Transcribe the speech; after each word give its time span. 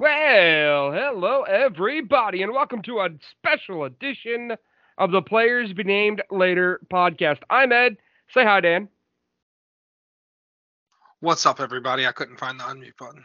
Well, 0.00 0.92
hello 0.92 1.42
everybody, 1.42 2.42
and 2.42 2.52
welcome 2.52 2.80
to 2.84 3.00
a 3.00 3.10
special 3.32 3.84
edition 3.84 4.56
of 4.96 5.10
the 5.10 5.20
Players 5.20 5.74
Be 5.74 5.84
Named 5.84 6.22
Later 6.30 6.80
podcast. 6.90 7.40
I'm 7.50 7.70
Ed. 7.70 7.98
Say 8.32 8.42
hi, 8.42 8.62
Dan. 8.62 8.88
What's 11.20 11.44
up, 11.44 11.60
everybody? 11.60 12.06
I 12.06 12.12
couldn't 12.12 12.38
find 12.38 12.58
the 12.58 12.64
unmute 12.64 12.96
button. 12.98 13.24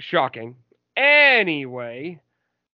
Shocking. 0.00 0.56
Anyway, 0.96 2.18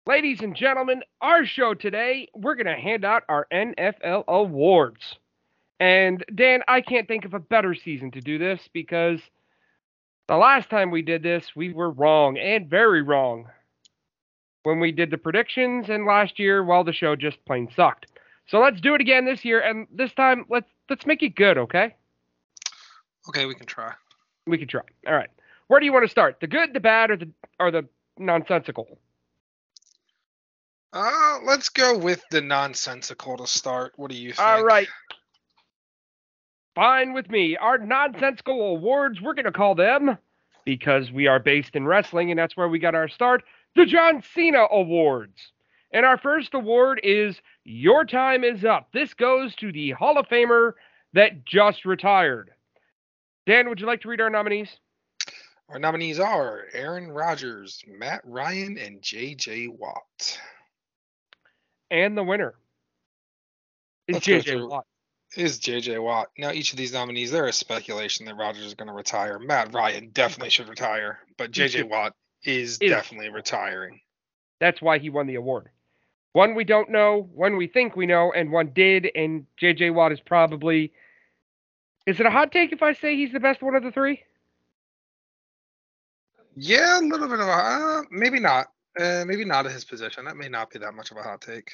ladies 0.07 0.41
and 0.41 0.55
gentlemen, 0.55 1.03
our 1.21 1.45
show 1.45 1.75
today, 1.75 2.29
we're 2.33 2.55
going 2.55 2.65
to 2.65 2.81
hand 2.81 3.05
out 3.05 3.25
our 3.29 3.45
NFL 3.53 4.23
awards. 4.27 5.19
And 5.79 6.25
Dan, 6.33 6.63
I 6.67 6.81
can't 6.81 7.07
think 7.07 7.25
of 7.25 7.35
a 7.35 7.39
better 7.39 7.75
season 7.75 8.09
to 8.09 8.21
do 8.21 8.39
this 8.39 8.59
because 8.73 9.19
the 10.27 10.37
last 10.37 10.69
time 10.69 10.91
we 10.91 11.01
did 11.01 11.23
this, 11.23 11.55
we 11.55 11.71
were 11.71 11.89
wrong 11.89 12.37
and 12.37 12.69
very 12.69 13.01
wrong 13.01 13.47
when 14.63 14.79
we 14.79 14.91
did 14.91 15.11
the 15.11 15.17
predictions, 15.17 15.87
and 15.89 16.05
last 16.05 16.39
year, 16.39 16.61
well, 16.63 16.83
the 16.83 16.91
show 16.91 17.15
just 17.15 17.43
plain 17.45 17.69
sucked. 17.73 18.07
So 18.47 18.59
let's 18.59 18.81
do 18.81 18.95
it 18.95 19.01
again 19.01 19.25
this 19.25 19.45
year, 19.45 19.61
and 19.61 19.87
this 19.93 20.13
time 20.13 20.45
let's 20.49 20.67
let's 20.89 21.05
make 21.05 21.23
it 21.23 21.35
good, 21.35 21.57
okay? 21.57 21.95
Okay, 23.29 23.45
we 23.45 23.55
can 23.55 23.65
try. 23.65 23.93
We 24.45 24.57
can 24.57 24.67
try. 24.67 24.81
All 25.05 25.13
right. 25.13 25.29
Where 25.67 25.79
do 25.79 25.85
you 25.85 25.93
want 25.93 26.05
to 26.05 26.11
start? 26.11 26.39
The 26.39 26.47
good, 26.47 26.73
the 26.73 26.79
bad, 26.79 27.11
or 27.11 27.17
the 27.17 27.29
or 27.59 27.71
the 27.71 27.85
nonsensical? 28.17 28.99
Uh, 30.93 31.39
let's 31.43 31.69
go 31.69 31.97
with 31.97 32.23
the 32.31 32.41
nonsensical 32.41 33.37
to 33.37 33.47
start. 33.47 33.93
What 33.97 34.11
do 34.11 34.17
you 34.17 34.31
think? 34.31 34.47
All 34.47 34.63
right. 34.63 34.87
Fine 36.77 37.13
with 37.13 37.27
me. 37.31 37.57
Our 37.57 37.79
nonsensical 37.79 38.61
awards, 38.75 39.19
we're 39.19 39.33
going 39.33 39.45
to 39.45 39.51
call 39.51 39.73
them, 39.73 40.15
because 40.63 41.11
we 41.11 41.25
are 41.25 41.39
based 41.39 41.75
in 41.75 41.87
wrestling 41.87 42.29
and 42.29 42.37
that's 42.37 42.55
where 42.55 42.67
we 42.67 42.77
got 42.77 42.93
our 42.93 43.07
start, 43.07 43.43
the 43.75 43.83
John 43.83 44.21
Cena 44.35 44.67
Awards. 44.69 45.53
And 45.91 46.05
our 46.05 46.19
first 46.19 46.53
award 46.53 46.99
is 47.01 47.41
Your 47.63 48.05
Time 48.05 48.43
is 48.43 48.63
Up. 48.63 48.89
This 48.93 49.15
goes 49.15 49.55
to 49.55 49.71
the 49.71 49.89
Hall 49.89 50.19
of 50.19 50.27
Famer 50.27 50.73
that 51.13 51.45
just 51.45 51.83
retired. 51.83 52.51
Dan, 53.47 53.69
would 53.69 53.79
you 53.79 53.87
like 53.87 54.01
to 54.01 54.09
read 54.09 54.21
our 54.21 54.29
nominees? 54.29 54.77
Our 55.69 55.79
nominees 55.79 56.19
are 56.19 56.65
Aaron 56.73 57.09
Rodgers, 57.09 57.81
Matt 57.87 58.21
Ryan, 58.23 58.77
and 58.77 59.01
J.J. 59.01 59.69
Watt. 59.69 60.39
And 61.89 62.15
the 62.15 62.23
winner 62.23 62.53
is 64.07 64.13
Let's 64.13 64.27
JJ 64.27 64.69
Watt. 64.69 64.85
Is 65.35 65.59
J.J. 65.59 65.99
Watt. 65.99 66.29
Now, 66.37 66.51
each 66.51 66.71
of 66.71 66.77
these 66.77 66.93
nominees, 66.93 67.31
there 67.31 67.47
is 67.47 67.55
speculation 67.55 68.25
that 68.25 68.37
Rodgers 68.37 68.65
is 68.65 68.73
going 68.73 68.87
to 68.87 68.93
retire. 68.93 69.37
Matt 69.39 69.73
Ryan 69.73 70.09
definitely 70.13 70.49
should 70.49 70.69
retire, 70.69 71.19
but 71.37 71.51
J.J. 71.51 71.83
Watt 71.83 72.15
is 72.43 72.77
Is- 72.79 72.89
definitely 72.89 73.29
retiring. 73.29 73.99
That's 74.59 74.81
why 74.81 74.97
he 74.97 75.09
won 75.09 75.27
the 75.27 75.35
award. 75.35 75.69
One 76.33 76.55
we 76.55 76.63
don't 76.63 76.89
know, 76.89 77.29
one 77.33 77.57
we 77.57 77.67
think 77.67 77.95
we 77.95 78.05
know, 78.05 78.31
and 78.31 78.51
one 78.51 78.71
did. 78.73 79.09
And 79.15 79.45
JJ 79.61 79.93
Watt 79.93 80.11
is 80.11 80.19
probably. 80.19 80.93
Is 82.05 82.19
it 82.19 82.25
a 82.25 82.31
hot 82.31 82.51
take 82.51 82.71
if 82.71 82.81
I 82.83 82.93
say 82.93 83.15
he's 83.15 83.31
the 83.33 83.39
best 83.39 83.61
one 83.61 83.75
of 83.75 83.83
the 83.83 83.91
three? 83.91 84.23
Yeah, 86.55 86.99
a 86.99 87.01
little 87.01 87.27
bit 87.27 87.39
of 87.39 87.47
a, 87.47 87.51
uh, 87.51 88.01
maybe 88.11 88.39
not. 88.39 88.67
Uh, 88.99 89.23
maybe 89.27 89.45
not 89.45 89.65
at 89.67 89.71
his 89.71 89.85
position. 89.85 90.25
That 90.25 90.37
may 90.37 90.49
not 90.49 90.71
be 90.71 90.79
that 90.79 90.93
much 90.93 91.11
of 91.11 91.17
a 91.17 91.23
hot 91.23 91.41
take. 91.41 91.71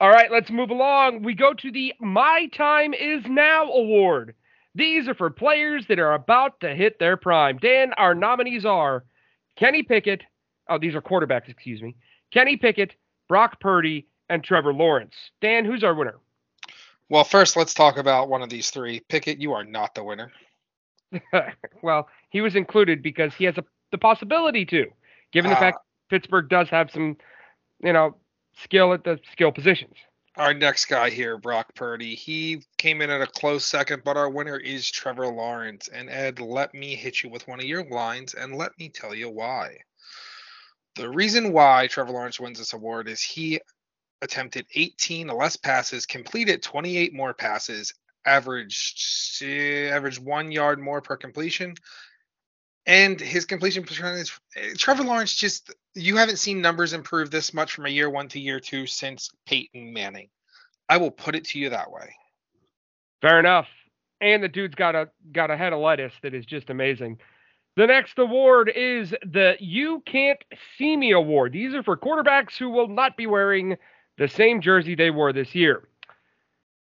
All 0.00 0.10
right, 0.10 0.30
let's 0.30 0.50
move 0.50 0.70
along. 0.70 1.22
We 1.22 1.34
go 1.34 1.54
to 1.54 1.70
the 1.72 1.94
My 2.00 2.48
Time 2.54 2.92
Is 2.92 3.24
Now 3.26 3.64
Award. 3.70 4.34
These 4.74 5.08
are 5.08 5.14
for 5.14 5.30
players 5.30 5.86
that 5.88 5.98
are 5.98 6.12
about 6.12 6.60
to 6.60 6.74
hit 6.74 6.98
their 6.98 7.16
prime. 7.16 7.56
Dan, 7.56 7.94
our 7.94 8.14
nominees 8.14 8.66
are 8.66 9.04
Kenny 9.56 9.82
Pickett. 9.82 10.22
Oh, 10.68 10.78
these 10.78 10.94
are 10.94 11.00
quarterbacks, 11.00 11.48
excuse 11.48 11.80
me. 11.80 11.96
Kenny 12.30 12.56
Pickett, 12.58 12.94
Brock 13.28 13.58
Purdy, 13.58 14.06
and 14.28 14.44
Trevor 14.44 14.74
Lawrence. 14.74 15.14
Dan, 15.40 15.64
who's 15.64 15.82
our 15.82 15.94
winner? 15.94 16.18
Well, 17.08 17.24
first, 17.24 17.56
let's 17.56 17.72
talk 17.72 17.96
about 17.96 18.28
one 18.28 18.42
of 18.42 18.50
these 18.50 18.68
three. 18.70 19.00
Pickett, 19.08 19.38
you 19.40 19.52
are 19.52 19.64
not 19.64 19.94
the 19.94 20.04
winner. 20.04 20.30
well, 21.82 22.08
he 22.30 22.40
was 22.42 22.54
included 22.56 23.02
because 23.02 23.32
he 23.34 23.44
has 23.44 23.56
a, 23.56 23.64
the 23.92 23.98
possibility 23.98 24.66
to, 24.66 24.86
given 25.32 25.50
the 25.50 25.56
Ah. 25.56 25.60
fact 25.60 25.78
Pittsburgh 26.10 26.48
does 26.50 26.68
have 26.68 26.90
some, 26.90 27.16
you 27.82 27.92
know, 27.92 28.16
skill 28.62 28.92
at 28.92 29.04
the 29.04 29.18
skill 29.32 29.52
positions. 29.52 29.94
Our 30.36 30.52
next 30.52 30.84
guy 30.86 31.08
here, 31.08 31.38
Brock 31.38 31.74
Purdy, 31.74 32.14
he 32.14 32.62
came 32.76 33.00
in 33.00 33.08
at 33.08 33.22
a 33.22 33.26
close 33.26 33.64
second, 33.64 34.02
but 34.04 34.18
our 34.18 34.28
winner 34.28 34.58
is 34.58 34.90
Trevor 34.90 35.28
Lawrence. 35.28 35.88
And 35.88 36.10
Ed, 36.10 36.40
let 36.40 36.74
me 36.74 36.94
hit 36.94 37.22
you 37.22 37.30
with 37.30 37.48
one 37.48 37.58
of 37.58 37.64
your 37.64 37.88
lines 37.88 38.34
and 38.34 38.54
let 38.54 38.78
me 38.78 38.90
tell 38.90 39.14
you 39.14 39.30
why. 39.30 39.78
The 40.96 41.08
reason 41.08 41.52
why 41.52 41.86
Trevor 41.86 42.12
Lawrence 42.12 42.38
wins 42.38 42.58
this 42.58 42.74
award 42.74 43.08
is 43.08 43.22
he 43.22 43.60
attempted 44.20 44.66
18 44.74 45.28
less 45.28 45.56
passes, 45.56 46.04
completed 46.04 46.62
28 46.62 47.14
more 47.14 47.32
passes, 47.32 47.94
averaged 48.26 49.42
eh, 49.42 49.88
averaged 49.88 50.22
one 50.22 50.50
yard 50.50 50.78
more 50.80 51.00
per 51.00 51.16
completion, 51.16 51.74
and 52.86 53.20
his 53.20 53.44
completion 53.44 53.84
percentage. 53.84 54.38
eh, 54.56 54.74
Trevor 54.76 55.04
Lawrence 55.04 55.34
just 55.34 55.72
you 55.94 56.16
haven't 56.16 56.38
seen 56.38 56.60
numbers 56.60 56.92
improve 56.92 57.30
this 57.30 57.52
much 57.52 57.72
from 57.72 57.86
a 57.86 57.90
year 57.90 58.08
one 58.08 58.28
to 58.28 58.40
year 58.40 58.60
two 58.60 58.86
since 58.86 59.30
Peyton 59.46 59.92
Manning. 59.92 60.28
I 60.88 60.98
will 60.98 61.10
put 61.10 61.34
it 61.34 61.44
to 61.46 61.58
you 61.58 61.70
that 61.70 61.90
way. 61.90 62.14
Fair 63.22 63.40
enough. 63.40 63.66
And 64.20 64.42
the 64.42 64.48
dude's 64.48 64.74
got 64.74 64.94
a 64.94 65.10
got 65.32 65.50
a 65.50 65.56
head 65.56 65.72
of 65.72 65.80
lettuce 65.80 66.14
that 66.22 66.34
is 66.34 66.46
just 66.46 66.70
amazing. 66.70 67.18
The 67.76 67.86
next 67.86 68.18
award 68.18 68.72
is 68.74 69.10
the 69.10 69.56
You 69.60 70.02
Can't 70.06 70.42
See 70.78 70.96
Me 70.96 71.12
Award. 71.12 71.52
These 71.52 71.74
are 71.74 71.82
for 71.82 71.96
quarterbacks 71.96 72.56
who 72.56 72.70
will 72.70 72.88
not 72.88 73.18
be 73.18 73.26
wearing 73.26 73.76
the 74.16 74.28
same 74.28 74.62
jersey 74.62 74.94
they 74.94 75.10
wore 75.10 75.34
this 75.34 75.54
year. 75.54 75.86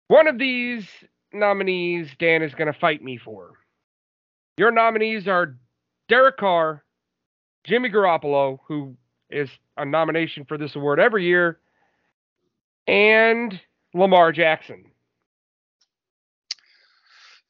One 0.08 0.28
of 0.28 0.38
these 0.38 0.86
nominees 1.34 2.10
Dan 2.20 2.44
is 2.44 2.54
going 2.54 2.72
to 2.72 2.80
fight 2.80 3.04
me 3.04 3.18
for. 3.18 3.54
Your 4.58 4.72
nominees 4.72 5.28
are 5.28 5.58
Derek 6.08 6.38
Carr, 6.38 6.84
Jimmy 7.64 7.90
Garoppolo, 7.90 8.60
who 8.68 8.96
is 9.30 9.50
a 9.76 9.86
nomination 9.86 10.46
for 10.46 10.58
this 10.58 10.76
award 10.76 11.00
every 11.00 11.26
year, 11.26 11.60
and 12.88 13.60
Lamar 13.94 14.32
Jackson. 14.32 14.86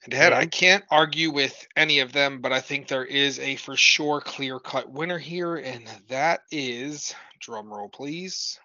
And 0.03 0.13
Ed, 0.13 0.33
I 0.33 0.45
can't 0.45 0.85
argue 0.89 1.31
with 1.31 1.67
any 1.75 1.99
of 1.99 2.13
them, 2.13 2.39
but 2.39 2.53
I 2.53 2.61
think 2.61 2.87
there 2.87 3.05
is 3.05 3.39
a 3.39 3.57
for 3.57 3.75
sure 3.75 4.21
clear 4.21 4.59
cut 4.59 4.89
winner 4.89 5.17
here, 5.17 5.57
and 5.57 5.85
that 6.07 6.41
is 6.49 7.13
drum 7.39 7.71
roll 7.71 7.89
please, 7.89 8.59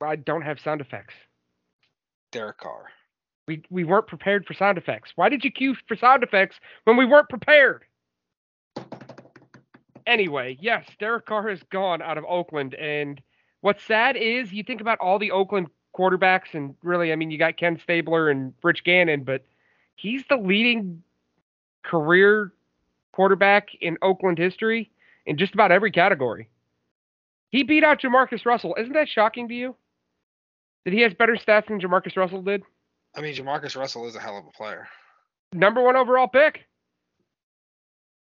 I 0.00 0.16
don't 0.16 0.42
have 0.42 0.60
sound 0.60 0.80
effects. 0.80 1.14
Derek 2.30 2.58
Carr. 2.58 2.90
We 3.46 3.62
we 3.70 3.84
weren't 3.84 4.06
prepared 4.06 4.46
for 4.46 4.54
sound 4.54 4.78
effects. 4.78 5.12
Why 5.16 5.28
did 5.28 5.44
you 5.44 5.50
cue 5.50 5.74
for 5.86 5.96
sound 5.96 6.22
effects 6.22 6.56
when 6.84 6.96
we 6.96 7.06
weren't 7.06 7.28
prepared? 7.28 7.84
Anyway, 10.06 10.58
yes, 10.60 10.86
Derek 10.98 11.26
Carr 11.26 11.48
has 11.48 11.62
gone 11.64 12.02
out 12.02 12.18
of 12.18 12.24
Oakland, 12.24 12.74
and 12.74 13.20
what's 13.62 13.82
sad 13.84 14.16
is 14.16 14.52
you 14.52 14.62
think 14.62 14.80
about 14.80 14.98
all 15.00 15.18
the 15.18 15.30
Oakland 15.30 15.68
quarterbacks, 15.96 16.52
and 16.52 16.74
really, 16.82 17.12
I 17.12 17.16
mean, 17.16 17.30
you 17.30 17.38
got 17.38 17.56
Ken 17.56 17.78
Stabler 17.82 18.28
and 18.28 18.52
Rich 18.62 18.84
Gannon, 18.84 19.24
but 19.24 19.44
he's 19.96 20.22
the 20.28 20.36
leading 20.36 21.02
career 21.82 22.52
quarterback 23.12 23.68
in 23.80 23.96
Oakland 24.02 24.38
history 24.38 24.90
in 25.24 25.38
just 25.38 25.54
about 25.54 25.72
every 25.72 25.90
category. 25.90 26.48
He 27.50 27.62
beat 27.62 27.84
out 27.84 28.00
Jamarcus 28.00 28.44
Russell. 28.44 28.74
Isn't 28.78 28.94
that 28.94 29.08
shocking 29.08 29.48
to 29.48 29.54
you? 29.54 29.76
That 30.84 30.92
he 30.92 31.00
has 31.00 31.14
better 31.14 31.36
stats 31.36 31.68
than 31.68 31.80
Jamarcus 31.80 32.16
Russell 32.16 32.42
did? 32.42 32.62
I 33.16 33.20
mean, 33.20 33.34
Jamarcus 33.34 33.76
Russell 33.76 34.06
is 34.06 34.16
a 34.16 34.20
hell 34.20 34.36
of 34.36 34.44
a 34.46 34.50
player. 34.50 34.88
number 35.52 35.80
one 35.82 35.96
overall 35.96 36.28
pick. 36.28 36.64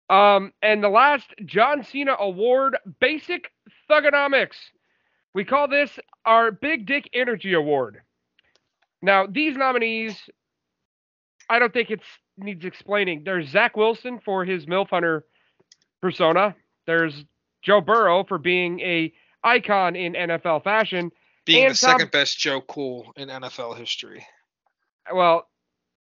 Um, 0.08 0.52
and 0.62 0.82
the 0.82 0.88
last 0.88 1.26
John 1.44 1.82
Cena 1.82 2.14
Award, 2.18 2.76
Basic 3.00 3.50
Thuganomics. 3.90 4.56
We 5.34 5.44
call 5.44 5.68
this 5.68 5.98
our 6.24 6.50
Big 6.50 6.86
Dick 6.86 7.10
Energy 7.12 7.52
Award. 7.54 8.00
Now, 9.02 9.26
these 9.26 9.56
nominees, 9.56 10.16
I 11.50 11.58
don't 11.58 11.72
think 11.72 11.90
it 11.90 12.00
needs 12.38 12.64
explaining. 12.64 13.22
There's 13.24 13.48
Zach 13.48 13.76
Wilson 13.76 14.20
for 14.24 14.44
his 14.44 14.66
MILF 14.66 14.88
Hunter 14.90 15.24
persona. 16.00 16.54
There's 16.86 17.24
Joe 17.62 17.80
Burrow 17.80 18.24
for 18.24 18.38
being 18.38 18.80
a 18.80 19.12
icon 19.42 19.96
in 19.96 20.14
NFL 20.14 20.64
fashion. 20.64 21.10
Being 21.44 21.68
the 21.68 21.74
Tom- 21.74 21.98
second 21.98 22.10
best 22.10 22.38
Joe 22.38 22.60
Cool 22.60 23.12
in 23.16 23.28
NFL 23.28 23.76
history. 23.76 24.26
Well, 25.12 25.48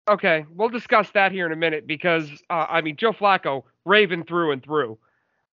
okay, 0.08 0.44
we'll 0.54 0.68
discuss 0.68 1.10
that 1.10 1.32
here 1.32 1.46
in 1.46 1.52
a 1.52 1.56
minute 1.56 1.86
because 1.86 2.30
uh, 2.50 2.66
I 2.68 2.80
mean 2.80 2.96
Joe 2.96 3.12
Flacco, 3.12 3.64
Raven 3.84 4.24
through 4.24 4.52
and 4.52 4.62
through, 4.62 4.98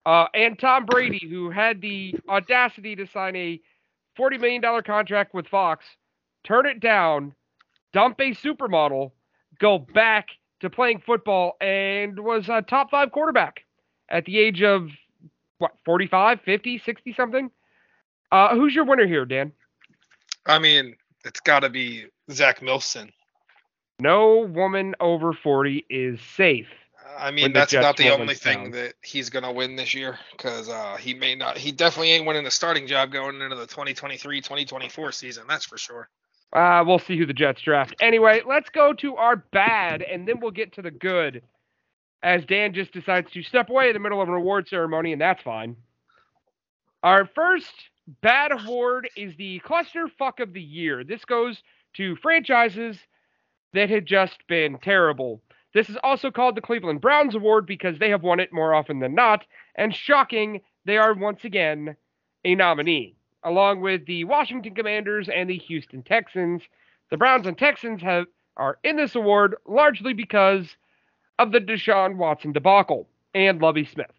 uh, 0.06 0.26
and 0.34 0.58
Tom 0.58 0.86
Brady, 0.86 1.26
who 1.28 1.50
had 1.50 1.80
the 1.80 2.14
audacity 2.28 2.96
to 2.96 3.06
sign 3.06 3.36
a 3.36 3.60
forty 4.16 4.38
million 4.38 4.60
dollar 4.60 4.82
contract 4.82 5.34
with 5.34 5.46
Fox, 5.48 5.84
turn 6.44 6.66
it 6.66 6.80
down, 6.80 7.34
dump 7.92 8.20
a 8.20 8.34
supermodel, 8.34 9.12
go 9.58 9.78
back 9.78 10.28
to 10.60 10.70
playing 10.70 11.02
football, 11.04 11.56
and 11.60 12.18
was 12.18 12.48
a 12.48 12.62
top 12.62 12.90
five 12.90 13.12
quarterback 13.12 13.64
at 14.08 14.24
the 14.24 14.38
age 14.38 14.62
of 14.62 14.88
what 15.58 15.72
45, 15.84 16.40
50, 16.40 16.78
60 16.78 17.12
something. 17.14 17.50
Uh, 18.32 18.54
who's 18.54 18.74
your 18.74 18.84
winner 18.84 19.06
here, 19.06 19.24
Dan? 19.24 19.52
I 20.46 20.58
mean, 20.58 20.96
it's 21.24 21.40
got 21.40 21.60
to 21.60 21.70
be 21.70 22.06
Zach 22.30 22.60
Milson. 22.60 23.10
No 24.00 24.40
woman 24.40 24.94
over 25.00 25.32
40 25.32 25.86
is 25.88 26.20
safe. 26.36 26.68
I 27.16 27.30
mean, 27.30 27.52
that's 27.52 27.72
not 27.72 27.96
the 27.96 28.10
only 28.10 28.34
thing 28.34 28.72
that 28.72 28.94
he's 29.02 29.30
going 29.30 29.44
to 29.44 29.52
win 29.52 29.76
this 29.76 29.94
year 29.94 30.18
because 30.32 30.68
uh, 30.68 30.96
he 30.98 31.14
may 31.14 31.36
not. 31.36 31.56
He 31.56 31.70
definitely 31.70 32.10
ain't 32.10 32.26
winning 32.26 32.42
the 32.42 32.50
starting 32.50 32.88
job 32.88 33.12
going 33.12 33.40
into 33.40 33.54
the 33.54 33.66
2023-2024 33.66 35.14
season. 35.14 35.44
That's 35.48 35.64
for 35.64 35.78
sure. 35.78 36.08
Uh, 36.52 36.82
we'll 36.86 36.98
see 36.98 37.16
who 37.16 37.26
the 37.26 37.32
Jets 37.32 37.62
draft. 37.62 37.94
Anyway, 38.00 38.42
let's 38.46 38.68
go 38.70 38.92
to 38.94 39.16
our 39.16 39.36
bad, 39.36 40.02
and 40.02 40.26
then 40.26 40.40
we'll 40.40 40.50
get 40.50 40.72
to 40.74 40.82
the 40.82 40.90
good. 40.90 41.42
As 42.22 42.44
Dan 42.46 42.72
just 42.72 42.92
decides 42.92 43.30
to 43.32 43.42
step 43.42 43.70
away 43.70 43.88
in 43.88 43.92
the 43.92 44.00
middle 44.00 44.20
of 44.20 44.28
a 44.28 44.32
reward 44.32 44.68
ceremony, 44.68 45.12
and 45.12 45.20
that's 45.20 45.42
fine. 45.42 45.76
Our 47.02 47.26
first 47.26 47.72
bad 48.22 48.50
award 48.52 49.08
is 49.16 49.36
the 49.36 49.60
clusterfuck 49.60 50.40
of 50.40 50.52
the 50.52 50.62
year. 50.62 51.04
This 51.04 51.24
goes 51.24 51.62
to 51.96 52.16
franchises 52.16 52.98
that 53.74 53.90
had 53.90 54.06
just 54.06 54.46
been 54.48 54.78
terrible. 54.78 55.42
This 55.74 55.90
is 55.90 55.96
also 56.02 56.30
called 56.30 56.54
the 56.54 56.60
Cleveland 56.60 57.00
Browns 57.00 57.34
Award 57.34 57.66
because 57.66 57.98
they 57.98 58.10
have 58.10 58.22
won 58.22 58.40
it 58.40 58.52
more 58.52 58.72
often 58.72 59.00
than 59.00 59.14
not, 59.14 59.44
and 59.74 59.94
shocking, 59.94 60.60
they 60.84 60.96
are 60.96 61.12
once 61.12 61.44
again 61.44 61.96
a 62.44 62.54
nominee. 62.54 63.16
Along 63.42 63.80
with 63.80 64.06
the 64.06 64.24
Washington 64.24 64.74
Commanders 64.74 65.28
and 65.28 65.50
the 65.50 65.58
Houston 65.58 66.02
Texans, 66.02 66.62
the 67.10 67.16
Browns 67.16 67.46
and 67.46 67.58
Texans 67.58 68.00
have 68.00 68.26
are 68.56 68.78
in 68.84 68.96
this 68.96 69.16
award 69.16 69.56
largely 69.66 70.12
because 70.12 70.76
of 71.40 71.50
the 71.50 71.58
Deshaun 71.58 72.16
Watson 72.16 72.52
debacle 72.52 73.08
and 73.34 73.60
Lovie 73.60 73.84
Smith. 73.84 74.12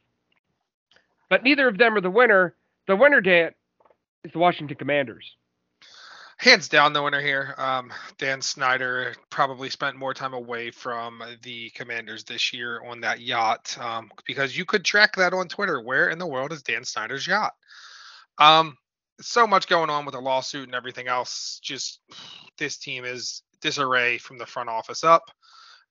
But 1.30 1.44
neither 1.44 1.70
of 1.70 1.78
them 1.78 1.96
are 1.96 2.02
the 2.02 2.12
winner. 2.12 2.54
The 2.88 2.98
winner, 2.98 3.22
Dan, 3.22 3.52
is 4.26 4.34
the 4.34 4.40
Washington 4.40 4.76
Commanders 4.76 5.38
hands 6.38 6.68
down 6.68 6.94
the 6.94 7.02
winner 7.02 7.22
here. 7.22 7.56
Um, 7.58 7.92
Dan 8.18 8.42
Snyder 8.42 9.16
probably 9.30 9.70
spent 9.70 9.96
more 9.96 10.14
time 10.14 10.34
away 10.34 10.72
from 10.72 11.22
the 11.44 11.70
Commanders 11.72 12.24
this 12.24 12.54
year 12.54 12.82
on 12.84 13.02
that 13.02 13.22
yacht 13.22 13.78
um, 13.80 14.12
because 14.26 14.58
you 14.58 14.66
could 14.66 14.84
track 14.84 15.16
that 15.16 15.34
on 15.34 15.48
Twitter. 15.48 15.82
Where 15.82 16.10
in 16.10 16.20
the 16.20 16.28
world 16.28 16.52
is 16.52 16.62
Dan 16.62 16.84
Snyder's 16.84 17.26
yacht? 17.26 17.54
Um, 18.38 18.78
so 19.22 19.48
much 19.48 19.68
going 19.68 19.90
on 19.90 20.06
with 20.06 20.14
the 20.14 20.22
lawsuit 20.22 20.66
and 20.66 20.76
everything 20.76 21.08
else. 21.08 21.60
Just 21.64 22.02
this 22.58 22.78
team 22.78 23.06
is 23.06 23.44
disarray 23.62 24.18
from 24.18 24.38
the 24.38 24.46
front 24.46 24.70
office 24.70 25.04
up. 25.04 25.24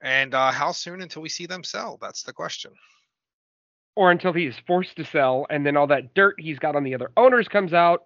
And 0.02 0.34
uh, 0.34 0.52
how 0.52 0.72
soon 0.72 1.00
until 1.00 1.22
we 1.22 1.30
see 1.30 1.46
them 1.46 1.64
sell? 1.64 1.98
That's 2.00 2.22
the 2.22 2.32
question. 2.32 2.72
Or 3.96 4.10
until 4.10 4.32
he 4.32 4.44
is 4.46 4.56
forced 4.66 4.96
to 4.96 5.04
sell, 5.04 5.46
and 5.48 5.64
then 5.64 5.76
all 5.76 5.86
that 5.86 6.14
dirt 6.14 6.34
he's 6.38 6.58
got 6.58 6.76
on 6.76 6.84
the 6.84 6.94
other 6.94 7.12
owners 7.16 7.48
comes 7.48 7.72
out 7.72 8.02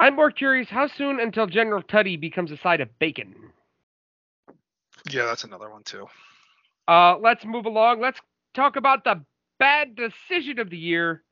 I'm 0.00 0.16
more 0.16 0.30
curious 0.30 0.70
how 0.70 0.86
soon 0.86 1.20
until 1.20 1.46
General 1.46 1.82
Tuddy 1.82 2.18
becomes 2.18 2.50
a 2.50 2.56
side 2.56 2.80
of 2.80 2.98
bacon. 2.98 3.34
Yeah, 5.10 5.26
that's 5.26 5.44
another 5.44 5.68
one 5.70 5.82
too. 5.82 6.06
Uh, 6.88 7.18
let's 7.18 7.44
move 7.44 7.66
along. 7.66 8.00
Let's 8.00 8.18
talk 8.54 8.76
about 8.76 9.04
the 9.04 9.22
bad 9.58 9.94
decision 9.94 10.58
of 10.58 10.70
the 10.70 10.78
year. 10.78 11.22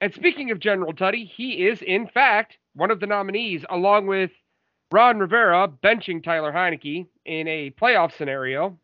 And 0.00 0.14
speaking 0.14 0.52
of 0.52 0.60
General 0.60 0.92
Tuddy, 0.92 1.26
he 1.26 1.66
is 1.66 1.82
in 1.82 2.06
fact 2.06 2.58
one 2.74 2.92
of 2.92 3.00
the 3.00 3.08
nominees, 3.08 3.64
along 3.68 4.06
with 4.06 4.30
Ron 4.92 5.18
Rivera 5.18 5.68
benching 5.82 6.22
Tyler 6.22 6.52
Heinicke 6.52 7.08
in 7.24 7.48
a 7.48 7.70
playoff 7.70 8.16
scenario. 8.16 8.78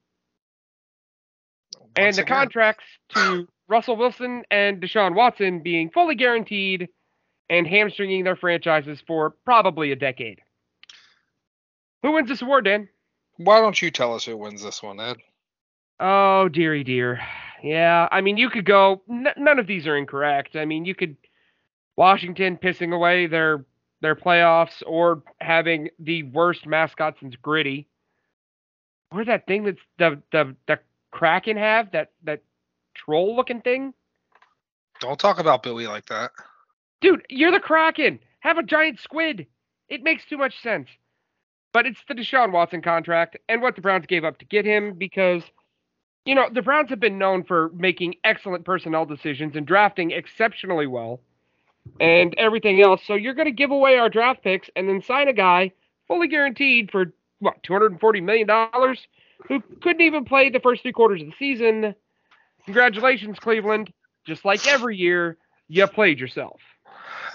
Once 1.78 1.92
and 1.96 2.16
the 2.16 2.22
again. 2.22 2.26
contracts 2.26 2.84
to 3.10 3.46
Russell 3.68 3.96
Wilson 3.96 4.42
and 4.50 4.82
Deshaun 4.82 5.14
Watson 5.14 5.62
being 5.62 5.90
fully 5.90 6.16
guaranteed 6.16 6.88
and 7.50 7.66
hamstringing 7.66 8.24
their 8.24 8.36
franchises 8.36 9.02
for 9.06 9.30
probably 9.44 9.90
a 9.90 9.96
decade. 9.96 10.40
Who 12.02 12.12
wins 12.12 12.28
this 12.28 12.40
award, 12.40 12.64
Dan? 12.64 12.88
Why 13.36 13.60
don't 13.60 13.80
you 13.82 13.90
tell 13.90 14.14
us 14.14 14.24
who 14.24 14.36
wins 14.36 14.62
this 14.62 14.82
one, 14.82 15.00
Ed? 15.00 15.16
Oh, 15.98 16.48
dearie 16.48 16.84
dear. 16.84 17.20
Yeah, 17.62 18.08
I 18.10 18.22
mean, 18.22 18.38
you 18.38 18.48
could 18.48 18.64
go. 18.64 19.02
N- 19.10 19.26
none 19.36 19.58
of 19.58 19.66
these 19.66 19.86
are 19.86 19.96
incorrect. 19.96 20.56
I 20.56 20.64
mean, 20.64 20.86
you 20.86 20.94
could 20.94 21.16
Washington 21.96 22.56
pissing 22.56 22.94
away 22.94 23.26
their 23.26 23.66
their 24.00 24.14
playoffs, 24.14 24.82
or 24.86 25.22
having 25.42 25.90
the 25.98 26.22
worst 26.22 26.64
mascot 26.66 27.16
since 27.20 27.36
Gritty, 27.36 27.86
or 29.12 29.26
that 29.26 29.46
thing 29.46 29.64
that's 29.64 29.80
the 29.98 30.22
the 30.32 30.56
the 30.66 30.78
Kraken 31.10 31.58
have 31.58 31.90
that 31.92 32.12
that 32.24 32.42
troll 32.94 33.36
looking 33.36 33.60
thing. 33.60 33.92
Don't 35.00 35.18
talk 35.18 35.38
about 35.38 35.62
Billy 35.62 35.86
like 35.86 36.06
that. 36.06 36.30
Dude, 37.00 37.24
you're 37.28 37.52
the 37.52 37.60
Kraken. 37.60 38.18
Have 38.40 38.58
a 38.58 38.62
giant 38.62 39.00
squid. 39.00 39.46
It 39.88 40.02
makes 40.02 40.24
too 40.24 40.36
much 40.36 40.60
sense. 40.62 40.88
But 41.72 41.86
it's 41.86 42.00
the 42.08 42.14
Deshaun 42.14 42.52
Watson 42.52 42.82
contract 42.82 43.36
and 43.48 43.62
what 43.62 43.76
the 43.76 43.82
Browns 43.82 44.06
gave 44.06 44.24
up 44.24 44.38
to 44.38 44.44
get 44.44 44.64
him 44.64 44.94
because, 44.94 45.42
you 46.24 46.34
know, 46.34 46.48
the 46.52 46.62
Browns 46.62 46.90
have 46.90 47.00
been 47.00 47.18
known 47.18 47.44
for 47.44 47.70
making 47.74 48.16
excellent 48.24 48.64
personnel 48.64 49.06
decisions 49.06 49.54
and 49.54 49.66
drafting 49.66 50.10
exceptionally 50.10 50.86
well 50.86 51.20
and 52.00 52.34
everything 52.38 52.82
else. 52.82 53.02
So 53.06 53.14
you're 53.14 53.34
going 53.34 53.46
to 53.46 53.52
give 53.52 53.70
away 53.70 53.98
our 53.98 54.08
draft 54.08 54.42
picks 54.42 54.68
and 54.74 54.88
then 54.88 55.00
sign 55.02 55.28
a 55.28 55.32
guy 55.32 55.72
fully 56.08 56.28
guaranteed 56.28 56.90
for, 56.90 57.12
what, 57.38 57.62
$240 57.62 58.22
million 58.22 58.48
who 59.46 59.62
couldn't 59.80 60.02
even 60.02 60.24
play 60.24 60.50
the 60.50 60.60
first 60.60 60.82
three 60.82 60.92
quarters 60.92 61.22
of 61.22 61.28
the 61.28 61.34
season. 61.38 61.94
Congratulations, 62.64 63.38
Cleveland. 63.38 63.92
Just 64.26 64.44
like 64.44 64.66
every 64.66 64.96
year, 64.96 65.38
you 65.68 65.86
played 65.86 66.18
yourself. 66.18 66.60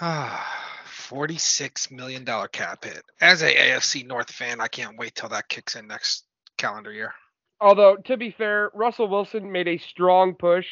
$46 0.00 1.90
million 1.90 2.24
cap 2.52 2.84
hit. 2.84 3.02
As 3.20 3.42
a 3.42 3.54
AFC 3.54 4.06
North 4.06 4.30
fan, 4.30 4.60
I 4.60 4.68
can't 4.68 4.98
wait 4.98 5.14
till 5.14 5.28
that 5.28 5.48
kicks 5.48 5.76
in 5.76 5.86
next 5.86 6.24
calendar 6.56 6.92
year. 6.92 7.14
Although, 7.60 7.96
to 7.96 8.16
be 8.16 8.30
fair, 8.30 8.70
Russell 8.74 9.08
Wilson 9.08 9.50
made 9.50 9.68
a 9.68 9.78
strong 9.78 10.34
push 10.34 10.66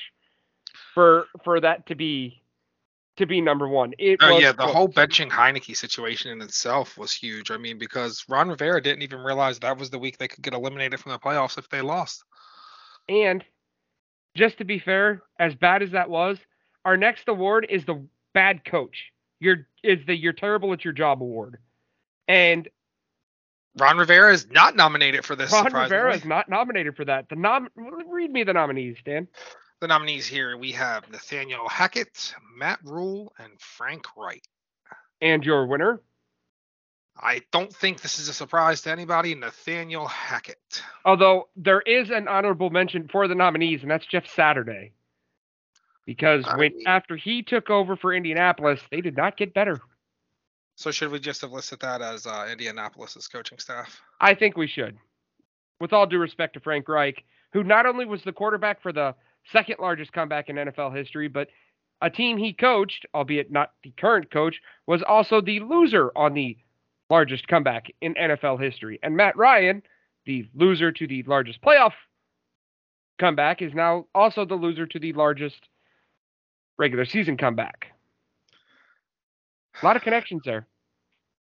for 0.93 1.26
for 1.44 1.61
that 1.61 1.87
to 1.87 1.94
be 1.94 2.43
to 3.17 3.26
be 3.26 3.41
number 3.41 3.69
one. 3.69 3.94
It 3.99 4.19
oh 4.23 4.38
yeah, 4.38 4.53
the 4.53 4.67
whole 4.67 4.88
benching 4.88 5.31
Heinicke 5.31 5.76
situation 5.76 6.32
in 6.32 6.43
itself 6.43 6.99
was 6.99 7.12
huge. 7.12 7.50
I 7.50 7.56
mean, 7.56 7.79
because 7.79 8.25
Ron 8.29 8.49
Rivera 8.49 8.82
didn't 8.82 9.03
even 9.03 9.21
realize 9.21 9.59
that 9.61 9.79
was 9.79 9.91
the 9.91 9.99
week 9.99 10.19
they 10.19 10.29
could 10.29 10.43
get 10.43 10.53
eliminated 10.53 11.00
from 11.00 11.12
the 11.12 11.19
playoffs 11.19 11.56
if 11.56 11.69
they 11.71 11.81
lost. 11.81 12.25
And 13.09 13.45
just 14.37 14.59
to 14.59 14.64
be 14.64 14.78
fair, 14.78 15.23
as 15.38 15.54
bad 15.54 15.83
as 15.83 15.93
that 15.93 16.11
was, 16.11 16.38
our 16.85 16.97
next 16.97 17.28
award 17.28 17.66
is 17.71 17.85
the 17.85 18.04
bad 18.33 18.64
coach. 18.64 19.12
You're 19.45 19.67
is 19.83 19.99
the 20.07 20.17
you're 20.17 20.33
terrible 20.33 20.73
at 20.73 20.85
your 20.85 20.95
job 20.95 21.23
award. 21.23 21.59
And 22.27 22.67
Ron 23.77 23.99
Rivera 23.99 24.33
is 24.33 24.51
not 24.51 24.75
nominated 24.75 25.25
for 25.25 25.37
this. 25.37 25.53
Ron 25.53 25.73
Rivera 25.73 26.15
is 26.15 26.25
not 26.25 26.49
nominated 26.49 26.97
for 26.97 27.05
that. 27.05 27.29
The 27.29 27.37
nom 27.37 27.69
read 27.77 28.31
me 28.31 28.43
the 28.43 28.55
nominees, 28.55 28.97
Dan. 29.05 29.29
The 29.81 29.89
nominees 29.89 30.27
here 30.27 30.57
we 30.57 30.73
have 30.73 31.11
Nathaniel 31.11 31.69
Hackett, 31.69 32.35
Matt 32.57 32.79
Rhule, 32.83 33.35
and 33.39 33.53
Frank 33.61 34.07
Reich. 34.17 34.45
And 35.21 35.45
your 35.45 35.67
winner? 35.67 36.01
I 37.17 37.43
don't 37.53 37.73
think 37.73 38.01
this 38.01 38.19
is 38.19 38.29
a 38.29 38.33
surprise 38.33 38.81
to 38.83 38.91
anybody, 38.91 39.35
Nathaniel 39.35 40.07
Hackett. 40.07 40.83
Although 41.05 41.49
there 41.55 41.81
is 41.83 42.11
an 42.11 42.29
honorable 42.29 42.71
mention 42.71 43.09
for 43.09 43.29
the 43.29 43.35
nominees, 43.35 43.83
and 43.83 43.91
that's 43.91 44.07
Jeff 44.07 44.27
Saturday 44.27 44.93
because 46.06 46.44
when 46.56 46.73
after 46.87 47.16
he 47.16 47.42
took 47.42 47.70
over 47.70 47.96
for 47.96 48.12
Indianapolis, 48.12 48.80
they 48.90 49.00
did 49.00 49.16
not 49.16 49.37
get 49.37 49.54
better. 49.54 49.80
So 50.76 50.90
should 50.90 51.11
we 51.11 51.20
just 51.20 51.40
have 51.42 51.52
listed 51.52 51.80
that 51.80 52.02
as 52.02 52.26
uh, 52.26 52.49
Indianapolis's 52.50 53.28
coaching 53.28 53.58
staff? 53.58 54.00
I 54.20 54.34
think 54.34 54.56
we 54.56 54.66
should. 54.66 54.99
With 55.80 55.92
all 55.92 56.06
due 56.06 56.18
respect 56.18 56.54
to 56.54 56.61
Frank 56.61 56.88
Reich, 56.88 57.25
who 57.52 57.62
not 57.62 57.87
only 57.87 58.04
was 58.04 58.23
the 58.25 58.32
quarterback 58.32 58.82
for 58.82 58.92
the 58.92 59.14
second 59.52 59.76
largest 59.78 60.12
comeback 60.12 60.49
in 60.49 60.56
NFL 60.56 60.96
history, 60.96 61.28
but 61.28 61.49
a 62.00 62.11
team 62.11 62.37
he 62.37 62.52
coached, 62.52 63.06
albeit 63.14 63.52
not 63.52 63.73
the 63.82 63.92
current 63.96 64.30
coach, 64.30 64.61
was 64.87 65.02
also 65.06 65.40
the 65.40 65.61
loser 65.61 66.11
on 66.16 66.34
the 66.34 66.56
largest 67.08 67.46
comeback 67.46 67.87
in 68.00 68.14
NFL 68.14 68.61
history. 68.61 68.99
And 69.02 69.16
Matt 69.16 69.37
Ryan, 69.37 69.82
the 70.26 70.49
loser 70.54 70.90
to 70.90 71.06
the 71.06 71.23
largest 71.25 71.62
playoff 71.62 71.92
comeback, 73.20 73.62
is 73.62 73.73
now 73.75 74.06
also 74.14 74.44
the 74.44 74.54
loser 74.54 74.87
to 74.87 74.99
the 74.99 75.12
largest 75.12 75.68
regular 76.78 77.04
season 77.04 77.37
comeback. 77.37 77.88
A 79.83 79.85
lot 79.85 79.97
of 79.97 80.02
connections 80.04 80.43
there. 80.45 80.66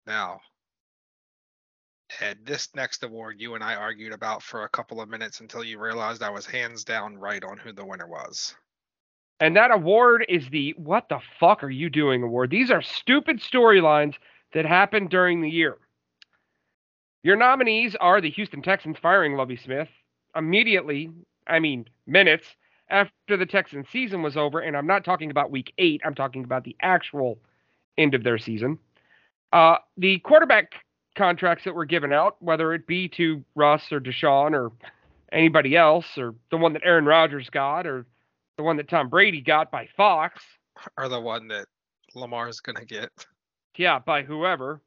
Now, 0.07 0.41
Ed, 2.21 2.39
this 2.43 2.69
next 2.75 3.03
award 3.03 3.39
you 3.39 3.55
and 3.55 3.63
I 3.63 3.75
argued 3.75 4.13
about 4.13 4.41
for 4.41 4.63
a 4.63 4.69
couple 4.69 4.99
of 4.99 5.09
minutes 5.09 5.39
until 5.41 5.63
you 5.63 5.79
realized 5.79 6.23
I 6.23 6.29
was 6.29 6.45
hands 6.45 6.83
down 6.83 7.17
right 7.17 7.43
on 7.43 7.57
who 7.57 7.71
the 7.71 7.85
winner 7.85 8.07
was. 8.07 8.55
And 9.39 9.55
that 9.55 9.71
award 9.71 10.25
is 10.27 10.49
the 10.49 10.73
What 10.77 11.07
the 11.07 11.19
fuck 11.39 11.63
are 11.63 11.69
you 11.69 11.89
doing 11.89 12.23
award. 12.23 12.49
These 12.49 12.71
are 12.71 12.81
stupid 12.81 13.39
storylines 13.39 14.15
that 14.53 14.65
happened 14.65 15.09
during 15.09 15.41
the 15.41 15.49
year. 15.49 15.77
Your 17.23 17.35
nominees 17.35 17.95
are 17.95 18.21
the 18.21 18.31
Houston 18.31 18.61
Texans 18.61 18.97
firing 19.01 19.35
Lovie 19.35 19.57
Smith 19.57 19.89
immediately, 20.35 21.11
I 21.47 21.59
mean, 21.59 21.85
minutes 22.05 22.45
after 22.89 23.37
the 23.37 23.45
Texans 23.45 23.87
season 23.91 24.21
was 24.21 24.35
over, 24.37 24.59
and 24.59 24.75
I'm 24.75 24.87
not 24.87 25.03
talking 25.05 25.31
about 25.31 25.51
week 25.51 25.73
eight, 25.77 26.01
I'm 26.05 26.15
talking 26.15 26.43
about 26.43 26.63
the 26.63 26.75
actual 26.81 27.37
end 27.97 28.13
of 28.15 28.23
their 28.23 28.37
season. 28.37 28.79
Uh, 29.51 29.77
the 29.97 30.19
quarterback 30.19 30.73
contracts 31.15 31.63
that 31.65 31.75
were 31.75 31.85
given 31.85 32.13
out, 32.13 32.35
whether 32.41 32.73
it 32.73 32.87
be 32.87 33.07
to 33.09 33.43
Russ 33.55 33.91
or 33.91 33.99
Deshaun 33.99 34.53
or 34.53 34.71
anybody 35.31 35.75
else, 35.75 36.05
or 36.17 36.35
the 36.51 36.57
one 36.57 36.73
that 36.73 36.81
Aaron 36.85 37.05
Rodgers 37.05 37.49
got, 37.49 37.85
or 37.85 38.05
the 38.57 38.63
one 38.63 38.77
that 38.77 38.89
Tom 38.89 39.09
Brady 39.09 39.41
got 39.41 39.71
by 39.71 39.87
Fox, 39.97 40.41
Or 40.97 41.09
the 41.09 41.19
one 41.19 41.47
that 41.49 41.65
Lamar's 42.15 42.59
gonna 42.59 42.85
get. 42.85 43.09
yeah, 43.77 43.99
by 43.99 44.23
whoever. 44.23 44.81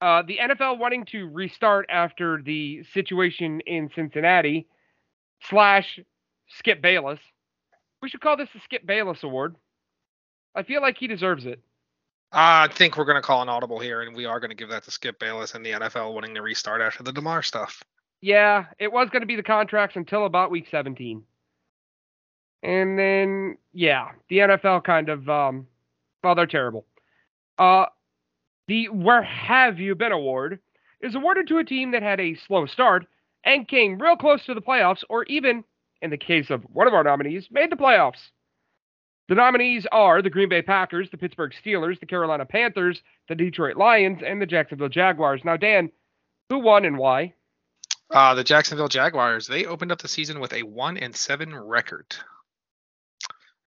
Uh, 0.00 0.22
the 0.22 0.38
NFL 0.38 0.78
wanting 0.78 1.04
to 1.06 1.28
restart 1.28 1.86
after 1.88 2.42
the 2.42 2.82
situation 2.92 3.60
in 3.60 3.88
Cincinnati 3.94 4.66
slash 5.48 5.98
Skip 6.58 6.80
Bayless. 6.82 7.20
We 8.02 8.08
should 8.08 8.20
call 8.20 8.36
this 8.36 8.48
the 8.54 8.60
Skip 8.64 8.86
Bayless 8.86 9.22
Award. 9.22 9.56
I 10.54 10.62
feel 10.62 10.82
like 10.82 10.98
he 10.98 11.06
deserves 11.06 11.46
it. 11.46 11.60
I 12.32 12.68
think 12.68 12.96
we're 12.96 13.04
gonna 13.04 13.22
call 13.22 13.42
an 13.42 13.48
audible 13.48 13.78
here, 13.78 14.02
and 14.02 14.14
we 14.14 14.24
are 14.24 14.40
gonna 14.40 14.54
give 14.54 14.68
that 14.70 14.84
to 14.84 14.90
Skip 14.90 15.18
Bayless 15.18 15.54
and 15.54 15.64
the 15.64 15.72
NFL 15.72 16.14
wanting 16.14 16.34
to 16.34 16.42
restart 16.42 16.80
after 16.80 17.02
the 17.02 17.12
Damar 17.12 17.42
stuff. 17.42 17.82
Yeah, 18.24 18.64
it 18.78 18.90
was 18.90 19.10
going 19.10 19.20
to 19.20 19.26
be 19.26 19.36
the 19.36 19.42
contracts 19.42 19.96
until 19.96 20.24
about 20.24 20.50
week 20.50 20.66
17. 20.70 21.22
And 22.62 22.98
then, 22.98 23.58
yeah, 23.74 24.12
the 24.30 24.38
NFL 24.38 24.82
kind 24.84 25.10
of, 25.10 25.28
um, 25.28 25.66
well, 26.22 26.34
they're 26.34 26.46
terrible. 26.46 26.86
Uh, 27.58 27.84
the 28.66 28.88
Where 28.88 29.22
Have 29.22 29.78
You 29.78 29.94
Been 29.94 30.12
award 30.12 30.58
is 31.02 31.14
awarded 31.14 31.48
to 31.48 31.58
a 31.58 31.64
team 31.64 31.90
that 31.90 32.02
had 32.02 32.18
a 32.18 32.34
slow 32.34 32.64
start 32.64 33.04
and 33.44 33.68
came 33.68 33.98
real 33.98 34.16
close 34.16 34.42
to 34.46 34.54
the 34.54 34.62
playoffs, 34.62 35.04
or 35.10 35.24
even, 35.24 35.62
in 36.04 36.10
the 36.10 36.18
case 36.18 36.50
of 36.50 36.62
one 36.64 36.86
of 36.86 36.94
our 36.94 37.02
nominees, 37.02 37.48
made 37.50 37.72
the 37.72 37.76
playoffs. 37.76 38.30
The 39.28 39.34
nominees 39.34 39.86
are 39.90 40.20
the 40.20 40.28
Green 40.28 40.50
Bay 40.50 40.60
Packers, 40.60 41.10
the 41.10 41.16
Pittsburgh 41.16 41.52
Steelers, 41.64 41.98
the 41.98 42.06
Carolina 42.06 42.44
Panthers, 42.44 43.00
the 43.26 43.34
Detroit 43.34 43.76
Lions, 43.76 44.20
and 44.24 44.40
the 44.40 44.46
Jacksonville 44.46 44.90
Jaguars. 44.90 45.40
Now, 45.44 45.56
Dan, 45.56 45.90
who 46.50 46.58
won 46.58 46.84
and 46.84 46.98
why? 46.98 47.32
Uh, 48.10 48.34
the 48.34 48.44
Jacksonville 48.44 48.88
Jaguars, 48.88 49.46
they 49.46 49.64
opened 49.64 49.90
up 49.90 50.02
the 50.02 50.08
season 50.08 50.40
with 50.40 50.52
a 50.52 50.62
one 50.62 50.98
and 50.98 51.16
seven 51.16 51.56
record. 51.56 52.14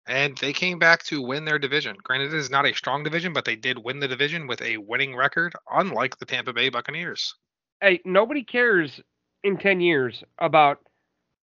And 0.08 0.38
they 0.38 0.54
came 0.54 0.78
back 0.78 1.04
to 1.06 1.22
win 1.22 1.44
their 1.44 1.60
division. 1.60 1.98
Granted, 2.02 2.34
it 2.34 2.38
is 2.38 2.52
not 2.52 2.68
a 2.68 2.74
strong 2.74 3.04
division, 3.04 3.34
but 3.34 3.44
they 3.44 3.56
did 3.56 3.80
win 3.80 4.00
the 4.00 4.08
division 4.08 4.46
with 4.48 4.62
a 4.62 4.78
winning 4.78 5.16
record, 5.16 5.54
unlike 5.70 6.18
the 6.18 6.26
Tampa 6.26 6.54
Bay 6.54 6.70
Buccaneers. 6.70 7.34
hey, 7.82 8.00
nobody 8.06 8.44
cares 8.44 9.02
in 9.44 9.58
10 9.58 9.82
years 9.82 10.24
about 10.40 10.87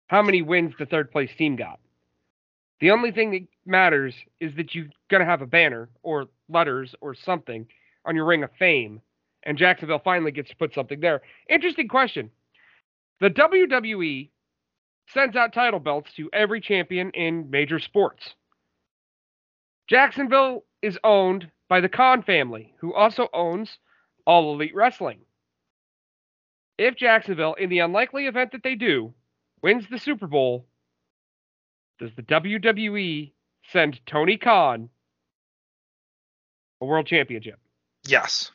how 0.08 0.22
many 0.22 0.42
wins 0.42 0.74
the 0.78 0.86
third 0.86 1.12
place 1.12 1.32
team 1.38 1.56
got. 1.56 1.80
The 2.82 2.92
only 2.92 3.12
thing 3.12 3.32
that 3.32 3.48
matters 3.66 4.14
is 4.40 4.54
that 4.56 4.76
you're 4.76 4.88
going 5.10 5.22
to 5.22 5.26
have 5.26 5.42
a 5.42 5.48
banner 5.48 5.90
or 6.02 6.26
letters 6.50 6.94
or 7.02 7.16
something 7.16 7.68
on 8.06 8.16
your 8.16 8.26
ring 8.26 8.44
of 8.44 8.50
fame. 8.60 9.02
And 9.44 9.58
Jacksonville 9.58 10.02
finally 10.04 10.32
gets 10.32 10.50
to 10.50 10.56
put 10.56 10.74
something 10.74 11.00
there. 11.00 11.22
Interesting 11.50 11.88
question. 11.88 12.30
The 13.22 13.30
WWE 13.30 14.30
sends 15.14 15.36
out 15.36 15.54
title 15.54 15.80
belts 15.80 16.12
to 16.16 16.30
every 16.34 16.60
champion 16.60 17.12
in 17.12 17.50
major 17.50 17.80
sports. 17.80 18.34
Jacksonville 19.88 20.64
is 20.82 20.98
owned 21.04 21.50
by 21.70 21.82
the 21.82 21.90
Khan 21.90 22.24
family, 22.24 22.74
who 22.80 22.94
also 22.94 23.30
owns 23.34 23.78
All 24.26 24.54
Elite 24.54 24.76
Wrestling 24.76 25.20
if 26.78 26.96
Jacksonville, 26.96 27.54
in 27.54 27.70
the 27.70 27.80
unlikely 27.80 28.28
event 28.28 28.52
that 28.52 28.64
they 28.64 28.76
do, 28.76 29.14
wins 29.64 29.86
the 29.90 29.98
Super 29.98 30.28
Bowl, 30.28 30.68
does 32.00 32.12
the 32.16 32.22
WWE 32.24 33.32
send 33.72 34.00
Tony 34.06 34.38
Khan 34.38 34.90
a 36.82 36.86
world 36.86 37.08
championship? 37.08 37.60
Yes. 38.06 38.52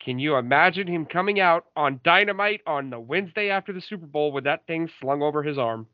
Can 0.00 0.18
you 0.18 0.36
imagine 0.36 0.86
him 0.86 1.04
coming 1.06 1.40
out 1.40 1.66
on 1.76 2.00
Dynamite 2.04 2.60
on 2.66 2.90
the 2.90 2.98
Wednesday 2.98 3.50
after 3.50 3.72
the 3.72 3.80
Super 3.80 4.06
Bowl 4.06 4.32
with 4.32 4.44
that 4.44 4.66
thing 4.66 4.88
slung 5.00 5.22
over 5.22 5.42
his 5.42 5.58
arm? 5.58 5.86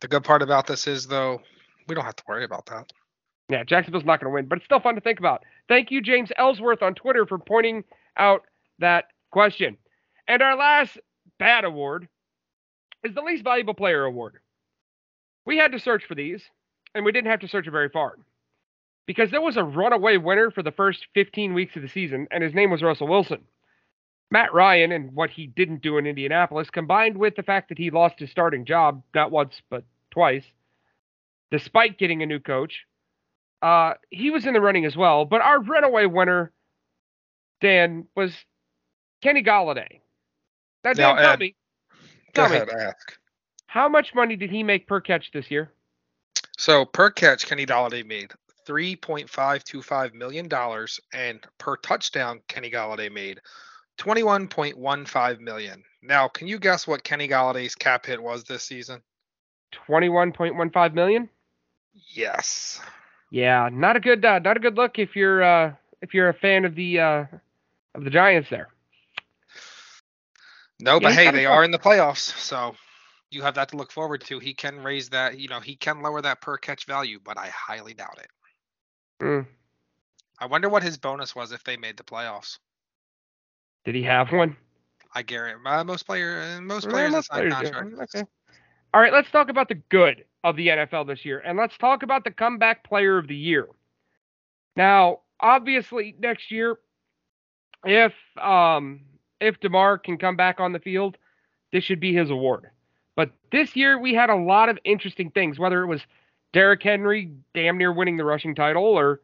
The 0.00 0.08
good 0.08 0.24
part 0.24 0.42
about 0.42 0.66
this 0.66 0.86
is, 0.86 1.06
though, 1.06 1.40
we 1.88 1.94
don't 1.94 2.04
have 2.04 2.16
to 2.16 2.24
worry 2.26 2.44
about 2.44 2.66
that. 2.66 2.92
Yeah, 3.48 3.64
Jacksonville's 3.64 4.04
not 4.04 4.20
going 4.20 4.30
to 4.30 4.34
win, 4.34 4.46
but 4.46 4.58
it's 4.58 4.64
still 4.64 4.80
fun 4.80 4.94
to 4.94 5.00
think 5.00 5.18
about. 5.18 5.44
Thank 5.68 5.90
you, 5.90 6.00
James 6.00 6.30
Ellsworth 6.36 6.82
on 6.82 6.94
Twitter, 6.94 7.26
for 7.26 7.38
pointing 7.38 7.84
out 8.16 8.42
that 8.78 9.06
question. 9.30 9.76
And 10.26 10.42
our 10.42 10.56
last 10.56 10.98
bad 11.38 11.64
award 11.64 12.08
is 13.04 13.14
the 13.14 13.22
least 13.22 13.44
valuable 13.44 13.74
player 13.74 14.04
award. 14.04 14.38
We 15.44 15.56
had 15.58 15.72
to 15.72 15.78
search 15.78 16.04
for 16.06 16.14
these, 16.14 16.42
and 16.94 17.04
we 17.04 17.12
didn't 17.12 17.30
have 17.30 17.40
to 17.40 17.48
search 17.48 17.68
very 17.68 17.88
far 17.88 18.16
because 19.06 19.30
there 19.30 19.40
was 19.40 19.56
a 19.56 19.64
runaway 19.64 20.16
winner 20.16 20.50
for 20.50 20.62
the 20.62 20.70
first 20.70 21.06
15 21.14 21.54
weeks 21.54 21.76
of 21.76 21.82
the 21.82 21.88
season, 21.88 22.28
and 22.30 22.42
his 22.42 22.54
name 22.54 22.70
was 22.70 22.82
Russell 22.82 23.08
Wilson. 23.08 23.42
Matt 24.30 24.54
Ryan 24.54 24.92
and 24.92 25.12
what 25.12 25.30
he 25.30 25.46
didn't 25.46 25.82
do 25.82 25.98
in 25.98 26.06
Indianapolis, 26.06 26.70
combined 26.70 27.18
with 27.18 27.36
the 27.36 27.42
fact 27.42 27.68
that 27.68 27.78
he 27.78 27.90
lost 27.90 28.18
his 28.18 28.30
starting 28.30 28.64
job 28.64 29.02
not 29.14 29.30
once 29.30 29.60
but 29.68 29.84
twice, 30.10 30.44
despite 31.50 31.98
getting 31.98 32.22
a 32.22 32.26
new 32.26 32.40
coach, 32.40 32.86
uh, 33.60 33.94
he 34.10 34.30
was 34.30 34.46
in 34.46 34.54
the 34.54 34.60
running 34.60 34.86
as 34.86 34.96
well. 34.96 35.26
But 35.26 35.42
our 35.42 35.60
runaway 35.60 36.06
winner, 36.06 36.50
Dan, 37.60 38.06
was 38.16 38.34
Kenny 39.22 39.42
Golladay. 39.42 40.00
Now, 40.84 40.94
Dan, 40.94 41.16
Now, 41.16 41.16
tell 41.16 41.34
Ed, 41.34 41.38
me, 41.38 41.54
Go 42.34 42.48
tell 42.48 42.66
me, 42.66 42.72
ask. 42.80 43.18
how 43.66 43.88
much 43.88 44.14
money 44.14 44.36
did 44.36 44.50
he 44.50 44.62
make 44.62 44.86
per 44.86 45.00
catch 45.00 45.30
this 45.32 45.50
year? 45.50 45.72
So 46.56 46.84
per 46.84 47.10
catch, 47.10 47.46
Kenny 47.46 47.66
Golladay 47.66 48.06
made 48.06 48.32
three 48.66 48.96
point 48.96 49.28
five 49.28 49.64
two 49.64 49.82
five 49.82 50.14
million 50.14 50.48
dollars, 50.48 51.00
and 51.12 51.40
per 51.58 51.76
touchdown, 51.76 52.40
Kenny 52.48 52.70
Golladay 52.70 53.12
made 53.12 53.40
twenty 53.96 54.22
one 54.22 54.48
point 54.48 54.78
one 54.78 55.04
five 55.04 55.40
million. 55.40 55.82
Now, 56.02 56.28
can 56.28 56.48
you 56.48 56.58
guess 56.58 56.86
what 56.86 57.04
Kenny 57.04 57.28
Golladay's 57.28 57.74
cap 57.76 58.06
hit 58.06 58.20
was 58.20 58.44
this 58.44 58.64
season? 58.64 59.02
21.15 59.88 60.94
million. 60.94 61.28
Yes. 62.12 62.80
Yeah, 63.30 63.68
not 63.72 63.96
a 63.96 64.00
good, 64.00 64.24
uh, 64.24 64.40
not 64.40 64.56
a 64.56 64.60
good 64.60 64.76
look 64.76 64.98
if 64.98 65.16
you're 65.16 65.42
uh, 65.42 65.72
if 66.02 66.12
you're 66.12 66.28
a 66.28 66.34
fan 66.34 66.64
of 66.64 66.74
the 66.74 67.00
uh, 67.00 67.24
of 67.94 68.04
the 68.04 68.10
Giants 68.10 68.50
there. 68.50 68.68
No, 70.82 70.98
but 70.98 71.12
he's 71.12 71.18
hey, 71.18 71.30
they 71.30 71.44
tough. 71.44 71.52
are 71.52 71.64
in 71.64 71.70
the 71.70 71.78
playoffs, 71.78 72.36
so 72.36 72.74
you 73.30 73.42
have 73.42 73.54
that 73.54 73.68
to 73.68 73.76
look 73.76 73.92
forward 73.92 74.20
to. 74.22 74.40
He 74.40 74.52
can 74.52 74.80
raise 74.80 75.10
that, 75.10 75.38
you 75.38 75.48
know, 75.48 75.60
he 75.60 75.76
can 75.76 76.02
lower 76.02 76.20
that 76.20 76.40
per 76.40 76.58
catch 76.58 76.86
value, 76.86 77.20
but 77.22 77.38
I 77.38 77.48
highly 77.48 77.94
doubt 77.94 78.18
it. 78.18 79.24
Mm. 79.24 79.46
I 80.40 80.46
wonder 80.46 80.68
what 80.68 80.82
his 80.82 80.98
bonus 80.98 81.36
was 81.36 81.52
if 81.52 81.62
they 81.62 81.76
made 81.76 81.96
the 81.96 82.02
playoffs. 82.02 82.58
Did 83.84 83.94
he 83.94 84.02
have 84.02 84.32
one? 84.32 84.56
I 85.14 85.22
guarantee 85.22 85.60
uh, 85.64 85.84
most 85.84 86.04
player 86.04 86.56
uh, 86.56 86.60
most 86.60 86.84
Yeah, 86.84 86.90
players 86.90 87.12
that 87.12 87.16
most 87.16 87.30
players. 87.30 87.98
Okay. 88.02 88.24
All 88.92 89.00
right, 89.00 89.12
let's 89.12 89.30
talk 89.30 89.50
about 89.50 89.68
the 89.68 89.80
good 89.88 90.24
of 90.42 90.56
the 90.56 90.66
NFL 90.66 91.06
this 91.06 91.24
year, 91.24 91.38
and 91.38 91.56
let's 91.56 91.78
talk 91.78 92.02
about 92.02 92.24
the 92.24 92.32
comeback 92.32 92.82
player 92.82 93.18
of 93.18 93.28
the 93.28 93.36
year. 93.36 93.68
Now, 94.74 95.20
obviously, 95.38 96.16
next 96.18 96.50
year, 96.50 96.76
if 97.84 98.12
um, 98.36 99.02
if 99.42 99.60
Damar 99.60 99.98
can 99.98 100.16
come 100.18 100.36
back 100.36 100.60
on 100.60 100.72
the 100.72 100.78
field, 100.78 101.16
this 101.72 101.84
should 101.84 102.00
be 102.00 102.14
his 102.14 102.30
award. 102.30 102.70
But 103.16 103.30
this 103.50 103.76
year, 103.76 103.98
we 103.98 104.14
had 104.14 104.30
a 104.30 104.36
lot 104.36 104.68
of 104.68 104.78
interesting 104.84 105.30
things. 105.30 105.58
Whether 105.58 105.82
it 105.82 105.86
was 105.86 106.00
Derrick 106.52 106.82
Henry 106.82 107.32
damn 107.54 107.76
near 107.78 107.92
winning 107.92 108.16
the 108.16 108.24
rushing 108.24 108.54
title, 108.54 108.84
or 108.84 109.20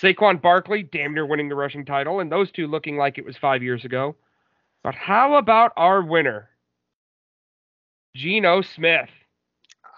Saquon 0.00 0.40
Barkley 0.40 0.82
damn 0.82 1.14
near 1.14 1.26
winning 1.26 1.48
the 1.48 1.54
rushing 1.54 1.84
title, 1.84 2.20
and 2.20 2.30
those 2.30 2.50
two 2.52 2.66
looking 2.66 2.96
like 2.96 3.18
it 3.18 3.24
was 3.24 3.36
five 3.36 3.62
years 3.62 3.84
ago. 3.84 4.14
But 4.82 4.94
how 4.94 5.34
about 5.34 5.72
our 5.76 6.02
winner, 6.02 6.50
Geno 8.14 8.62
Smith? 8.62 9.10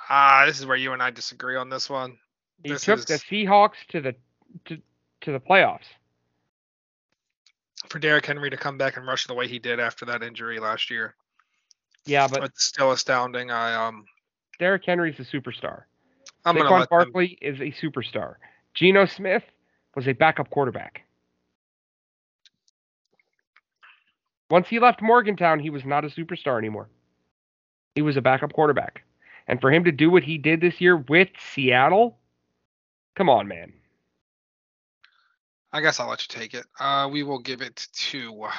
Ah, 0.08 0.44
this 0.46 0.58
is 0.58 0.66
where 0.66 0.76
you 0.76 0.92
and 0.92 1.02
I 1.02 1.10
disagree 1.10 1.56
on 1.56 1.68
this 1.68 1.90
one. 1.90 2.16
He 2.62 2.70
This 2.70 2.84
took 2.84 3.00
is- 3.00 3.04
the 3.06 3.14
Seahawks 3.14 3.84
to 3.88 4.00
the 4.00 4.14
to, 4.64 4.78
to 5.22 5.32
the 5.32 5.40
playoffs. 5.40 5.84
For 7.86 7.98
Derrick 7.98 8.26
Henry 8.26 8.50
to 8.50 8.56
come 8.56 8.76
back 8.76 8.96
and 8.96 9.06
rush 9.06 9.26
the 9.26 9.34
way 9.34 9.46
he 9.46 9.58
did 9.58 9.78
after 9.78 10.04
that 10.06 10.22
injury 10.22 10.58
last 10.58 10.90
year, 10.90 11.14
Yeah, 12.04 12.26
but 12.26 12.42
it's 12.44 12.64
still 12.64 12.92
astounding. 12.92 13.50
I 13.50 13.74
um, 13.74 14.04
Derrick 14.58 14.84
Henry's 14.84 15.18
a 15.18 15.22
superstar. 15.22 15.84
I'm 16.44 16.56
Saquon 16.56 16.70
let 16.70 16.78
them, 16.78 16.86
Barkley 16.90 17.38
is 17.40 17.60
a 17.60 17.72
superstar. 17.80 18.34
Geno 18.74 19.06
Smith 19.06 19.44
was 19.94 20.06
a 20.08 20.12
backup 20.12 20.50
quarterback. 20.50 21.02
Once 24.50 24.68
he 24.68 24.78
left 24.78 25.02
Morgantown, 25.02 25.60
he 25.60 25.70
was 25.70 25.84
not 25.84 26.04
a 26.04 26.08
superstar 26.08 26.58
anymore. 26.58 26.88
He 27.94 28.02
was 28.02 28.16
a 28.16 28.22
backup 28.22 28.52
quarterback. 28.52 29.04
And 29.46 29.60
for 29.60 29.72
him 29.72 29.84
to 29.84 29.92
do 29.92 30.10
what 30.10 30.22
he 30.22 30.38
did 30.38 30.60
this 30.60 30.80
year 30.80 30.96
with 30.96 31.28
Seattle, 31.54 32.18
come 33.14 33.28
on, 33.28 33.48
man. 33.48 33.72
I 35.72 35.80
guess 35.80 36.00
I'll 36.00 36.08
let 36.08 36.22
you 36.22 36.40
take 36.40 36.54
it. 36.54 36.64
Uh, 36.80 37.08
we 37.10 37.22
will 37.22 37.40
give 37.40 37.60
it 37.60 37.86
to 38.10 38.44
uh, 38.44 38.50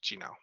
Geno. 0.00 0.36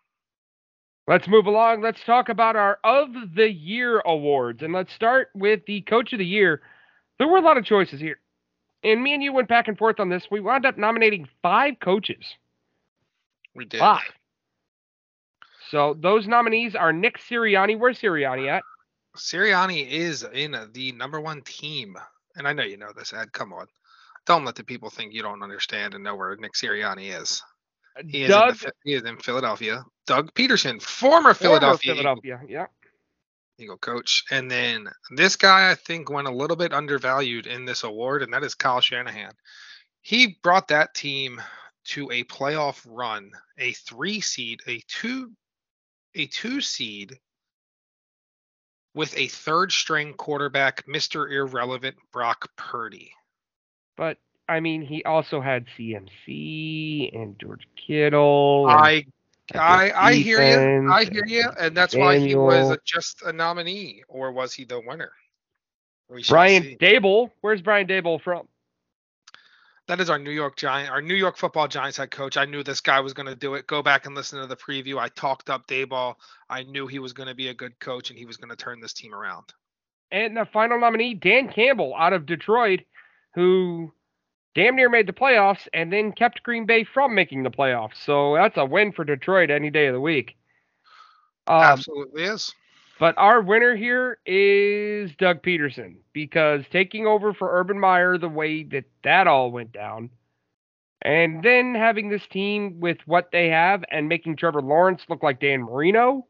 Let's 1.08 1.28
move 1.28 1.48
along. 1.48 1.82
Let's 1.82 2.04
talk 2.06 2.30
about 2.30 2.56
our 2.56 2.78
of 2.84 3.10
the 3.36 3.52
year 3.52 4.00
awards. 4.06 4.62
And 4.62 4.74
let's 4.74 4.94
start 4.94 5.30
with 5.34 5.62
the 5.66 5.82
coach 5.82 6.14
of 6.14 6.20
the 6.20 6.26
year. 6.26 6.62
There 7.18 7.28
were 7.28 7.38
a 7.38 7.42
lot 7.42 7.58
of 7.58 7.66
choices 7.66 8.00
here. 8.00 8.20
And 8.84 9.02
me 9.02 9.16
and 9.16 9.24
you 9.24 9.34
went 9.34 9.50
back 9.50 9.68
and 9.68 9.78
forth 9.78 10.00
on 10.00 10.10
this. 10.10 10.28
We 10.30 10.40
wound 10.40 10.68
up 10.68 10.78
nominating 10.78 11.28
five 11.42 11.80
coaches. 11.82 12.24
We 13.56 13.66
did. 13.66 13.80
Five. 13.80 14.14
So 15.72 15.98
those 16.00 16.28
nominees 16.28 16.76
are 16.76 16.94
Nick 16.94 17.18
Sirianni. 17.18 17.78
Where's 17.78 18.00
Sirianni 18.00 18.48
at? 18.48 18.64
Sirianni 19.18 19.90
is 19.90 20.24
in 20.32 20.56
the 20.74 20.92
number 20.92 21.20
one 21.20 21.42
team. 21.42 21.98
And 22.36 22.48
I 22.48 22.54
know 22.54 22.64
you 22.64 22.78
know 22.78 22.92
this, 22.96 23.14
Ed. 23.14 23.32
Come 23.34 23.52
on. 23.52 23.66
Don't 24.26 24.46
let 24.46 24.56
the 24.56 24.64
people 24.64 24.90
think 24.90 25.14
you 25.14 25.22
don't 25.22 25.42
understand 25.42 25.94
and 25.94 26.04
know 26.04 26.16
where 26.16 26.36
Nick 26.36 26.54
Sirianni 26.54 27.20
is. 27.20 27.42
Uh, 27.98 28.04
he 28.08 28.24
is, 28.24 28.30
Doug, 28.30 28.64
in, 28.64 28.72
he 28.84 28.94
is 28.94 29.04
in 29.04 29.18
Philadelphia. 29.18 29.84
Doug 30.06 30.34
Pederson, 30.34 30.82
former 30.82 31.34
former 31.34 31.34
Philadelphia, 31.34 31.94
Philadelphia. 31.94 32.42
Yeah. 32.48 32.66
Eagle 33.58 33.78
coach. 33.78 34.24
And 34.32 34.50
then 34.50 34.88
this 35.12 35.36
guy, 35.36 35.70
I 35.70 35.76
think, 35.76 36.10
went 36.10 36.28
a 36.28 36.34
little 36.34 36.56
bit 36.56 36.74
undervalued 36.74 37.46
in 37.46 37.66
this 37.66 37.84
award, 37.84 38.24
and 38.24 38.34
that 38.34 38.44
is 38.44 38.56
Kyle 38.56 38.82
Shanahan. 38.82 39.34
He 40.02 40.40
brought 40.42 40.70
that 40.70 40.94
team 40.94 41.42
to 41.86 42.10
a 42.12 42.24
playoff 42.24 42.86
run, 42.88 43.32
a 43.58 43.74
three 43.74 44.22
seed, 44.22 44.60
a 44.68 44.82
two, 44.88 45.32
a 46.16 46.28
two 46.28 46.62
seed 46.62 47.18
with 48.94 49.16
a 49.18 49.28
third 49.28 49.72
string 49.72 50.14
quarterback, 50.14 50.86
Mr. 50.88 51.32
Irrelevant 51.32 51.96
Brock 52.12 52.50
Purdy. 52.56 53.12
But 54.00 54.18
I 54.48 54.62
mean, 54.62 54.82
he 54.82 55.04
also 55.04 55.42
had 55.42 55.66
CMC 55.78 57.14
and 57.14 57.38
George 57.38 57.68
Kittle. 57.76 58.70
and 58.70 58.80
I 58.80 59.06
I 59.54 59.92
I 59.92 60.14
hear 60.14 60.42
you. 60.42 60.90
I 60.90 61.04
hear 61.04 61.26
you, 61.26 61.44
and 61.60 61.76
that's 61.76 61.94
why 61.94 62.18
he 62.18 62.34
was 62.34 62.78
just 62.86 63.24
a 63.24 63.34
nominee, 63.34 64.04
or 64.08 64.32
was 64.32 64.54
he 64.54 64.64
the 64.64 64.80
winner? 64.80 65.12
Brian 66.30 66.64
see. 66.64 66.78
Dable. 66.78 67.30
Where's 67.42 67.62
Brian 67.62 67.88
Daboll 67.88 68.22
from? 68.22 68.48
That 69.88 70.00
is 70.00 70.10
our 70.10 70.18
New 70.18 70.32
York 70.32 70.56
Giant, 70.56 70.92
our 70.92 71.02
New 71.02 71.16
York 71.16 71.36
Football 71.36 71.68
Giants 71.68 71.98
head 71.98 72.10
coach. 72.10 72.38
I 72.38 72.46
knew 72.46 72.64
this 72.64 72.80
guy 72.80 73.02
was 73.02 73.14
going 73.14 73.28
to 73.28 73.36
do 73.36 73.56
it. 73.56 73.68
Go 73.68 73.84
back 73.84 74.06
and 74.06 74.16
listen 74.16 74.40
to 74.40 74.48
the 74.48 74.56
preview. 74.56 74.98
I 74.98 75.10
talked 75.10 75.50
up 75.50 75.68
Daboll. 75.68 76.16
I 76.50 76.64
knew 76.64 76.88
he 76.88 77.00
was 77.00 77.12
going 77.12 77.28
to 77.28 77.36
be 77.36 77.50
a 77.50 77.54
good 77.54 77.78
coach, 77.80 78.12
and 78.12 78.18
he 78.18 78.26
was 78.26 78.38
going 78.38 78.50
to 78.50 78.56
turn 78.56 78.80
this 78.80 78.94
team 78.94 79.14
around. 79.14 79.54
And 80.10 80.38
the 80.38 80.46
final 80.46 80.80
nominee, 80.80 81.16
Dan 81.16 81.52
Campbell 81.52 81.94
out 81.98 82.14
of 82.14 82.26
Detroit, 82.26 82.82
who 83.36 83.92
damn 84.56 84.76
near 84.76 84.90
made 84.90 85.08
the 85.08 85.14
playoffs 85.14 85.68
and 85.74 85.92
then 85.92 86.12
kept 86.12 86.44
Green 86.44 86.66
Bay 86.66 86.84
from 86.84 87.16
making 87.16 87.44
the 87.44 87.52
playoffs. 87.52 88.04
So 88.06 88.36
that's 88.36 88.58
a 88.58 88.66
win 88.66 88.92
for 88.92 89.06
Detroit 89.06 89.50
any 89.50 89.70
day 89.70 89.88
of 89.88 89.94
the 89.94 90.02
week. 90.02 90.36
Um, 91.48 91.62
Absolutely 91.62 92.24
is. 92.24 92.54
But 93.00 93.16
our 93.18 93.42
winner 93.42 93.76
here 93.76 94.18
is 94.26 95.12
Doug 95.18 95.42
Pederson 95.42 95.96
because 96.12 96.66
taking 96.70 97.08
over 97.08 97.34
for 97.34 97.58
Urban 97.60 97.80
Meyer 97.80 98.18
the 98.18 98.28
way 98.28 98.64
that 98.64 98.84
that 99.06 99.26
all 99.26 99.52
went 99.52 99.72
down, 99.72 100.10
and 101.02 101.42
then 101.42 101.76
having 101.76 102.10
this 102.10 102.28
team 102.28 102.82
with 102.82 102.98
what 103.06 103.30
they 103.32 103.48
have 103.48 103.86
and 103.90 104.10
making 104.10 104.36
Trevor 104.36 104.62
Lawrence 104.62 105.04
look 105.08 105.24
like 105.24 105.40
Dan 105.40 105.62
Marino, 105.62 106.28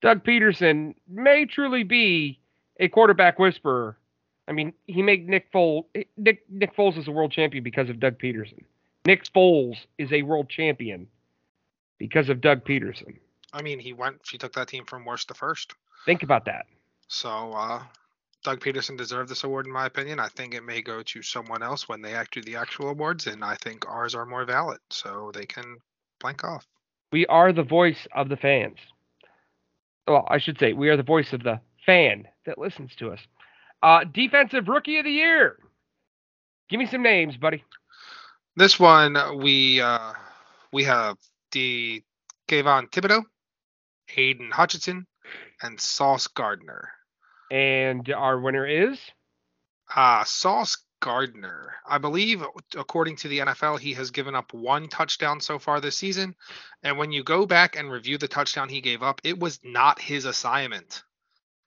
Doug 0.00 0.24
Pederson 0.24 0.94
may 1.08 1.44
truly 1.44 1.82
be 1.82 2.38
a 2.78 2.86
quarterback 2.86 3.40
whisperer. 3.40 3.97
I 4.48 4.52
mean, 4.52 4.72
he 4.86 5.02
made 5.02 5.28
Nick 5.28 5.52
Foles. 5.52 5.84
Nick 6.16 6.42
Nick 6.48 6.74
Foles 6.74 6.96
is 6.96 7.06
a 7.06 7.12
world 7.12 7.30
champion 7.30 7.62
because 7.62 7.90
of 7.90 8.00
Doug 8.00 8.18
Pederson. 8.18 8.64
Nick 9.06 9.24
Foles 9.32 9.76
is 9.98 10.10
a 10.12 10.22
world 10.22 10.48
champion 10.48 11.06
because 11.98 12.28
of 12.30 12.40
Doug 12.40 12.64
Pederson. 12.64 13.16
I 13.52 13.62
mean, 13.62 13.78
he 13.78 13.92
went. 13.92 14.20
She 14.24 14.38
took 14.38 14.54
that 14.54 14.68
team 14.68 14.84
from 14.86 15.04
worst 15.04 15.28
to 15.28 15.34
first. 15.34 15.74
Think 16.06 16.22
about 16.22 16.46
that. 16.46 16.66
So 17.08 17.52
uh, 17.52 17.82
Doug 18.42 18.60
Pederson 18.60 18.96
deserved 18.96 19.30
this 19.30 19.44
award, 19.44 19.66
in 19.66 19.72
my 19.72 19.86
opinion. 19.86 20.18
I 20.18 20.28
think 20.28 20.54
it 20.54 20.64
may 20.64 20.80
go 20.80 21.02
to 21.02 21.22
someone 21.22 21.62
else 21.62 21.88
when 21.88 22.00
they 22.00 22.14
act 22.14 22.34
do 22.34 22.42
the 22.42 22.56
actual 22.56 22.88
awards, 22.88 23.26
and 23.26 23.44
I 23.44 23.54
think 23.56 23.88
ours 23.88 24.14
are 24.14 24.26
more 24.26 24.44
valid, 24.44 24.80
so 24.90 25.30
they 25.34 25.44
can 25.46 25.76
blank 26.20 26.44
off. 26.44 26.66
we 27.12 27.26
are 27.26 27.52
the 27.52 27.62
voice 27.62 28.06
of 28.14 28.28
the 28.28 28.36
fans. 28.36 28.78
Well, 30.06 30.26
I 30.30 30.38
should 30.38 30.58
say 30.58 30.72
we 30.72 30.88
are 30.88 30.96
the 30.96 31.02
voice 31.02 31.32
of 31.32 31.42
the 31.42 31.60
fan 31.84 32.26
that 32.46 32.58
listens 32.58 32.94
to 32.96 33.10
us. 33.10 33.20
Uh, 33.82 34.04
defensive 34.04 34.68
rookie 34.68 34.98
of 34.98 35.04
the 35.04 35.12
year. 35.12 35.56
Give 36.70 36.78
me 36.80 36.86
some 36.86 37.02
names, 37.02 37.36
buddy. 37.36 37.64
This 38.56 38.78
one 38.80 39.16
we 39.38 39.80
uh, 39.80 40.12
we 40.72 40.84
have 40.84 41.16
the 41.52 42.02
Kayvon 42.48 42.90
Thibodeaux, 42.90 43.24
Aidan 44.16 44.50
Hutchinson, 44.50 45.06
and 45.62 45.80
Sauce 45.80 46.26
Gardner. 46.28 46.90
And 47.50 48.10
our 48.12 48.40
winner 48.40 48.66
is 48.66 48.98
Uh, 49.94 50.24
Sauce 50.24 50.78
Gardner, 51.00 51.74
I 51.88 51.98
believe, 51.98 52.42
according 52.76 53.16
to 53.18 53.28
the 53.28 53.40
NFL, 53.40 53.78
he 53.80 53.94
has 53.94 54.10
given 54.10 54.34
up 54.34 54.52
one 54.52 54.88
touchdown 54.88 55.40
so 55.40 55.58
far 55.58 55.80
this 55.80 55.96
season. 55.96 56.34
And 56.82 56.98
when 56.98 57.12
you 57.12 57.22
go 57.24 57.46
back 57.46 57.76
and 57.76 57.90
review 57.90 58.18
the 58.18 58.28
touchdown 58.28 58.68
he 58.68 58.80
gave 58.80 59.02
up, 59.02 59.20
it 59.24 59.38
was 59.38 59.60
not 59.64 60.00
his 60.00 60.24
assignment. 60.24 61.04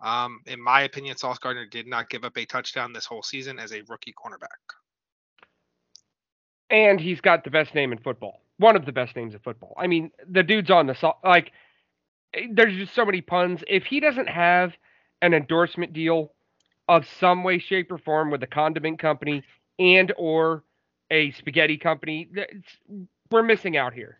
Um, 0.01 0.41
in 0.47 0.61
my 0.61 0.83
opinion, 0.83 1.17
Sauce 1.17 1.39
Gardner 1.39 1.67
did 1.67 1.87
not 1.87 2.09
give 2.09 2.25
up 2.25 2.37
a 2.37 2.45
touchdown 2.45 2.93
this 2.93 3.05
whole 3.05 3.23
season 3.23 3.59
as 3.59 3.73
a 3.73 3.81
rookie 3.89 4.13
cornerback. 4.13 4.59
and 6.69 6.99
he's 6.99 7.21
got 7.21 7.43
the 7.43 7.49
best 7.51 7.75
name 7.75 7.91
in 7.91 7.97
football. 7.99 8.41
One 8.57 8.75
of 8.75 8.85
the 8.85 8.91
best 8.91 9.15
names 9.15 9.33
in 9.33 9.39
football. 9.39 9.73
I 9.77 9.87
mean, 9.87 10.11
the 10.29 10.43
dude's 10.43 10.71
on 10.71 10.87
the 10.87 11.13
like. 11.23 11.51
There's 12.51 12.75
just 12.77 12.93
so 12.95 13.05
many 13.05 13.21
puns. 13.21 13.63
If 13.67 13.85
he 13.85 13.99
doesn't 13.99 14.29
have 14.29 14.73
an 15.21 15.33
endorsement 15.33 15.93
deal 15.93 16.33
of 16.89 17.07
some 17.19 17.43
way, 17.43 17.59
shape, 17.59 17.91
or 17.91 17.97
form 17.97 18.31
with 18.31 18.43
a 18.43 18.47
condiment 18.47 18.99
company 18.99 19.43
and 19.79 20.13
or 20.17 20.63
a 21.11 21.31
spaghetti 21.33 21.77
company, 21.77 22.29
we're 23.31 23.43
missing 23.43 23.77
out 23.77 23.93
here. 23.93 24.19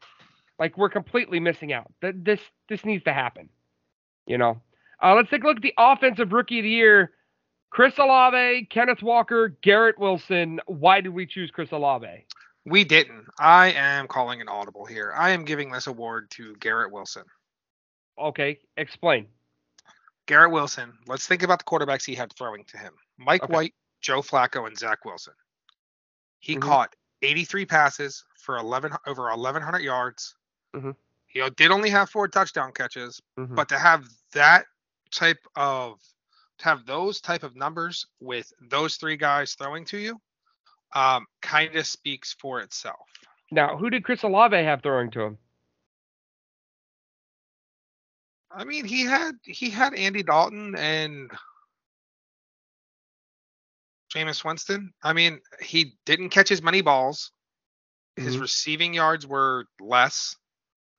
Like 0.60 0.78
we're 0.78 0.90
completely 0.90 1.40
missing 1.40 1.74
out. 1.74 1.92
Th- 2.02 2.16
This 2.18 2.42
this 2.70 2.86
needs 2.86 3.04
to 3.06 3.14
happen. 3.14 3.50
You 4.28 4.38
know. 4.40 4.62
Uh, 5.04 5.16
let's 5.16 5.30
take 5.30 5.44
a 5.44 5.48
look 5.48 5.58
at 5.58 5.64
the 5.64 5.74
offensive 5.78 6.32
rookie 6.32 6.60
of 6.60 6.64
the 6.64 6.70
year. 6.70 7.12
Chris 7.70 7.94
Olave, 7.98 8.68
Kenneth 8.70 9.02
Walker, 9.02 9.50
Garrett 9.64 9.98
Wilson. 9.98 10.60
Why 10.68 11.02
did 11.02 11.10
we 11.14 11.26
choose 11.26 11.50
Chris 11.52 11.72
Olave? 11.72 12.26
We 12.66 12.84
didn't. 12.84 13.26
I 13.40 13.72
am 13.72 14.08
calling 14.08 14.42
an 14.42 14.50
audible 14.50 14.86
here. 14.86 15.14
I 15.18 15.32
am 15.32 15.46
giving 15.46 15.72
this 15.72 15.88
award 15.88 16.30
to 16.32 16.56
Garrett 16.58 16.92
Wilson. 16.92 17.24
Okay, 18.20 18.60
explain. 18.78 19.26
Garrett 20.28 20.52
Wilson, 20.52 20.94
let's 21.08 21.26
think 21.28 21.44
about 21.44 21.60
the 21.60 21.66
quarterbacks 21.66 22.06
he 22.06 22.14
had 22.14 22.32
throwing 22.34 22.64
to 22.66 22.78
him 22.78 22.94
Mike 23.18 23.44
Okay. 23.44 23.54
White, 23.54 23.74
Joe 24.02 24.22
Flacco, 24.22 24.68
and 24.68 24.78
Zach 24.78 25.04
Wilson. 25.06 25.34
He 26.40 26.56
Mhm. 26.56 26.62
caught 26.62 26.96
83 27.22 27.66
passes 27.66 28.24
for 28.38 28.58
11 28.58 28.94
over 29.08 29.30
1,100 29.30 29.82
yards. 29.82 30.36
Mhm. 30.76 30.96
He 31.28 31.48
did 31.52 31.72
only 31.72 31.90
have 31.90 32.10
four 32.10 32.28
touchdown 32.28 32.74
catches, 32.74 33.22
Mhm. 33.38 33.56
but 33.56 33.70
to 33.70 33.80
have 33.80 34.08
that 34.34 34.66
type 35.12 35.40
of 35.56 36.00
to 36.60 36.66
have 36.66 36.86
those 36.86 37.22
type 37.22 37.44
of 37.44 37.56
numbers 37.56 38.06
with 38.20 38.52
those 38.70 38.96
three 38.96 39.18
guys 39.18 39.54
throwing 39.56 39.86
to 39.86 39.98
you 39.98 40.20
um, 40.94 41.26
kind 41.42 41.76
of 41.76 41.86
speaks 41.88 42.34
for 42.40 42.60
itself. 42.62 43.08
Now, 43.52 43.78
who 43.78 43.90
did 43.90 44.04
Chris 44.04 44.24
Olave 44.24 44.56
have 44.56 44.82
throwing 44.82 45.12
to 45.12 45.22
him? 45.22 45.38
I 48.52 48.64
mean, 48.66 48.86
he 48.86 49.02
had 49.04 49.36
he 49.46 49.70
had 49.70 49.94
Andy 49.94 50.24
Dalton 50.24 50.76
and 50.76 51.32
Jameis 54.14 54.44
Winston. 54.44 54.94
I 55.04 55.14
mean, 55.14 55.40
he 55.62 55.94
didn't 56.06 56.30
catch 56.30 56.52
as 56.52 56.62
many 56.62 56.82
balls. 56.82 57.32
His 58.18 58.36
Mhm. 58.36 58.42
receiving 58.42 58.94
yards 58.94 59.26
were 59.26 59.68
less. 59.80 60.36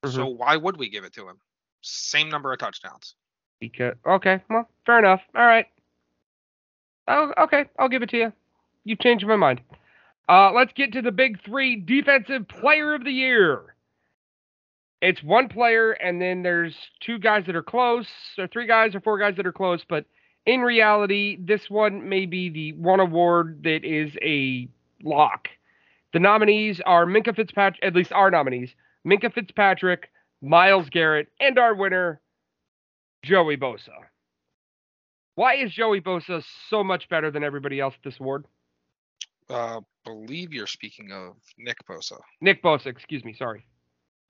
So 0.05 0.09
Mm-hmm. 0.09 0.37
why 0.37 0.57
would 0.57 0.77
we 0.77 0.89
give 0.89 1.03
it 1.05 1.13
to 1.13 1.29
him? 1.29 1.39
Same 1.81 2.29
number 2.29 2.51
of 2.51 2.59
touchdowns. 2.59 3.15
Because 3.69 3.95
okay, 4.05 4.41
well, 4.49 4.67
fair 4.85 4.99
enough. 4.99 5.21
All 5.35 5.45
right. 5.45 5.65
Oh, 7.07 7.33
okay, 7.43 7.65
I'll 7.79 7.89
give 7.89 8.03
it 8.03 8.09
to 8.09 8.17
you. 8.17 8.33
You've 8.83 8.99
changed 8.99 9.25
my 9.25 9.35
mind. 9.35 9.61
Uh, 10.29 10.51
let's 10.53 10.73
get 10.73 10.93
to 10.93 11.01
the 11.01 11.11
big 11.11 11.43
three 11.43 11.75
defensive 11.75 12.47
player 12.47 12.93
of 12.93 13.03
the 13.03 13.11
year. 13.11 13.75
It's 15.01 15.21
one 15.21 15.49
player, 15.49 15.91
and 15.91 16.21
then 16.21 16.43
there's 16.43 16.75
two 17.01 17.19
guys 17.19 17.43
that 17.47 17.55
are 17.55 17.63
close, 17.63 18.07
or 18.37 18.47
three 18.47 18.67
guys 18.67 18.95
or 18.95 19.01
four 19.01 19.19
guys 19.19 19.35
that 19.35 19.45
are 19.45 19.51
close. 19.51 19.81
But 19.87 20.05
in 20.45 20.61
reality, 20.61 21.37
this 21.41 21.69
one 21.69 22.07
may 22.07 22.25
be 22.25 22.49
the 22.49 22.73
one 22.73 23.01
award 23.01 23.61
that 23.63 23.83
is 23.83 24.13
a 24.21 24.69
lock. 25.03 25.49
The 26.13 26.19
nominees 26.19 26.79
are 26.85 27.05
Minkah 27.05 27.35
Fitzpatrick, 27.35 27.83
at 27.83 27.95
least 27.95 28.13
our 28.13 28.31
nominees, 28.31 28.69
Minkah 29.05 29.33
Fitzpatrick, 29.33 30.09
Myles 30.41 30.89
Garrett, 30.89 31.27
and 31.39 31.57
our 31.57 31.75
winner, 31.75 32.21
Joey 33.23 33.57
Bosa. 33.57 33.93
Why 35.35 35.55
is 35.55 35.71
Joey 35.71 36.01
Bosa 36.01 36.43
so 36.69 36.83
much 36.83 37.09
better 37.09 37.31
than 37.31 37.43
everybody 37.43 37.79
else 37.79 37.95
at 37.95 38.03
this 38.03 38.19
award? 38.19 38.45
Uh, 39.49 39.81
believe 40.05 40.53
you're 40.53 40.67
speaking 40.67 41.11
of 41.11 41.35
Nick 41.57 41.77
Bosa. 41.89 42.19
Nick 42.41 42.61
Bosa, 42.61 42.87
excuse 42.87 43.23
me, 43.23 43.33
sorry. 43.33 43.65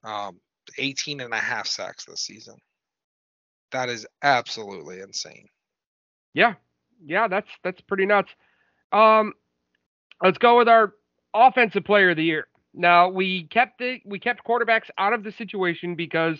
Um, 0.03 0.39
18 0.77 1.21
and 1.21 1.33
a 1.33 1.37
half 1.37 1.67
sacks 1.67 2.05
this 2.05 2.21
season. 2.21 2.55
That 3.71 3.89
is 3.89 4.05
absolutely 4.21 5.01
insane. 5.01 5.47
Yeah. 6.33 6.53
Yeah, 7.05 7.27
that's 7.27 7.49
that's 7.63 7.81
pretty 7.81 8.05
nuts. 8.05 8.29
Um 8.91 9.33
let's 10.21 10.37
go 10.37 10.57
with 10.57 10.69
our 10.69 10.93
offensive 11.33 11.83
player 11.83 12.11
of 12.11 12.17
the 12.17 12.23
year. 12.23 12.47
Now, 12.73 13.09
we 13.09 13.43
kept 13.47 13.79
the 13.79 13.99
we 14.05 14.19
kept 14.19 14.45
quarterbacks 14.45 14.89
out 14.97 15.13
of 15.13 15.23
the 15.23 15.31
situation 15.31 15.95
because 15.95 16.37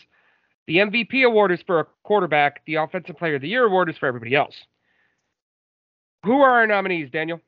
the 0.68 0.78
MVP 0.78 1.26
award 1.26 1.52
is 1.52 1.62
for 1.66 1.82
a 1.82 1.88
quarterback, 2.04 2.66
the 2.66 2.76
offensive 2.76 3.18
player 3.18 3.36
of 3.36 3.42
the 3.42 3.50
year 3.50 3.66
award 3.66 3.90
is 3.90 3.98
for 3.98 4.08
everybody 4.08 4.36
else. 4.36 4.56
Who 6.24 6.42
are 6.42 6.60
our 6.60 6.68
nominees, 6.68 7.10
Daniel? 7.12 7.42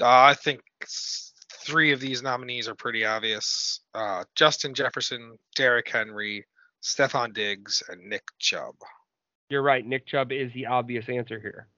Uh, 0.00 0.06
I 0.06 0.34
think 0.34 0.60
three 1.64 1.92
of 1.92 2.00
these 2.00 2.22
nominees 2.22 2.68
are 2.68 2.74
pretty 2.74 3.04
obvious. 3.04 3.80
Uh, 3.94 4.24
Justin 4.34 4.74
Jefferson, 4.74 5.38
Derrick 5.54 5.88
Henry, 5.90 6.44
Stefon 6.82 7.32
Diggs, 7.32 7.82
and 7.88 8.08
Nick 8.08 8.24
Chubb. 8.38 8.74
You're 9.48 9.62
right. 9.62 9.86
Nick 9.86 10.06
Chubb 10.06 10.32
is 10.32 10.52
the 10.52 10.66
obvious 10.66 11.08
answer 11.08 11.40
here. 11.40 11.68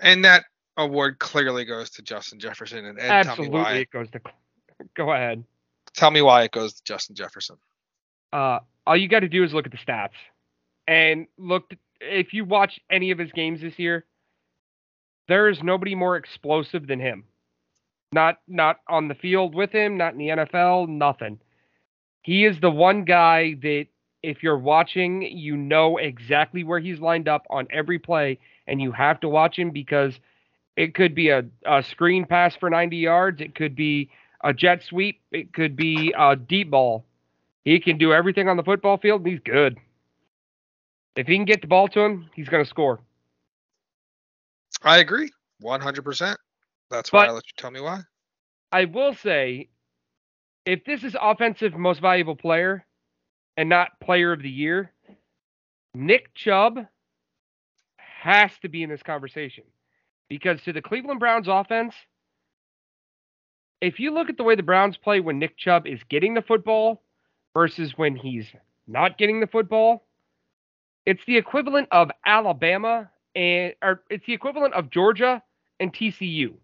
And 0.00 0.24
that 0.24 0.44
award 0.76 1.18
clearly 1.18 1.64
goes 1.64 1.90
to 1.90 2.02
Justin 2.02 2.38
Jefferson. 2.38 2.84
And 2.84 2.98
Ed, 2.98 3.10
Absolutely, 3.10 3.82
it 3.82 3.90
goes 3.90 4.10
to. 4.10 4.20
Go 4.94 5.12
ahead. 5.12 5.44
Tell 5.94 6.10
me 6.10 6.22
why 6.22 6.44
it 6.44 6.52
goes 6.52 6.74
to 6.74 6.82
Justin 6.84 7.16
Jefferson. 7.16 7.56
Uh, 8.32 8.60
all 8.90 8.96
you 8.96 9.06
got 9.06 9.20
to 9.20 9.28
do 9.28 9.44
is 9.44 9.52
look 9.54 9.66
at 9.66 9.70
the 9.70 9.78
stats, 9.78 10.18
and 10.88 11.28
look 11.38 11.70
if 12.00 12.32
you 12.32 12.44
watch 12.44 12.80
any 12.90 13.12
of 13.12 13.18
his 13.18 13.30
games 13.30 13.60
this 13.60 13.78
year. 13.78 14.04
There 15.28 15.48
is 15.48 15.62
nobody 15.62 15.94
more 15.94 16.16
explosive 16.16 16.88
than 16.88 16.98
him. 16.98 17.22
Not 18.12 18.40
not 18.48 18.78
on 18.88 19.06
the 19.06 19.14
field 19.14 19.54
with 19.54 19.70
him, 19.70 19.96
not 19.96 20.14
in 20.14 20.18
the 20.18 20.26
NFL, 20.30 20.88
nothing. 20.88 21.38
He 22.22 22.44
is 22.44 22.58
the 22.60 22.70
one 22.70 23.04
guy 23.04 23.54
that 23.62 23.86
if 24.24 24.42
you're 24.42 24.58
watching, 24.58 25.22
you 25.22 25.56
know 25.56 25.98
exactly 25.98 26.64
where 26.64 26.80
he's 26.80 26.98
lined 26.98 27.28
up 27.28 27.46
on 27.48 27.68
every 27.70 28.00
play, 28.00 28.40
and 28.66 28.82
you 28.82 28.90
have 28.90 29.20
to 29.20 29.28
watch 29.28 29.56
him 29.56 29.70
because 29.70 30.18
it 30.76 30.96
could 30.96 31.14
be 31.14 31.28
a, 31.28 31.44
a 31.64 31.84
screen 31.84 32.24
pass 32.24 32.56
for 32.56 32.68
90 32.68 32.96
yards, 32.96 33.40
it 33.40 33.54
could 33.54 33.76
be 33.76 34.10
a 34.42 34.52
jet 34.52 34.82
sweep, 34.82 35.20
it 35.30 35.52
could 35.52 35.76
be 35.76 36.12
a 36.18 36.34
deep 36.34 36.72
ball. 36.72 37.04
He 37.64 37.80
can 37.80 37.98
do 37.98 38.12
everything 38.12 38.48
on 38.48 38.56
the 38.56 38.62
football 38.62 38.96
field, 38.96 39.22
and 39.22 39.30
he's 39.30 39.40
good. 39.40 39.78
If 41.16 41.26
he 41.26 41.36
can 41.36 41.44
get 41.44 41.60
the 41.60 41.66
ball 41.66 41.88
to 41.88 42.00
him, 42.00 42.30
he's 42.34 42.48
going 42.48 42.64
to 42.64 42.68
score. 42.68 43.00
I 44.82 44.98
agree, 44.98 45.30
100%. 45.62 46.36
That's 46.90 47.12
why 47.12 47.26
I 47.26 47.30
let 47.30 47.44
you 47.46 47.52
tell 47.56 47.70
me 47.70 47.80
why. 47.80 48.00
I 48.72 48.86
will 48.86 49.14
say, 49.14 49.68
if 50.64 50.84
this 50.84 51.04
is 51.04 51.16
offensive 51.20 51.74
most 51.74 52.00
valuable 52.00 52.36
player 52.36 52.86
and 53.56 53.68
not 53.68 54.00
player 54.00 54.32
of 54.32 54.42
the 54.42 54.50
year, 54.50 54.92
Nick 55.94 56.32
Chubb 56.34 56.78
has 57.96 58.50
to 58.62 58.68
be 58.68 58.82
in 58.82 58.90
this 58.90 59.02
conversation 59.02 59.64
because 60.28 60.62
to 60.62 60.72
the 60.72 60.82
Cleveland 60.82 61.20
Browns 61.20 61.48
offense, 61.48 61.94
if 63.80 63.98
you 63.98 64.12
look 64.12 64.28
at 64.28 64.36
the 64.36 64.44
way 64.44 64.54
the 64.54 64.62
Browns 64.62 64.96
play 64.96 65.20
when 65.20 65.38
Nick 65.38 65.56
Chubb 65.56 65.86
is 65.86 66.00
getting 66.08 66.34
the 66.34 66.42
football 66.42 67.02
versus 67.54 67.92
when 67.96 68.16
he's 68.16 68.46
not 68.86 69.18
getting 69.18 69.40
the 69.40 69.46
football, 69.46 70.04
it's 71.06 71.24
the 71.26 71.36
equivalent 71.36 71.88
of 71.90 72.10
Alabama 72.24 73.10
and 73.34 73.74
or 73.82 74.02
it's 74.10 74.26
the 74.26 74.32
equivalent 74.32 74.74
of 74.74 74.90
Georgia 74.90 75.42
and 75.78 75.92
TCU 75.92 76.54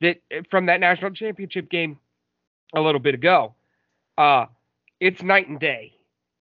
that 0.00 0.18
eh, 0.30 0.42
from 0.50 0.66
that 0.66 0.80
national 0.80 1.10
championship 1.12 1.70
game 1.70 1.98
a 2.74 2.80
little 2.80 3.00
bit 3.00 3.14
ago. 3.14 3.54
Uh, 4.18 4.46
it's 5.00 5.22
night 5.22 5.48
and 5.48 5.60
day. 5.60 5.92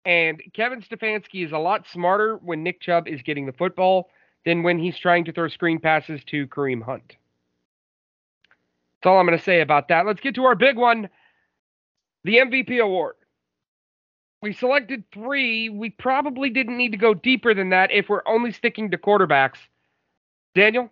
And 0.05 0.43
Kevin 0.53 0.83
Stefanski 0.83 1.45
is 1.45 1.53
a 1.53 1.59
lot 1.59 1.87
smarter 1.91 2.37
when 2.37 2.63
Nick 2.63 2.81
Chubb 2.81 3.09
is 3.09 3.23
getting 3.23 3.47
the 3.47 3.53
football 3.53 4.11
than 4.45 4.63
when 4.63 4.79
he's 4.79 4.99
trying 4.99 5.25
to 5.25 5.33
throw 5.33 5.49
screen 5.49 5.79
passes 5.79 6.23
to 6.27 6.47
Kareem 6.49 6.83
Hunt. 6.83 7.17
That's 9.01 9.11
all 9.11 9.19
I'm 9.19 9.27
going 9.27 9.39
to 9.39 9.45
say 9.45 9.61
about 9.61 9.89
that. 9.89 10.05
Let's 10.07 10.21
get 10.21 10.35
to 10.35 10.45
our 10.45 10.55
big 10.55 10.77
one 10.77 11.09
the 12.25 12.39
MVP 12.39 12.83
award. 12.83 13.15
We 14.43 14.53
selected 14.53 15.05
three. 15.13 15.69
We 15.69 15.91
probably 15.91 16.51
didn't 16.51 16.77
need 16.77 16.93
to 16.93 16.99
go 16.99 17.15
deeper 17.15 17.55
than 17.55 17.71
that 17.71 17.91
if 17.91 18.09
we're 18.09 18.27
only 18.27 18.53
sticking 18.53 18.91
to 18.91 18.99
quarterbacks. 18.99 19.57
Daniel, 20.55 20.91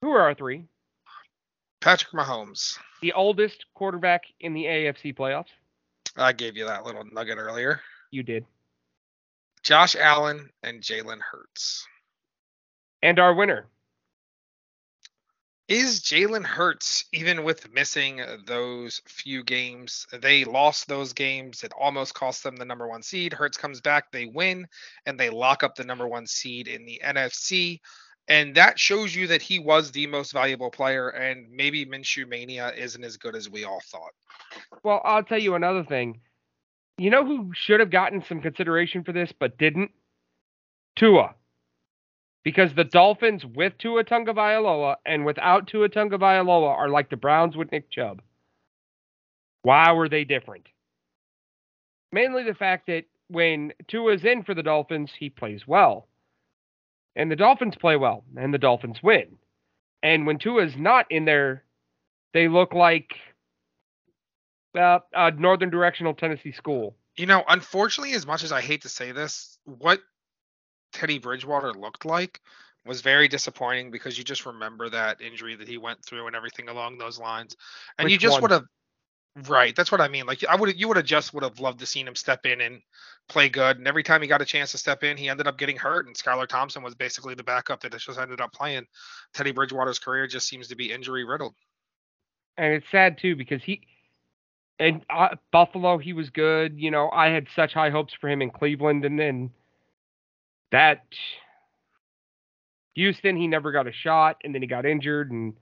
who 0.00 0.10
are 0.10 0.22
our 0.22 0.34
three? 0.34 0.64
Patrick 1.80 2.12
Mahomes. 2.12 2.78
The 3.02 3.12
oldest 3.12 3.66
quarterback 3.74 4.24
in 4.40 4.54
the 4.54 4.64
AFC 4.64 5.14
playoffs. 5.14 5.50
I 6.16 6.32
gave 6.32 6.56
you 6.56 6.64
that 6.66 6.84
little 6.84 7.04
nugget 7.12 7.36
earlier. 7.36 7.80
You 8.10 8.22
did. 8.22 8.46
Josh 9.62 9.94
Allen 9.96 10.48
and 10.62 10.80
Jalen 10.80 11.20
Hurts. 11.20 11.86
And 13.02 13.18
our 13.18 13.34
winner. 13.34 13.66
Is 15.66 16.00
Jalen 16.00 16.44
Hurts, 16.44 17.06
even 17.12 17.42
with 17.42 17.72
missing 17.72 18.20
uh, 18.20 18.36
those 18.46 19.00
few 19.06 19.42
games, 19.42 20.06
they 20.12 20.44
lost 20.44 20.88
those 20.88 21.14
games. 21.14 21.62
It 21.64 21.72
almost 21.72 22.12
cost 22.12 22.42
them 22.42 22.56
the 22.56 22.66
number 22.66 22.86
one 22.86 23.02
seed. 23.02 23.32
Hurts 23.32 23.56
comes 23.56 23.80
back, 23.80 24.12
they 24.12 24.26
win, 24.26 24.68
and 25.06 25.18
they 25.18 25.30
lock 25.30 25.62
up 25.62 25.74
the 25.74 25.84
number 25.84 26.06
one 26.06 26.26
seed 26.26 26.68
in 26.68 26.84
the 26.84 27.00
NFC. 27.02 27.80
And 28.28 28.54
that 28.56 28.78
shows 28.78 29.14
you 29.14 29.26
that 29.28 29.40
he 29.40 29.58
was 29.58 29.90
the 29.90 30.06
most 30.06 30.32
valuable 30.32 30.70
player, 30.70 31.08
and 31.08 31.50
maybe 31.50 31.86
Minshew 31.86 32.28
Mania 32.28 32.72
isn't 32.76 33.02
as 33.02 33.16
good 33.16 33.34
as 33.34 33.48
we 33.48 33.64
all 33.64 33.80
thought. 33.86 34.12
Well, 34.82 35.00
I'll 35.02 35.24
tell 35.24 35.40
you 35.40 35.54
another 35.54 35.84
thing. 35.84 36.20
You 36.98 37.08
know 37.08 37.24
who 37.24 37.52
should 37.54 37.80
have 37.80 37.90
gotten 37.90 38.22
some 38.22 38.40
consideration 38.40 39.02
for 39.02 39.12
this 39.12 39.32
but 39.32 39.56
didn't? 39.56 39.92
Tua. 40.96 41.34
Because 42.44 42.74
the 42.74 42.84
Dolphins 42.84 43.44
with 43.44 43.78
Tua 43.78 44.04
Tagovailoa 44.04 44.96
and 45.06 45.24
without 45.24 45.66
Tua 45.66 45.88
Tagovailoa 45.88 46.68
are 46.68 46.88
like 46.88 47.10
the 47.10 47.16
Browns 47.16 47.56
with 47.56 47.72
Nick 47.72 47.90
Chubb. 47.90 48.20
Why 49.62 49.92
were 49.92 50.08
they 50.10 50.24
different? 50.24 50.66
Mainly 52.12 52.44
the 52.44 52.54
fact 52.54 52.86
that 52.86 53.04
when 53.28 53.72
Tua's 53.88 54.24
in 54.24 54.42
for 54.42 54.54
the 54.54 54.62
Dolphins, 54.62 55.10
he 55.18 55.30
plays 55.30 55.66
well 55.66 56.06
and 57.16 57.30
the 57.30 57.36
Dolphins 57.36 57.76
play 57.76 57.96
well, 57.96 58.24
and 58.36 58.52
the 58.52 58.58
Dolphins 58.58 59.02
win. 59.02 59.36
And 60.02 60.26
when 60.26 60.38
Tua's 60.38 60.76
not 60.76 61.06
in 61.10 61.24
there, 61.24 61.64
they 62.32 62.48
look 62.48 62.74
like 62.74 63.14
uh, 64.76 64.98
a 65.12 65.30
Northern 65.30 65.70
Directional 65.70 66.14
Tennessee 66.14 66.52
school. 66.52 66.96
You 67.16 67.26
know, 67.26 67.44
unfortunately, 67.48 68.14
as 68.14 68.26
much 68.26 68.42
as 68.42 68.52
I 68.52 68.60
hate 68.60 68.82
to 68.82 68.88
say 68.88 69.12
this, 69.12 69.58
what 69.64 70.00
Teddy 70.94 71.18
Bridgewater 71.18 71.74
looked 71.74 72.06
like 72.06 72.40
was 72.86 73.02
very 73.02 73.28
disappointing 73.28 73.90
because 73.90 74.16
you 74.16 74.24
just 74.24 74.46
remember 74.46 74.88
that 74.88 75.20
injury 75.20 75.56
that 75.56 75.68
he 75.68 75.78
went 75.78 76.02
through 76.04 76.26
and 76.26 76.36
everything 76.36 76.68
along 76.68 76.96
those 76.96 77.18
lines, 77.18 77.56
and 77.98 78.06
Which 78.06 78.12
you 78.12 78.18
just 78.18 78.40
would 78.40 78.50
have 78.50 78.64
Right, 79.48 79.74
that's 79.74 79.90
what 79.90 80.00
I 80.00 80.06
mean. 80.06 80.26
Like 80.26 80.44
I 80.48 80.54
would, 80.54 80.78
you 80.78 80.86
would 80.86 80.96
have 80.96 81.06
just 81.06 81.34
would 81.34 81.42
have 81.42 81.58
loved 81.58 81.80
to 81.80 81.86
seen 81.86 82.06
him 82.06 82.14
step 82.14 82.46
in 82.46 82.60
and 82.60 82.80
play 83.28 83.48
good. 83.48 83.78
And 83.78 83.88
every 83.88 84.04
time 84.04 84.22
he 84.22 84.28
got 84.28 84.40
a 84.40 84.44
chance 84.44 84.70
to 84.70 84.78
step 84.78 85.02
in, 85.02 85.16
he 85.16 85.28
ended 85.28 85.48
up 85.48 85.58
getting 85.58 85.76
hurt. 85.76 86.06
And 86.06 86.14
Skylar 86.14 86.46
Thompson 86.46 86.84
was 86.84 86.94
basically 86.94 87.34
the 87.34 87.42
backup 87.42 87.80
that 87.80 87.96
just 87.98 88.16
ended 88.16 88.40
up 88.40 88.52
playing. 88.52 88.86
Teddy 89.32 89.50
Bridgewater's 89.50 89.98
career 89.98 90.28
just 90.28 90.46
seems 90.46 90.68
to 90.68 90.76
be 90.76 90.92
injury 90.92 91.24
riddled. 91.24 91.56
And 92.56 92.74
it's 92.74 92.86
sad 92.92 93.18
too 93.18 93.34
because 93.34 93.60
he, 93.64 93.80
and 94.78 95.04
uh, 95.10 95.30
Buffalo, 95.50 95.98
he 95.98 96.12
was 96.12 96.30
good. 96.30 96.78
You 96.78 96.92
know, 96.92 97.10
I 97.10 97.30
had 97.30 97.48
such 97.56 97.74
high 97.74 97.90
hopes 97.90 98.14
for 98.14 98.30
him 98.30 98.40
in 98.40 98.50
Cleveland, 98.50 99.04
and 99.04 99.18
then 99.18 99.50
that 100.74 101.04
Houston, 102.96 103.36
he 103.36 103.46
never 103.46 103.70
got 103.70 103.86
a 103.86 103.92
shot, 103.92 104.38
and 104.42 104.52
then 104.52 104.60
he 104.60 104.66
got 104.66 104.84
injured, 104.84 105.30
and 105.30 105.54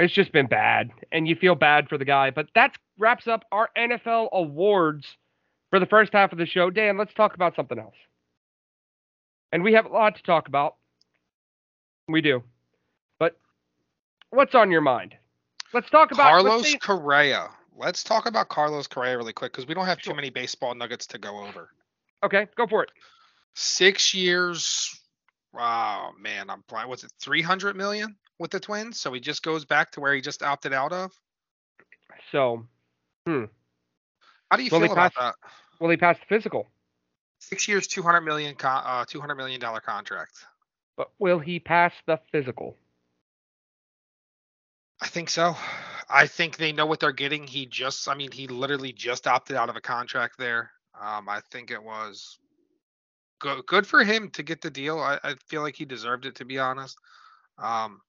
it's 0.00 0.12
just 0.12 0.32
been 0.32 0.48
bad, 0.48 0.90
and 1.12 1.28
you 1.28 1.36
feel 1.36 1.54
bad 1.54 1.88
for 1.88 1.96
the 1.96 2.04
guy. 2.04 2.32
But 2.32 2.48
that 2.56 2.76
wraps 2.98 3.28
up 3.28 3.44
our 3.52 3.70
NFL 3.78 4.30
awards 4.32 5.06
for 5.70 5.78
the 5.78 5.86
first 5.86 6.12
half 6.12 6.32
of 6.32 6.38
the 6.38 6.46
show. 6.46 6.70
Dan, 6.70 6.98
let's 6.98 7.14
talk 7.14 7.34
about 7.34 7.54
something 7.54 7.78
else. 7.78 7.94
And 9.52 9.62
we 9.62 9.74
have 9.74 9.86
a 9.86 9.90
lot 9.90 10.16
to 10.16 10.22
talk 10.24 10.48
about. 10.48 10.74
We 12.08 12.20
do. 12.22 12.42
But 13.20 13.38
what's 14.30 14.56
on 14.56 14.72
your 14.72 14.80
mind? 14.80 15.14
Let's 15.72 15.88
talk 15.88 16.10
about 16.10 16.30
Carlos 16.30 16.74
Correa. 16.80 17.48
Let's 17.76 18.02
talk 18.02 18.26
about 18.26 18.48
Carlos 18.48 18.88
Correa 18.88 19.16
really 19.16 19.32
quick 19.32 19.52
because 19.52 19.68
we 19.68 19.74
don't 19.74 19.86
have 19.86 20.00
sure. 20.00 20.14
too 20.14 20.16
many 20.16 20.30
baseball 20.30 20.74
nuggets 20.74 21.06
to 21.08 21.18
go 21.18 21.44
over. 21.44 21.70
Okay, 22.24 22.48
go 22.56 22.66
for 22.66 22.82
it. 22.82 22.90
Six 23.56 24.14
years. 24.14 25.00
Wow, 25.52 26.12
man, 26.20 26.50
I'm 26.50 26.62
probably 26.68 26.90
was 26.90 27.02
it 27.02 27.12
300 27.18 27.74
million? 27.74 28.16
with 28.38 28.50
the 28.50 28.60
Twins, 28.60 29.00
so 29.00 29.12
he 29.12 29.20
just 29.20 29.42
goes 29.42 29.64
back 29.64 29.92
to 29.92 30.00
where 30.00 30.14
he 30.14 30.20
just 30.20 30.42
opted 30.42 30.72
out 30.72 30.92
of. 30.92 31.12
So, 32.32 32.66
hmm. 33.26 33.44
How 34.50 34.56
do 34.56 34.62
you 34.62 34.70
will 34.70 34.80
feel 34.80 34.92
about 34.92 35.14
pass, 35.14 35.34
that? 35.40 35.50
Will 35.80 35.90
he 35.90 35.96
pass 35.96 36.16
the 36.18 36.36
physical? 36.36 36.68
Six 37.38 37.68
years, 37.68 37.86
two 37.86 38.02
hundred 38.02 38.22
million, 38.22 38.54
uh, 38.62 39.04
two 39.06 39.20
hundred 39.20 39.36
million 39.36 39.60
dollar 39.60 39.80
contract. 39.80 40.32
But 40.96 41.10
will 41.18 41.38
he 41.38 41.60
pass 41.60 41.92
the 42.06 42.18
physical? 42.32 42.76
I 45.00 45.08
think 45.08 45.28
so. 45.28 45.56
I 46.08 46.26
think 46.26 46.56
they 46.56 46.72
know 46.72 46.86
what 46.86 47.00
they're 47.00 47.12
getting. 47.12 47.46
He 47.46 47.66
just, 47.66 48.08
I 48.08 48.14
mean, 48.14 48.32
he 48.32 48.46
literally 48.46 48.92
just 48.92 49.26
opted 49.26 49.56
out 49.56 49.68
of 49.68 49.76
a 49.76 49.80
contract 49.80 50.38
there. 50.38 50.70
Um, 50.98 51.28
I 51.28 51.40
think 51.50 51.70
it 51.70 51.82
was 51.82 52.38
good, 53.38 53.66
good 53.66 53.86
for 53.86 54.04
him 54.04 54.30
to 54.30 54.42
get 54.42 54.60
the 54.60 54.70
deal. 54.70 54.98
I, 54.98 55.18
I 55.22 55.34
feel 55.46 55.62
like 55.62 55.76
he 55.76 55.84
deserved 55.84 56.26
it, 56.26 56.34
to 56.36 56.44
be 56.44 56.58
honest. 56.58 56.98
Um, 57.58 58.00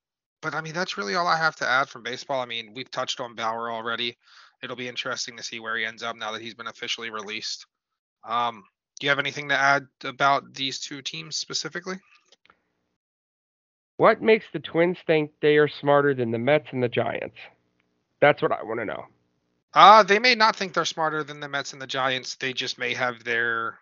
but 0.41 0.53
I 0.53 0.61
mean, 0.61 0.73
that's 0.73 0.97
really 0.97 1.15
all 1.15 1.27
I 1.27 1.37
have 1.37 1.55
to 1.57 1.67
add 1.67 1.89
from 1.89 2.03
baseball. 2.03 2.41
I 2.41 2.45
mean, 2.45 2.73
we've 2.73 2.91
touched 2.91 3.19
on 3.19 3.35
Bauer 3.35 3.71
already. 3.71 4.17
It'll 4.61 4.75
be 4.75 4.87
interesting 4.87 5.37
to 5.37 5.43
see 5.43 5.59
where 5.59 5.77
he 5.77 5.85
ends 5.85 6.03
up 6.03 6.15
now 6.15 6.31
that 6.31 6.41
he's 6.41 6.53
been 6.53 6.67
officially 6.67 7.09
released. 7.09 7.65
Um, 8.23 8.63
do 8.99 9.05
you 9.05 9.09
have 9.09 9.19
anything 9.19 9.49
to 9.49 9.55
add 9.55 9.87
about 10.03 10.53
these 10.53 10.79
two 10.79 11.01
teams 11.01 11.35
specifically? 11.35 11.97
What 13.97 14.21
makes 14.21 14.45
the 14.53 14.59
Twins 14.59 14.97
think 15.07 15.31
they 15.41 15.57
are 15.57 15.67
smarter 15.67 16.13
than 16.13 16.31
the 16.31 16.37
Mets 16.37 16.67
and 16.71 16.83
the 16.83 16.89
Giants? 16.89 17.37
That's 18.19 18.41
what 18.41 18.51
I 18.51 18.63
want 18.63 18.79
to 18.79 18.85
know. 18.85 19.05
Uh, 19.73 20.03
they 20.03 20.19
may 20.19 20.33
not 20.33 20.55
think 20.55 20.73
they're 20.73 20.85
smarter 20.85 21.23
than 21.23 21.39
the 21.39 21.49
Mets 21.49 21.73
and 21.73 21.81
the 21.81 21.87
Giants. 21.87 22.35
They 22.35 22.53
just 22.53 22.79
may 22.79 22.93
have 22.93 23.23
their 23.23 23.77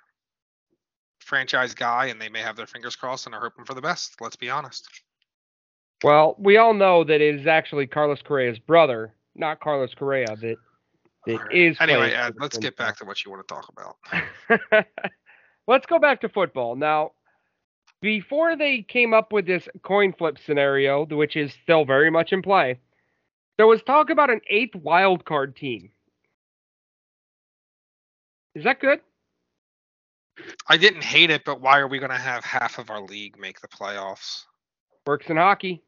franchise 1.26 1.74
guy 1.74 2.06
and 2.06 2.22
they 2.22 2.30
may 2.30 2.40
have 2.40 2.56
their 2.56 2.68
fingers 2.68 2.96
crossed 2.96 3.26
and 3.26 3.36
are 3.36 3.42
hoping 3.42 3.66
for 3.66 3.74
the 3.74 3.82
best. 3.82 4.22
Let's 4.22 4.36
be 4.36 4.50
honest. 4.50 4.88
Well, 6.04 6.36
we 6.38 6.58
all 6.58 6.74
know 6.74 7.04
that 7.04 7.22
it 7.22 7.36
is 7.36 7.48
actually 7.48 7.88
Carlos 7.88 8.22
Correa's 8.22 8.60
brother, 8.60 9.14
not 9.34 9.60
Carlos 9.60 9.94
Correa, 9.96 10.28
that 10.28 10.58
that 11.26 11.42
All 11.42 11.48
is. 11.52 11.78
Anyway, 11.80 12.12
Ed, 12.12 12.36
let's 12.40 12.58
get 12.58 12.78
back 12.78 12.98
to 12.98 13.06
what 13.06 13.26
you 13.26 13.32
want 13.32 13.48
to 13.48 13.54
talk 13.54 13.70
about. 13.70 14.86
let's 15.68 15.86
go 15.88 16.00
back 16.00 16.22
to 16.22 16.30
football 16.30 16.76
now. 16.76 17.12
Before 18.02 18.56
they 18.56 18.84
came 18.84 19.14
up 19.14 19.34
with 19.34 19.48
this 19.48 19.68
coin 19.82 20.14
flip 20.14 20.38
scenario, 20.46 21.06
which 21.06 21.36
is 21.36 21.54
still 21.64 21.86
very 21.86 22.12
much 22.12 22.34
in 22.34 22.44
play, 22.44 22.80
there 23.58 23.66
was 23.66 23.82
talk 23.82 24.10
about 24.12 24.30
an 24.30 24.42
eighth 24.48 24.76
wild 24.76 25.26
card 25.26 25.56
team. 25.56 25.90
Is 28.54 28.64
that 28.64 28.80
good? 28.80 29.00
I 30.68 30.78
didn't 30.78 31.04
hate 31.04 31.30
it, 31.30 31.44
but 31.46 31.62
why 31.62 31.80
are 31.80 31.88
we 31.88 32.00
going 32.00 32.12
to 32.12 32.18
have 32.18 32.44
half 32.44 32.78
of 32.80 32.90
our 32.90 33.02
league 33.02 33.40
make 33.40 33.62
the 33.62 33.68
playoffs? 33.68 34.46
Works 35.06 35.28
in 35.30 35.38
hockey. 35.38 35.84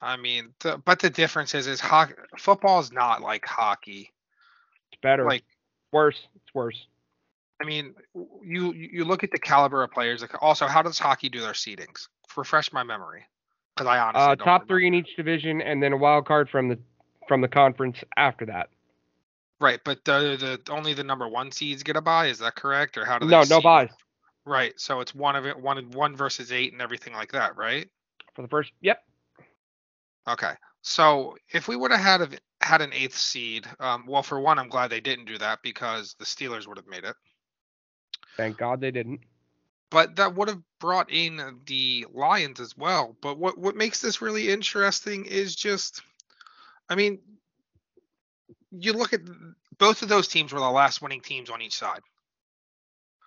I 0.00 0.16
mean, 0.16 0.52
the, 0.60 0.78
but 0.84 0.98
the 0.98 1.10
difference 1.10 1.54
is, 1.54 1.66
is 1.66 1.80
hockey, 1.80 2.14
football 2.36 2.80
is 2.80 2.92
not 2.92 3.22
like 3.22 3.46
hockey. 3.46 4.12
It's 4.92 5.00
better. 5.00 5.24
Like, 5.24 5.44
worse. 5.92 6.20
It's 6.34 6.54
worse. 6.54 6.86
I 7.60 7.64
mean, 7.64 7.94
you 8.42 8.74
you 8.74 9.06
look 9.06 9.24
at 9.24 9.30
the 9.30 9.38
caliber 9.38 9.82
of 9.82 9.90
players. 9.90 10.20
Like, 10.20 10.42
also, 10.42 10.66
how 10.66 10.82
does 10.82 10.98
hockey 10.98 11.30
do 11.30 11.40
their 11.40 11.54
seedings? 11.54 12.08
Refresh 12.36 12.70
my 12.70 12.82
memory, 12.82 13.24
because 13.74 13.86
I 13.86 13.98
honestly 13.98 14.32
Uh, 14.32 14.36
top 14.36 14.46
remember. 14.46 14.66
three 14.66 14.86
in 14.88 14.94
each 14.94 15.16
division, 15.16 15.62
and 15.62 15.82
then 15.82 15.94
a 15.94 15.96
wild 15.96 16.26
card 16.26 16.50
from 16.50 16.68
the 16.68 16.78
from 17.28 17.40
the 17.40 17.48
conference 17.48 17.96
after 18.18 18.44
that. 18.44 18.68
Right, 19.58 19.80
but 19.84 20.04
the 20.04 20.60
the 20.66 20.72
only 20.72 20.92
the 20.92 21.04
number 21.04 21.26
one 21.26 21.50
seeds 21.50 21.82
get 21.82 21.96
a 21.96 22.02
buy. 22.02 22.26
Is 22.26 22.40
that 22.40 22.56
correct, 22.56 22.98
or 22.98 23.04
how 23.04 23.18
do 23.18 23.26
they? 23.26 23.32
No, 23.32 23.42
no 23.48 23.60
buys 23.60 23.90
Right, 24.44 24.78
so 24.78 25.00
it's 25.00 25.14
one 25.14 25.34
of 25.34 25.46
it, 25.46 25.58
one 25.58 25.90
one 25.90 26.14
versus 26.14 26.52
eight, 26.52 26.72
and 26.72 26.82
everything 26.82 27.14
like 27.14 27.32
that, 27.32 27.56
right? 27.56 27.88
for 28.36 28.42
the 28.42 28.48
first. 28.48 28.70
Yep. 28.82 29.02
Okay. 30.28 30.52
So 30.82 31.36
if 31.50 31.66
we 31.66 31.74
would 31.74 31.90
have 31.90 32.00
had 32.00 32.20
a, 32.20 32.28
had 32.60 32.82
an 32.82 32.92
eighth 32.92 33.16
seed, 33.16 33.66
um, 33.80 34.04
well, 34.06 34.22
for 34.22 34.38
one, 34.38 34.58
I'm 34.58 34.68
glad 34.68 34.90
they 34.90 35.00
didn't 35.00 35.24
do 35.24 35.38
that 35.38 35.62
because 35.62 36.14
the 36.18 36.24
Steelers 36.24 36.68
would 36.68 36.76
have 36.76 36.86
made 36.86 37.04
it. 37.04 37.16
Thank 38.36 38.58
God 38.58 38.80
they 38.80 38.90
didn't. 38.92 39.20
But 39.90 40.16
that 40.16 40.34
would 40.34 40.48
have 40.48 40.62
brought 40.78 41.10
in 41.10 41.60
the 41.64 42.06
Lions 42.12 42.60
as 42.60 42.76
well. 42.76 43.16
But 43.22 43.38
what 43.38 43.56
what 43.56 43.76
makes 43.76 44.00
this 44.00 44.20
really 44.20 44.50
interesting 44.50 45.24
is 45.24 45.56
just, 45.56 46.02
I 46.88 46.94
mean, 46.94 47.20
you 48.78 48.92
look 48.92 49.12
at 49.12 49.20
both 49.78 50.02
of 50.02 50.08
those 50.08 50.28
teams 50.28 50.52
were 50.52 50.60
the 50.60 50.70
last 50.70 51.02
winning 51.02 51.20
teams 51.20 51.50
on 51.50 51.62
each 51.62 51.76
side. 51.76 52.00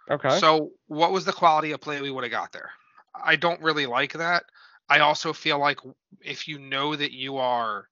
Okay. 0.10 0.40
So 0.40 0.72
what 0.88 1.12
was 1.12 1.26
the 1.26 1.34
quality 1.34 1.72
of 1.72 1.82
play 1.82 2.02
we 2.02 2.12
would 2.12 2.24
have 2.24 2.32
got 2.32 2.52
there? 2.52 2.72
I 3.14 3.36
don't 3.36 3.62
really 3.62 3.86
like 3.86 4.14
that. 4.14 4.44
I 4.90 5.00
also 5.00 5.34
feel 5.34 5.60
like 5.60 5.80
if 6.22 6.48
you 6.48 6.58
know 6.58 6.96
that 6.96 7.12
you 7.12 7.38
are 7.38 7.88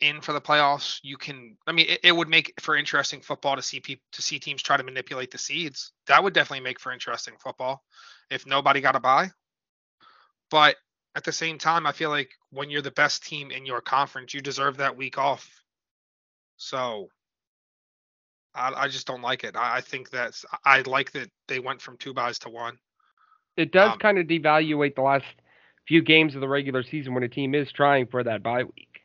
in 0.00 0.20
for 0.20 0.32
the 0.32 0.40
playoffs, 0.40 1.00
you 1.02 1.16
can. 1.16 1.56
I 1.66 1.72
mean, 1.72 1.86
it, 1.88 2.00
it 2.04 2.12
would 2.12 2.28
make 2.28 2.52
for 2.60 2.76
interesting 2.76 3.20
football 3.20 3.56
to 3.56 3.62
see 3.62 3.80
people 3.80 4.04
to 4.12 4.22
see 4.22 4.38
teams 4.38 4.62
try 4.62 4.76
to 4.76 4.84
manipulate 4.84 5.32
the 5.32 5.38
seeds. 5.38 5.92
That 6.06 6.22
would 6.22 6.34
definitely 6.34 6.62
make 6.62 6.78
for 6.78 6.92
interesting 6.92 7.34
football 7.42 7.82
if 8.30 8.46
nobody 8.46 8.80
got 8.80 8.94
a 8.96 9.00
bye. 9.00 9.30
But 10.50 10.76
at 11.16 11.24
the 11.24 11.32
same 11.32 11.58
time, 11.58 11.86
I 11.86 11.92
feel 11.92 12.10
like 12.10 12.30
when 12.50 12.70
you're 12.70 12.82
the 12.82 12.92
best 12.92 13.24
team 13.24 13.50
in 13.50 13.66
your 13.66 13.80
conference, 13.80 14.32
you 14.32 14.40
deserve 14.40 14.76
that 14.76 14.96
week 14.96 15.18
off. 15.18 15.50
So 16.58 17.08
I, 18.54 18.72
I 18.74 18.88
just 18.88 19.06
don't 19.06 19.22
like 19.22 19.44
it. 19.44 19.56
I, 19.56 19.76
I 19.76 19.80
think 19.80 20.10
that's 20.10 20.44
I 20.64 20.82
like 20.82 21.12
that 21.12 21.30
they 21.46 21.60
went 21.60 21.80
from 21.80 21.96
two 21.96 22.12
buys 22.12 22.38
to 22.40 22.50
one. 22.50 22.78
it 23.56 23.72
does 23.72 23.92
um, 23.92 23.98
kind 23.98 24.18
of 24.18 24.26
devaluate 24.26 24.94
the 24.94 25.02
last 25.02 25.24
few 25.86 26.02
games 26.02 26.34
of 26.34 26.42
the 26.42 26.48
regular 26.48 26.82
season 26.82 27.14
when 27.14 27.22
a 27.22 27.28
team 27.28 27.54
is 27.54 27.72
trying 27.72 28.06
for 28.06 28.22
that 28.22 28.42
bye 28.42 28.64
week. 28.64 29.00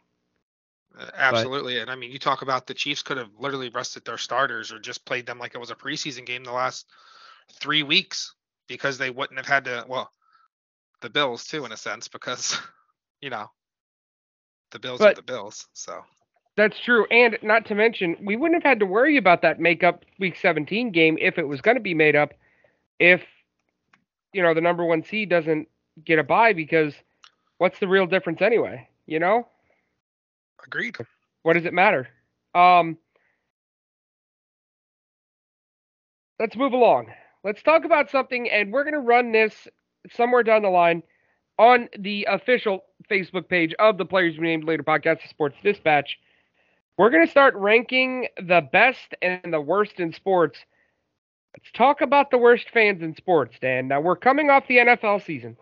Uh, 1.00 1.10
Absolutely. 1.16 1.80
And 1.80 1.90
I 1.90 1.96
mean, 1.96 2.12
you 2.12 2.20
talk 2.20 2.42
about 2.42 2.68
the 2.68 2.74
Chiefs 2.74 3.02
could 3.02 3.18
have 3.18 3.30
literally 3.40 3.70
rested 3.70 4.04
their 4.06 4.18
starters 4.18 4.72
or 4.72 4.80
just 4.80 5.06
played 5.06 5.26
them 5.26 5.40
like 5.40 5.56
it 5.56 5.60
was 5.60 5.72
a 5.72 5.76
preseason 5.76 6.26
game 6.26 6.44
the 6.44 6.52
last 6.52 6.86
three 7.54 7.84
weeks 7.84 8.36
because 8.68 8.98
they 8.98 9.10
wouldn't 9.10 9.40
have 9.40 9.48
had 9.48 9.66
to, 9.66 9.86
well, 9.88 10.12
the 11.02 11.10
Bills 11.10 11.46
too, 11.46 11.66
in 11.66 11.72
a 11.72 11.78
sense, 11.78 12.08
because, 12.08 12.58
you 13.22 13.30
know, 13.30 13.50
the 14.72 14.80
Bills 14.80 15.02
are 15.02 15.14
the 15.14 15.22
Bills. 15.22 15.68
So, 15.74 16.02
That's 16.56 16.80
true, 16.80 17.06
and 17.10 17.38
not 17.42 17.66
to 17.68 17.76
mention, 17.76 18.16
we 18.24 18.36
wouldn't 18.36 18.62
have 18.64 18.70
had 18.70 18.80
to 18.80 18.86
worry 18.86 19.18
about 19.18 19.42
that 19.42 19.60
makeup 19.60 20.06
Week 20.20 20.36
17 20.40 20.92
game 20.92 21.18
if 21.20 21.40
it 21.40 21.48
was 21.48 21.62
going 21.62 21.78
to 21.78 21.82
be 21.82 21.96
made 21.96 22.16
up. 22.16 22.34
If 23.00 23.22
you 24.34 24.44
know 24.44 24.54
the 24.54 24.62
number 24.62 24.86
one 24.86 25.04
seed 25.04 25.30
doesn't 25.30 25.68
get 26.06 26.20
a 26.20 26.24
bye, 26.24 26.54
because 26.54 26.94
what's 27.58 27.80
the 27.80 27.88
real 27.88 28.06
difference 28.06 28.42
anyway? 28.42 28.88
You 29.08 29.20
know, 29.20 29.48
agreed. 30.64 30.96
what 31.42 31.54
does 31.54 31.66
it 31.66 31.74
matter? 31.74 32.08
Um, 32.54 32.98
let's 36.40 36.56
move 36.56 36.74
along. 36.74 37.08
Let's 37.44 37.64
talk 37.64 37.84
about 37.84 38.12
something, 38.12 38.48
and 38.50 38.72
we're 38.72 38.84
going 38.84 38.94
to 38.94 39.00
run 39.00 39.32
this 39.32 39.68
somewhere 40.12 40.44
down 40.44 40.62
the 40.62 40.70
line 40.70 41.02
on 41.58 41.90
the 41.98 42.28
official 42.30 42.84
Facebook 43.10 43.50
page 43.50 43.74
of 43.80 43.98
the 43.98 44.06
Players 44.06 44.38
We 44.38 44.44
Named 44.44 44.66
Later 44.66 44.84
podcast, 44.84 45.24
the 45.24 45.30
Sports 45.30 45.56
Dispatch. 45.64 46.20
We're 46.98 47.10
going 47.10 47.26
to 47.26 47.32
start 47.32 47.56
ranking 47.56 48.28
the 48.38 48.68
best 48.72 49.16
and 49.22 49.52
the 49.52 49.62
worst 49.62 50.00
in 50.00 50.14
sports. 50.14 50.60
Let's 51.58 51.72
talk 51.74 52.02
about 52.02 52.30
the 52.30 52.38
worst 52.38 52.68
fans 52.72 53.02
in 53.02 53.16
sports, 53.16 53.56
Dan. 53.60 53.88
Now, 53.88 54.00
we're 54.00 54.16
coming 54.16 54.50
off 54.50 54.68
the 54.68 54.78
NFL 54.78 55.26
season. 55.26 55.58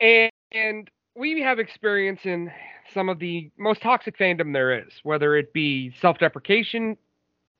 And, 0.00 0.30
and 0.52 0.90
we 1.16 1.40
have 1.42 1.58
experience 1.58 2.20
in 2.24 2.52
some 2.92 3.08
of 3.08 3.18
the 3.18 3.50
most 3.58 3.82
toxic 3.82 4.16
fandom 4.16 4.52
there 4.52 4.78
is, 4.78 4.92
whether 5.02 5.36
it 5.36 5.52
be 5.52 5.92
self-deprecation, 6.00 6.96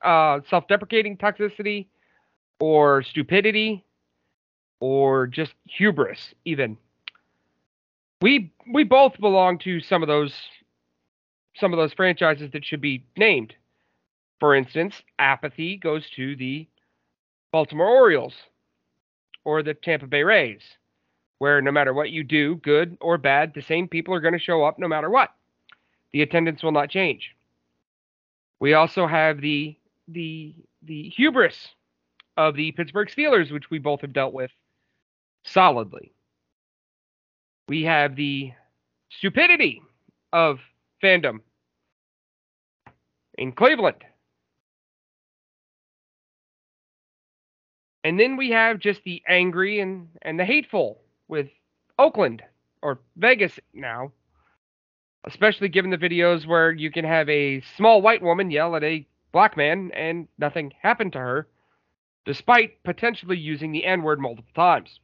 uh, 0.01 0.39
self-deprecating 0.49 1.17
toxicity, 1.17 1.87
or 2.59 3.03
stupidity, 3.03 3.83
or 4.79 5.27
just 5.27 5.53
hubris, 5.65 6.33
even. 6.45 6.77
We 8.21 8.53
we 8.73 8.83
both 8.83 9.19
belong 9.19 9.57
to 9.59 9.81
some 9.81 10.01
of 10.01 10.07
those 10.07 10.33
some 11.57 11.73
of 11.73 11.77
those 11.77 11.93
franchises 11.93 12.51
that 12.51 12.65
should 12.65 12.81
be 12.81 13.03
named. 13.17 13.53
For 14.39 14.55
instance, 14.55 15.01
apathy 15.19 15.77
goes 15.77 16.09
to 16.11 16.35
the 16.35 16.67
Baltimore 17.51 17.87
Orioles 17.87 18.35
or 19.43 19.63
the 19.63 19.73
Tampa 19.73 20.07
Bay 20.07 20.23
Rays 20.23 20.61
where 21.39 21.61
no 21.61 21.71
matter 21.71 21.93
what 21.93 22.11
you 22.11 22.23
do, 22.23 22.55
good 22.55 22.97
or 23.01 23.17
bad, 23.17 23.53
the 23.53 23.61
same 23.61 23.87
people 23.87 24.13
are 24.13 24.19
going 24.19 24.33
to 24.33 24.39
show 24.39 24.63
up 24.63 24.79
no 24.79 24.87
matter 24.87 25.09
what. 25.09 25.31
The 26.13 26.21
attendance 26.21 26.63
will 26.63 26.71
not 26.71 26.89
change. 26.89 27.35
We 28.59 28.73
also 28.73 29.05
have 29.05 29.41
the 29.41 29.75
the 30.07 30.55
the 30.83 31.09
hubris 31.09 31.69
of 32.37 32.55
the 32.55 32.71
Pittsburgh 32.71 33.09
Steelers, 33.09 33.51
which 33.51 33.69
we 33.69 33.79
both 33.79 34.01
have 34.01 34.13
dealt 34.13 34.33
with 34.33 34.51
solidly. 35.43 36.13
We 37.67 37.83
have 37.83 38.15
the 38.15 38.53
stupidity 39.09 39.81
of 40.31 40.59
fandom 41.05 41.39
in 43.37 43.51
Cleveland. 43.51 44.03
And 48.03 48.19
then 48.19 48.37
we 48.37 48.51
have 48.51 48.79
just 48.79 49.01
the 49.03 49.21
angry 49.27 49.79
and, 49.79 50.07
and 50.21 50.39
the 50.39 50.45
hateful 50.45 51.01
with 51.27 51.47
Oakland 51.97 52.43
or 52.81 52.99
Vegas 53.17 53.59
now, 53.73 54.11
especially 55.25 55.69
given 55.69 55.91
the 55.91 55.97
videos 55.97 56.45
where 56.45 56.71
you 56.71 56.91
can 56.91 57.05
have 57.05 57.27
a 57.29 57.61
small 57.77 58.01
white 58.01 58.21
woman 58.21 58.51
yell 58.51 58.75
at 58.75 58.83
a 58.83 59.07
black 59.31 59.57
man 59.57 59.91
and 59.93 60.27
nothing 60.37 60.71
happened 60.81 61.13
to 61.13 61.19
her, 61.19 61.47
despite 62.25 62.83
potentially 62.83 63.37
using 63.37 63.71
the 63.71 63.85
N 63.85 64.03
word 64.03 64.19
multiple 64.19 64.53
times. 64.55 64.99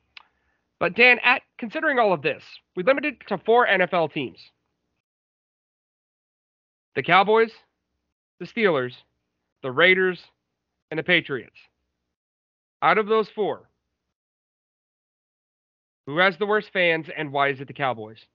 But 0.80 0.96
Dan, 0.96 1.20
at 1.24 1.42
considering 1.58 2.00
all 2.00 2.14
of 2.14 2.22
this, 2.22 2.44
we 2.76 2.84
limited 2.84 3.16
it 3.22 3.28
to 3.28 3.38
four 3.40 3.68
NFL 3.68 4.14
teams. 4.14 4.40
The 6.96 7.04
Cowboys, 7.04 7.52
the 8.40 8.46
Steelers, 8.46 8.94
the 9.64 9.72
Raiders, 9.72 10.22
and 10.90 10.98
the 10.98 11.04
Patriots. 11.04 11.56
Out 12.82 12.98
of 12.98 13.08
those 13.08 13.30
four, 13.30 13.70
who 16.06 16.18
has 16.18 16.38
the 16.38 16.46
worst 16.46 16.72
fans 16.74 17.08
and 17.16 17.32
why 17.32 17.50
is 17.50 17.62
it 17.62 17.68
the 17.68 17.74
Cowboys? 17.74 18.26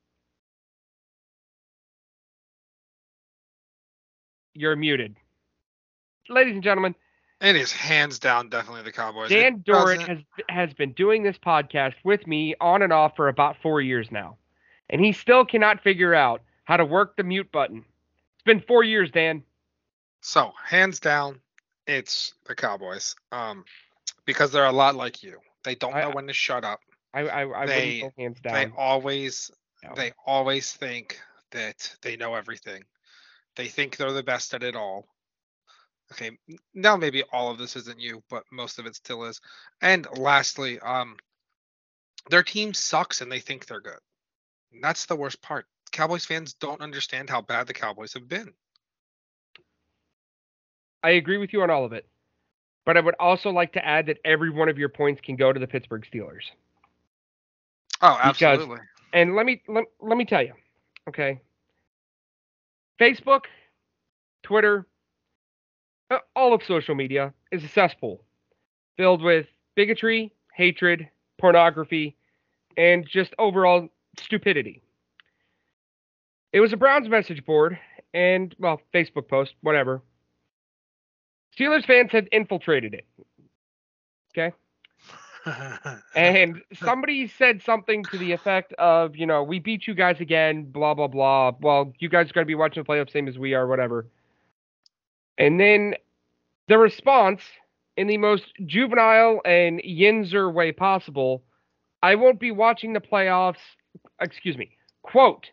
You're 4.55 4.77
muted. 4.77 5.17
Ladies 6.29 6.55
and 6.55 6.63
gentlemen, 6.63 6.95
It 7.41 7.57
is 7.57 7.71
hands 7.73 8.19
down 8.19 8.49
definitely 8.49 8.83
the 8.83 8.93
Cowboys. 8.93 9.29
Dan 9.29 9.63
Dorrit 9.67 10.01
has 10.07 10.19
has 10.49 10.73
been 10.73 10.93
doing 10.93 11.23
this 11.23 11.39
podcast 11.39 11.95
with 12.05 12.27
me 12.27 12.55
on 12.61 12.83
and 12.83 12.93
off 12.93 13.15
for 13.17 13.29
about 13.29 13.57
four 13.61 13.81
years 13.81 14.11
now, 14.11 14.39
and 14.89 15.05
he 15.05 15.13
still 15.13 15.45
cannot 15.45 15.83
figure 15.83 16.15
out 16.15 16.43
how 16.65 16.77
to 16.77 16.85
work 16.85 17.17
the 17.17 17.23
mute 17.23 17.51
button. 17.53 17.85
It's 18.47 18.53
been 18.53 18.65
four 18.69 18.85
years, 18.85 19.11
Dan. 19.11 19.43
So 20.21 20.53
hands 20.65 21.01
down, 21.01 21.41
it's 21.89 22.35
the 22.47 22.55
Cowboys. 22.55 23.17
Um, 23.33 23.65
because 24.25 24.53
they're 24.53 24.67
a 24.67 24.73
lot 24.73 24.95
like 24.95 25.21
you. 25.25 25.41
They 25.65 25.75
don't 25.75 25.93
I- 25.95 26.03
know 26.03 26.11
when 26.11 26.29
to 26.29 26.33
shut 26.33 26.65
up. 26.65 26.79
I 27.13 27.23
I, 27.27 27.63
I 27.63 27.67
They- 27.67 28.11
hands 28.17 28.39
They 28.45 28.71
always 28.77 29.51
No. 29.83 29.95
they 29.97 30.13
always 30.27 30.73
think 30.73 31.21
that 31.51 31.93
they 32.03 32.17
know 32.17 32.37
everything. 32.37 32.85
They 33.57 33.67
think 33.67 33.97
they're 33.97 34.13
the 34.13 34.23
best 34.23 34.55
at 34.55 34.63
it 34.63 34.77
all. 34.77 35.09
Okay, 36.13 36.31
now 36.73 36.97
maybe 36.97 37.25
all 37.33 37.51
of 37.51 37.59
this 37.59 37.75
isn't 37.75 37.99
you, 37.99 38.23
but 38.31 38.45
most 38.53 38.79
of 38.79 38.87
it 38.87 38.95
still 38.95 39.25
is. 39.25 39.41
And 39.81 40.07
lastly, 40.17 40.79
um 40.79 41.17
their 42.31 42.45
team 42.45 42.75
sucks 42.75 43.23
and 43.23 43.33
they 43.33 43.41
think 43.41 43.67
they're 43.67 43.81
good. 43.81 43.99
And 44.73 44.85
that's 44.85 45.07
the 45.07 45.17
worst 45.17 45.43
part. 45.43 45.67
Cowboys 45.97 46.27
fans 46.27 46.53
don't 46.53 46.83
understand 46.83 47.31
how 47.31 47.41
bad 47.41 47.67
the 47.67 47.73
Cowboys 47.73 48.13
have 48.13 48.29
been. 48.29 48.53
I 51.03 51.11
agree 51.11 51.39
with 51.39 51.55
you 51.55 51.63
on 51.63 51.71
all 51.71 51.87
of 51.87 51.95
it, 51.95 52.07
but 52.85 52.99
I 52.99 53.01
would 53.01 53.15
also 53.19 53.49
like 53.51 53.73
to 53.73 53.85
add 53.85 54.05
that 54.07 54.19
every 54.23 54.51
one 54.51 54.69
of 54.69 54.77
your 54.77 54.91
points 54.91 55.23
can 55.23 55.37
go 55.37 55.55
to 55.55 55.59
the 55.59 55.67
Pittsburgh 55.67 56.05
Steelers. 56.13 56.43
Oh, 58.03 58.13
Because- 58.17 58.43
absolutely. 58.43 58.81
And 59.15 59.35
let 59.35 59.47
me 59.47 59.63
let, 59.69 59.85
let 60.01 60.19
me 60.19 60.27
tell 60.27 60.43
you, 60.43 60.53
okay? 61.09 61.41
Facebook, 63.01 63.45
Twitter, 64.43 64.87
uh, 66.11 66.19
all 66.35 66.53
of 66.53 66.63
social 66.63 66.95
media 66.95 67.33
is 67.53 67.65
a 67.65 67.69
cesspool 67.69 68.23
filled 68.99 69.23
with 69.23 69.47
bigotry, 69.77 70.31
hatred, 70.53 71.09
pornography, 71.39 72.17
and 72.77 73.07
just 73.09 73.33
overall 73.39 73.89
stupidity. 74.19 74.83
It 76.57 76.61
was 76.61 76.73
a 76.73 76.77
Browns 76.79 77.07
message 77.07 77.45
board 77.45 77.79
and 78.15 78.57
well, 78.59 78.81
Facebook 78.95 79.29
post, 79.29 79.53
whatever. 79.61 80.01
Steelers 81.55 81.85
fans 81.85 82.11
had 82.11 82.31
infiltrated 82.33 82.95
it. 82.95 83.07
Okay? 84.33 84.57
And 86.17 86.63
somebody 86.73 87.29
said 87.29 87.63
something 87.63 88.05
to 88.05 88.17
the 88.17 88.33
effect 88.33 88.73
of, 88.79 89.17
you 89.17 89.27
know, 89.27 89.43
we 89.43 89.59
beat 89.59 89.87
you 89.87 89.95
guys 89.95 90.19
again, 90.19 90.65
blah, 90.65 90.95
blah, 90.95 91.09
blah. 91.09 91.53
Well, 91.61 91.93
you 91.99 92.09
guys 92.09 92.31
are 92.31 92.33
going 92.33 92.47
to 92.47 92.49
be 92.49 92.55
watching 92.55 92.83
the 92.83 92.89
playoffs 92.89 93.13
same 93.13 93.29
as 93.29 93.37
we 93.39 93.53
are, 93.53 93.67
whatever. 93.67 94.07
And 95.37 95.61
then 95.61 95.95
the 96.69 96.79
response, 96.79 97.43
in 97.99 98.07
the 98.07 98.17
most 98.17 98.47
juvenile 98.65 99.43
and 99.45 99.81
yinzer 99.81 100.51
way 100.51 100.73
possible, 100.73 101.45
I 102.03 102.15
won't 102.15 102.41
be 102.41 102.51
watching 102.51 102.95
the 102.95 103.01
playoffs. 103.01 103.61
Excuse 104.21 104.57
me. 104.57 104.71
Quote, 105.03 105.51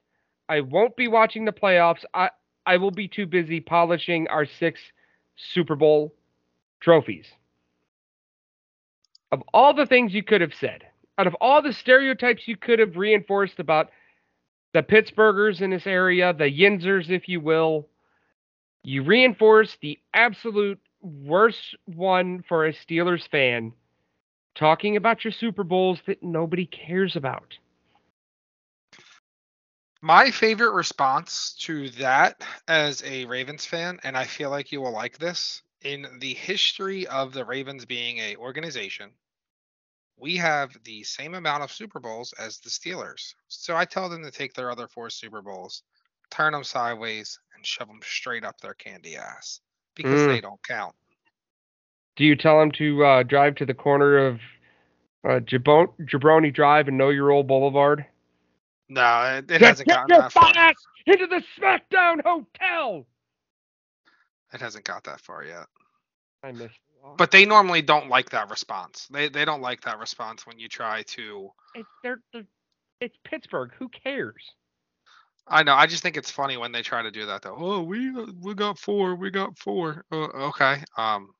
I 0.50 0.62
won't 0.62 0.96
be 0.96 1.08
watching 1.08 1.46
the 1.46 1.52
playoffs. 1.52 2.04
I, 2.14 2.30
I 2.66 2.78
will 2.78 2.92
be 2.92 3.08
too 3.08 3.26
busy 3.26 3.60
polishing 3.60 4.28
our 4.28 4.46
six 4.46 4.80
Super 5.36 5.76
Bowl 5.76 6.14
trophies 6.80 7.26
of 9.34 9.42
all 9.52 9.74
the 9.74 9.88
things 9.88 10.14
you 10.14 10.22
could 10.22 10.42
have 10.42 10.54
said, 10.54 10.84
out 11.18 11.26
of 11.26 11.34
all 11.42 11.60
the 11.60 11.74
stereotypes 11.74 12.48
you 12.48 12.56
could 12.56 12.78
have 12.78 12.96
reinforced 12.96 13.60
about 13.60 13.90
the 14.74 14.84
Pittsburghers 14.84 15.60
in 15.60 15.72
this 15.72 15.88
area, 15.88 16.34
the 16.34 16.44
Yinzers, 16.44 17.10
if 17.10 17.28
you 17.28 17.42
will, 17.42 17.88
you 18.84 19.02
reinforce 19.02 19.76
the 19.82 19.98
absolute 20.14 20.80
worst 21.02 21.76
one 21.86 22.44
for 22.48 22.68
a 22.68 22.74
Steelers 22.74 23.28
fan 23.28 23.74
talking 24.54 24.98
about 24.98 25.24
your 25.24 25.32
Super 25.32 25.64
Bowls 25.64 26.00
that 26.06 26.22
nobody 26.22 26.68
cares 26.68 27.16
about. 27.16 27.58
My 30.04 30.32
favorite 30.32 30.74
response 30.74 31.56
to 31.62 31.88
that 31.92 32.44
as 32.68 33.02
a 33.06 33.24
Ravens 33.24 33.66
fan, 33.66 34.02
and 34.04 34.18
I 34.18 34.26
feel 34.26 34.50
like 34.50 34.70
you 34.70 34.82
will 34.82 34.92
like 34.92 35.18
this, 35.18 35.62
in 35.82 36.06
the 36.20 36.34
history 36.34 37.08
of 37.08 37.32
the 37.32 37.46
Ravens 37.46 37.86
being 37.86 38.18
a 38.18 38.36
organization, 38.36 39.12
we 40.18 40.36
have 40.36 40.76
the 40.84 41.04
same 41.04 41.36
amount 41.36 41.64
of 41.64 41.72
Super 41.72 42.02
Bowls 42.02 42.34
as 42.38 42.60
the 42.60 42.70
Steelers. 42.70 43.34
So 43.48 43.78
I 43.78 43.86
tell 43.86 44.10
them 44.10 44.24
to 44.24 44.30
take 44.30 44.54
their 44.54 44.70
other 44.70 44.90
four 44.90 45.10
Super 45.10 45.42
Bowls, 45.42 45.84
turn 46.30 46.52
them 46.52 46.66
sideways, 46.66 47.40
and 47.56 47.66
shove 47.66 47.88
them 47.88 48.02
straight 48.04 48.44
up 48.44 48.60
their 48.60 48.74
candy 48.74 49.16
ass 49.16 49.62
because 49.96 50.20
Mm. 50.24 50.28
they 50.28 50.42
don't 50.42 50.62
count. 50.68 50.96
Do 52.18 52.26
you 52.26 52.36
tell 52.36 52.60
them 52.60 52.72
to 52.74 53.06
uh, 53.06 53.24
drive 53.24 53.56
to 53.56 53.66
the 53.66 53.74
corner 53.74 54.18
of 54.18 54.42
uh, 55.24 55.40
Jabon- 55.40 55.96
Jabroni 56.02 56.54
Drive 56.54 56.90
and 56.90 56.98
Know 56.98 57.08
Your 57.08 57.28
Role 57.28 57.44
Boulevard? 57.44 58.06
No, 58.90 59.38
it, 59.38 59.50
it 59.50 59.62
hasn't 59.62 59.88
gotten 59.88 60.08
your 60.10 60.22
that 60.22 60.32
far. 60.32 60.52
ass 60.56 60.76
into 61.06 61.28
the 61.28 61.42
SmackDown 61.58 62.22
Hotel. 62.24 63.06
It 64.54 64.62
hasn't 64.62 64.86
got 64.86 65.04
that 65.06 65.20
far 65.20 65.44
yet. 65.44 65.66
I 66.44 66.52
missed. 66.52 66.80
But 67.18 67.32
they 67.32 67.46
normally 67.46 67.82
don't 67.82 68.08
like 68.08 68.30
that 68.30 68.50
response. 68.50 69.08
They 69.12 69.28
they 69.28 69.44
don't 69.44 69.62
like 69.62 69.82
that 69.82 70.00
response 70.00 70.46
when 70.48 70.58
you 70.58 70.70
try 70.70 71.04
to 71.04 71.50
It's 71.76 71.90
they're, 72.02 72.22
they're 72.32 72.44
it's 73.02 73.18
Pittsburgh. 73.26 73.72
Who 73.78 73.90
cares? 73.90 74.42
I 75.48 75.64
know. 75.64 75.74
I 75.74 75.88
just 75.88 76.04
think 76.04 76.16
it's 76.16 76.32
funny 76.32 76.56
when 76.56 76.72
they 76.72 76.82
try 76.82 77.02
to 77.02 77.12
do 77.12 77.26
that 77.26 77.42
though. 77.42 77.56
Oh, 77.58 77.82
we 77.82 78.12
we 78.42 78.54
got 78.54 78.80
four. 78.80 79.16
We 79.16 79.30
got 79.30 79.58
four. 79.58 80.06
Uh, 80.12 80.28
okay. 80.48 80.82
Um, 80.98 81.34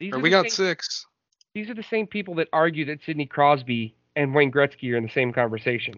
These 0.00 0.14
we 0.14 0.30
got 0.30 0.50
same, 0.50 0.50
six. 0.50 1.06
These 1.54 1.70
are 1.70 1.74
the 1.74 1.84
same 1.84 2.08
people 2.08 2.34
that 2.36 2.48
argue 2.52 2.84
that 2.86 2.98
Sidney 3.06 3.26
Crosby 3.26 3.94
and 4.16 4.34
Wayne 4.34 4.50
Gretzky 4.50 4.92
are 4.92 4.96
in 4.96 5.04
the 5.04 5.12
same 5.12 5.32
conversation. 5.32 5.94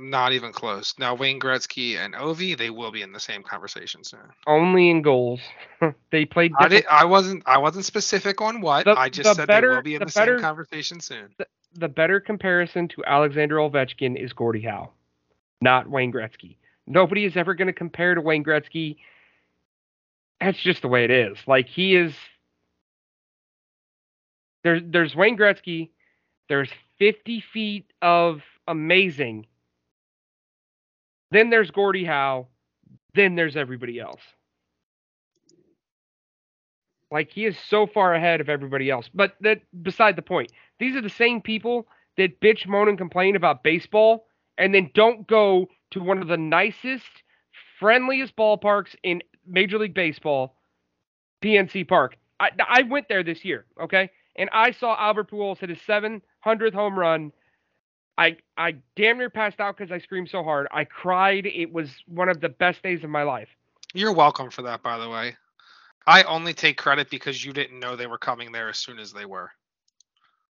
Not 0.00 0.32
even 0.32 0.50
close. 0.52 0.94
Now 0.98 1.14
Wayne 1.14 1.38
Gretzky 1.38 1.96
and 1.98 2.14
Ovi, 2.14 2.56
they 2.56 2.70
will 2.70 2.90
be 2.90 3.02
in 3.02 3.12
the 3.12 3.20
same 3.20 3.42
conversation 3.42 4.02
soon. 4.02 4.20
Only 4.46 4.88
in 4.88 5.02
goals. 5.02 5.40
they 6.10 6.24
played. 6.24 6.52
I 6.58 6.68
did. 6.68 6.86
I 6.90 7.04
wasn't. 7.04 7.42
I 7.44 7.58
wasn't 7.58 7.84
specific 7.84 8.40
on 8.40 8.62
what. 8.62 8.86
The- 8.86 8.98
I 8.98 9.10
just 9.10 9.28
the 9.28 9.34
said 9.34 9.46
better- 9.46 9.70
they 9.70 9.76
will 9.76 9.82
be 9.82 9.94
in 9.96 9.98
the 10.00 10.06
the, 10.06 10.12
better- 10.12 10.38
same 10.38 10.42
conversation 10.42 11.00
soon. 11.00 11.34
the 11.74 11.88
better 11.88 12.18
comparison 12.18 12.88
to 12.88 13.04
Alexander 13.04 13.56
Ovechkin 13.56 14.16
is 14.16 14.32
Gordie 14.32 14.62
Howe, 14.62 14.90
not 15.60 15.88
Wayne 15.90 16.12
Gretzky. 16.12 16.56
Nobody 16.86 17.26
is 17.26 17.36
ever 17.36 17.54
going 17.54 17.66
to 17.66 17.72
compare 17.74 18.14
to 18.14 18.20
Wayne 18.22 18.42
Gretzky. 18.44 18.96
That's 20.40 20.58
just 20.58 20.80
the 20.82 20.88
way 20.88 21.04
it 21.04 21.10
is. 21.10 21.36
Like 21.46 21.68
he 21.68 21.94
is. 21.94 22.14
There's 24.62 24.80
there's 24.84 25.14
Wayne 25.14 25.36
Gretzky. 25.36 25.90
There's 26.48 26.70
50 26.98 27.42
feet 27.52 27.92
of 28.00 28.40
amazing. 28.66 29.46
Then 31.34 31.50
there's 31.50 31.72
Gordie 31.72 32.04
Howe. 32.04 32.46
Then 33.16 33.34
there's 33.34 33.56
everybody 33.56 33.98
else. 33.98 34.20
Like 37.10 37.32
he 37.32 37.44
is 37.44 37.56
so 37.68 37.88
far 37.88 38.14
ahead 38.14 38.40
of 38.40 38.48
everybody 38.48 38.88
else. 38.88 39.10
But 39.12 39.34
that 39.40 39.62
beside 39.82 40.14
the 40.14 40.22
point. 40.22 40.52
These 40.78 40.94
are 40.94 41.00
the 41.00 41.10
same 41.10 41.42
people 41.42 41.88
that 42.16 42.40
bitch, 42.40 42.68
moan, 42.68 42.88
and 42.88 42.96
complain 42.96 43.34
about 43.34 43.64
baseball, 43.64 44.26
and 44.58 44.72
then 44.72 44.92
don't 44.94 45.26
go 45.26 45.66
to 45.90 46.00
one 46.00 46.22
of 46.22 46.28
the 46.28 46.36
nicest, 46.36 47.04
friendliest 47.80 48.36
ballparks 48.36 48.94
in 49.02 49.20
Major 49.44 49.78
League 49.78 49.94
Baseball, 49.94 50.54
PNC 51.42 51.88
Park. 51.88 52.16
I, 52.38 52.50
I 52.68 52.82
went 52.82 53.08
there 53.08 53.24
this 53.24 53.44
year, 53.44 53.64
okay, 53.82 54.08
and 54.36 54.48
I 54.52 54.70
saw 54.70 54.96
Albert 54.96 55.32
Pujols 55.32 55.58
hit 55.58 55.70
his 55.70 55.78
700th 55.80 56.74
home 56.74 56.96
run. 56.96 57.32
I 58.16 58.36
I 58.56 58.76
damn 58.96 59.18
near 59.18 59.30
passed 59.30 59.60
out 59.60 59.76
because 59.76 59.90
I 59.90 59.98
screamed 59.98 60.28
so 60.30 60.42
hard. 60.42 60.68
I 60.70 60.84
cried. 60.84 61.46
It 61.46 61.72
was 61.72 61.90
one 62.06 62.28
of 62.28 62.40
the 62.40 62.48
best 62.48 62.82
days 62.82 63.02
of 63.02 63.10
my 63.10 63.22
life. 63.22 63.48
You're 63.92 64.12
welcome 64.12 64.50
for 64.50 64.62
that, 64.62 64.82
by 64.82 64.98
the 64.98 65.08
way. 65.08 65.36
I 66.06 66.22
only 66.24 66.52
take 66.52 66.76
credit 66.76 67.10
because 67.10 67.44
you 67.44 67.52
didn't 67.52 67.80
know 67.80 67.96
they 67.96 68.06
were 68.06 68.18
coming 68.18 68.52
there 68.52 68.68
as 68.68 68.78
soon 68.78 68.98
as 68.98 69.12
they 69.12 69.24
were. 69.24 69.50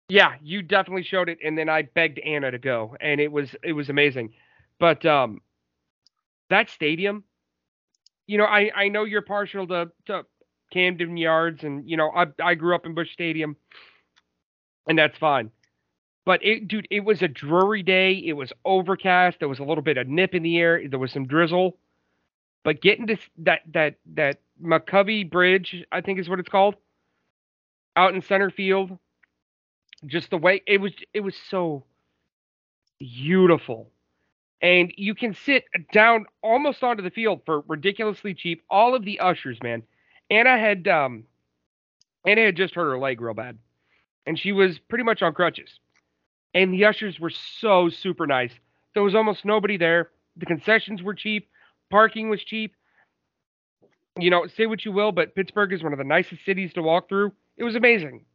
Yeah, 0.09 0.33
you 0.41 0.61
definitely 0.61 1.03
showed 1.03 1.29
it, 1.29 1.39
and 1.43 1.57
then 1.57 1.69
I 1.69 1.83
begged 1.83 2.19
Anna 2.19 2.51
to 2.51 2.57
go, 2.57 2.95
and 2.99 3.21
it 3.21 3.31
was 3.31 3.55
it 3.63 3.73
was 3.73 3.89
amazing. 3.89 4.33
But 4.79 5.05
um, 5.05 5.41
that 6.49 6.69
stadium, 6.69 7.23
you 8.27 8.37
know, 8.37 8.45
I 8.45 8.71
I 8.75 8.87
know 8.89 9.05
you're 9.05 9.21
partial 9.21 9.67
to 9.67 9.91
to 10.07 10.25
Camden 10.71 11.15
Yards, 11.15 11.63
and 11.63 11.89
you 11.89 11.95
know, 11.95 12.11
I 12.11 12.25
I 12.43 12.55
grew 12.55 12.75
up 12.75 12.85
in 12.85 12.93
Busch 12.93 13.13
Stadium, 13.13 13.55
and 14.87 14.97
that's 14.97 15.17
fine. 15.17 15.51
But 16.25 16.45
it, 16.45 16.67
dude, 16.67 16.87
it 16.91 17.01
was 17.01 17.21
a 17.21 17.27
dreary 17.29 17.83
day. 17.83 18.13
It 18.13 18.33
was 18.33 18.53
overcast. 18.65 19.39
There 19.39 19.49
was 19.49 19.59
a 19.59 19.63
little 19.65 19.83
bit 19.83 19.97
of 19.97 20.07
nip 20.07 20.35
in 20.35 20.43
the 20.43 20.57
air. 20.59 20.87
There 20.87 20.99
was 20.99 21.11
some 21.13 21.27
drizzle. 21.27 21.77
but 22.65 22.81
getting 22.81 23.07
to 23.07 23.17
that 23.39 23.61
that 23.73 23.95
that 24.15 24.39
McCovey 24.63 25.29
Bridge, 25.29 25.85
I 25.91 26.01
think 26.01 26.19
is 26.19 26.29
what 26.29 26.39
it's 26.39 26.49
called, 26.49 26.77
out 27.95 28.15
in 28.15 28.21
center 28.21 28.51
field, 28.51 28.97
just 30.07 30.29
the 30.31 30.37
way 30.37 30.61
it 30.67 30.81
was, 30.81 30.93
it 31.13 31.21
was 31.21 31.35
so 31.49 31.85
beautiful. 32.99 33.91
And 34.61 34.93
you 34.97 35.15
can 35.15 35.35
sit 35.35 35.65
down 35.93 36.25
almost 36.43 36.83
onto 36.83 37.03
the 37.03 37.11
field 37.11 37.41
for 37.45 37.61
ridiculously 37.67 38.33
cheap. 38.33 38.63
All 38.69 38.95
of 38.95 39.05
the 39.05 39.19
ushers, 39.19 39.59
man. 39.63 39.83
Anna 40.31 40.57
had 40.57 40.87
um 40.87 41.25
Anna 42.25 42.43
had 42.43 42.57
just 42.57 42.75
hurt 42.75 42.89
her 42.91 42.99
leg 42.99 43.21
real 43.21 43.33
bad. 43.35 43.59
And 44.27 44.39
she 44.39 44.51
was 44.53 44.79
pretty 44.79 45.03
much 45.05 45.21
on 45.23 45.33
crutches. 45.33 45.69
And 46.53 46.73
the 46.73 46.85
ushers 46.85 47.19
were 47.19 47.31
so 47.59 47.89
super 47.89 48.27
nice. 48.27 48.51
There 48.93 49.03
was 49.03 49.15
almost 49.15 49.43
nobody 49.45 49.77
there. 49.77 50.09
The 50.37 50.45
concessions 50.45 51.01
were 51.01 51.13
cheap. 51.13 51.49
Parking 51.89 52.29
was 52.29 52.43
cheap. 52.43 52.75
You 54.19 54.29
know, 54.29 54.45
say 54.47 54.67
what 54.67 54.85
you 54.85 54.91
will, 54.91 55.11
but 55.11 55.33
Pittsburgh 55.33 55.73
is 55.73 55.81
one 55.81 55.93
of 55.93 55.97
the 55.97 56.05
nicest 56.05 56.45
cities 56.45 56.73
to 56.73 56.83
walk 56.83 57.09
through. 57.09 57.31
It 57.57 57.63
was 57.63 57.75
amazing. 57.75 58.25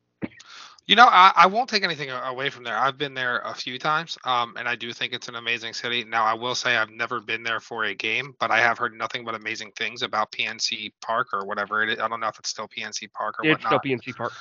You 0.86 0.96
know, 0.96 1.06
I, 1.06 1.32
I 1.36 1.46
won't 1.46 1.68
take 1.68 1.84
anything 1.84 2.08
away 2.10 2.48
from 2.48 2.64
there. 2.64 2.76
I've 2.76 2.96
been 2.96 3.12
there 3.12 3.40
a 3.44 3.52
few 3.54 3.78
times, 3.78 4.16
um, 4.24 4.54
and 4.56 4.66
I 4.66 4.74
do 4.74 4.90
think 4.92 5.12
it's 5.12 5.28
an 5.28 5.34
amazing 5.34 5.74
city. 5.74 6.02
Now, 6.02 6.24
I 6.24 6.32
will 6.32 6.54
say 6.54 6.76
I've 6.76 6.90
never 6.90 7.20
been 7.20 7.42
there 7.42 7.60
for 7.60 7.84
a 7.84 7.94
game, 7.94 8.34
but 8.40 8.50
I 8.50 8.58
have 8.60 8.78
heard 8.78 8.94
nothing 8.96 9.22
but 9.22 9.34
amazing 9.34 9.72
things 9.76 10.00
about 10.00 10.32
PNC 10.32 10.92
Park 11.02 11.28
or 11.34 11.44
whatever 11.44 11.82
it 11.82 11.90
is. 11.90 11.98
I 12.00 12.08
don't 12.08 12.20
know 12.20 12.28
if 12.28 12.38
it's 12.38 12.48
still 12.48 12.68
PNC 12.68 13.12
Park 13.12 13.36
or 13.38 13.46
It's 13.46 13.62
whatnot. 13.62 13.82
still 13.84 13.98
PNC 13.98 14.16
Park. 14.16 14.32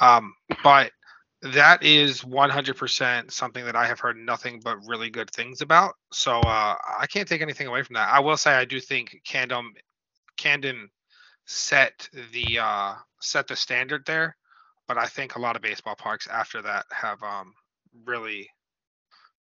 Um, 0.00 0.32
but 0.62 0.92
that 1.52 1.82
is 1.82 2.22
100% 2.22 3.30
something 3.30 3.64
that 3.64 3.76
I 3.76 3.86
have 3.86 4.00
heard 4.00 4.16
nothing 4.16 4.60
but 4.62 4.86
really 4.86 5.10
good 5.10 5.30
things 5.30 5.60
about. 5.60 5.94
So 6.12 6.40
uh, 6.40 6.76
I 6.98 7.06
can't 7.06 7.28
take 7.28 7.42
anything 7.42 7.66
away 7.66 7.82
from 7.82 7.94
that. 7.94 8.12
I 8.12 8.20
will 8.20 8.36
say 8.36 8.52
I 8.52 8.64
do 8.64 8.80
think 8.80 9.20
Camden, 9.24 9.72
Camden 10.36 10.88
set 11.46 12.08
the 12.32 12.58
uh, 12.58 12.94
set 13.20 13.46
the 13.46 13.56
standard 13.56 14.04
there, 14.06 14.36
but 14.88 14.98
I 14.98 15.06
think 15.06 15.36
a 15.36 15.40
lot 15.40 15.56
of 15.56 15.62
baseball 15.62 15.96
parks 15.96 16.26
after 16.28 16.62
that 16.62 16.86
have 16.90 17.22
um, 17.22 17.52
really, 18.04 18.48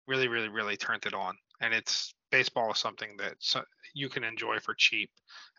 really, 0.07 0.29
really, 0.29 0.49
really 0.49 0.77
turned 0.77 1.07
it 1.07 1.15
on. 1.15 1.37
And 1.61 1.73
it's 1.73 2.15
baseball 2.31 2.73
is 2.73 2.79
something 2.79 3.17
that 3.19 3.37
you 3.95 4.09
can 4.09 4.25
enjoy 4.25 4.59
for 4.59 4.75
cheap 4.75 5.11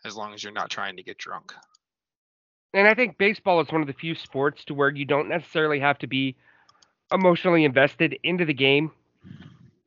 as 0.04 0.16
long 0.16 0.34
as 0.34 0.42
you're 0.42 0.52
not 0.52 0.70
trying 0.70 0.96
to 0.96 1.02
get 1.02 1.18
drunk. 1.18 1.52
And 2.76 2.86
I 2.86 2.92
think 2.92 3.16
baseball 3.16 3.60
is 3.62 3.72
one 3.72 3.80
of 3.80 3.86
the 3.86 3.94
few 3.94 4.14
sports 4.14 4.62
to 4.66 4.74
where 4.74 4.90
you 4.90 5.06
don't 5.06 5.30
necessarily 5.30 5.80
have 5.80 5.98
to 6.00 6.06
be 6.06 6.36
emotionally 7.10 7.64
invested 7.64 8.18
into 8.22 8.44
the 8.44 8.52
game 8.52 8.92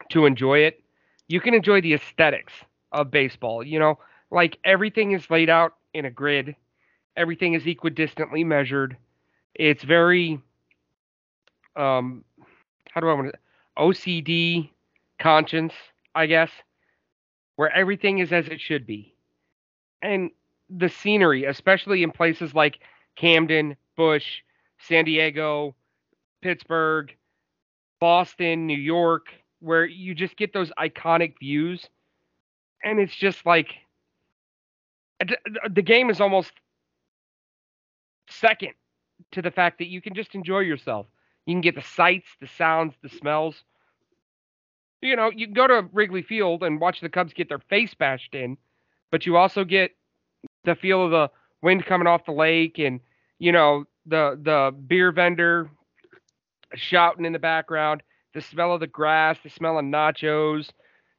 to 0.09 0.25
enjoy 0.25 0.59
it. 0.59 0.81
You 1.27 1.39
can 1.39 1.53
enjoy 1.53 1.81
the 1.81 1.93
aesthetics 1.93 2.51
of 2.91 3.11
baseball. 3.11 3.63
You 3.63 3.77
know, 3.77 3.99
like 4.31 4.57
everything 4.63 5.11
is 5.11 5.29
laid 5.29 5.51
out 5.51 5.75
in 5.93 6.05
a 6.05 6.09
grid, 6.09 6.55
everything 7.15 7.53
is 7.53 7.63
equidistantly 7.65 8.43
measured. 8.43 8.97
It's 9.53 9.83
very, 9.83 10.41
um, 11.75 12.23
how 12.91 13.01
do 13.01 13.07
I 13.07 13.13
want 13.13 13.31
to, 13.31 13.39
OCD 13.77 14.71
conscience, 15.19 15.73
I 16.15 16.25
guess, 16.25 16.49
where 17.55 17.71
everything 17.71 18.17
is 18.17 18.33
as 18.33 18.47
it 18.47 18.59
should 18.59 18.87
be. 18.87 19.13
And 20.01 20.31
the 20.69 20.89
scenery, 20.89 21.45
especially 21.45 22.03
in 22.03 22.11
places 22.11 22.53
like 22.53 22.79
Camden, 23.15 23.75
Busch, 23.97 24.41
San 24.79 25.05
Diego, 25.05 25.75
Pittsburgh, 26.41 27.13
Boston, 27.99 28.67
New 28.67 28.77
York, 28.77 29.27
where 29.59 29.85
you 29.85 30.15
just 30.15 30.37
get 30.37 30.53
those 30.53 30.71
iconic 30.79 31.33
views. 31.39 31.87
And 32.83 32.99
it's 32.99 33.15
just 33.15 33.45
like 33.45 33.75
the 35.69 35.81
game 35.81 36.09
is 36.09 36.21
almost 36.21 36.51
second 38.29 38.73
to 39.31 39.41
the 39.41 39.51
fact 39.51 39.79
that 39.79 39.87
you 39.87 40.01
can 40.01 40.13
just 40.13 40.33
enjoy 40.33 40.59
yourself. 40.59 41.07
You 41.45 41.53
can 41.53 41.61
get 41.61 41.75
the 41.75 41.81
sights, 41.81 42.27
the 42.39 42.47
sounds, 42.47 42.93
the 43.01 43.09
smells. 43.09 43.63
You 45.01 45.15
know, 45.15 45.31
you 45.33 45.47
can 45.47 45.53
go 45.53 45.67
to 45.67 45.89
Wrigley 45.91 46.21
Field 46.21 46.63
and 46.63 46.79
watch 46.79 47.01
the 47.01 47.09
Cubs 47.09 47.33
get 47.33 47.49
their 47.49 47.59
face 47.59 47.93
bashed 47.93 48.35
in, 48.35 48.57
but 49.11 49.25
you 49.25 49.35
also 49.35 49.63
get 49.63 49.91
the 50.65 50.75
feel 50.75 51.05
of 51.05 51.11
the 51.11 51.29
wind 51.61 51.85
coming 51.85 52.07
off 52.07 52.25
the 52.25 52.31
lake 52.31 52.79
and 52.79 52.99
you 53.37 53.51
know 53.51 53.85
the 54.05 54.39
the 54.41 54.75
beer 54.87 55.11
vendor 55.11 55.69
shouting 56.75 57.25
in 57.25 57.33
the 57.33 57.39
background, 57.39 58.03
the 58.33 58.41
smell 58.41 58.73
of 58.73 58.79
the 58.79 58.87
grass, 58.87 59.37
the 59.43 59.49
smell 59.49 59.77
of 59.77 59.85
nachos. 59.85 60.69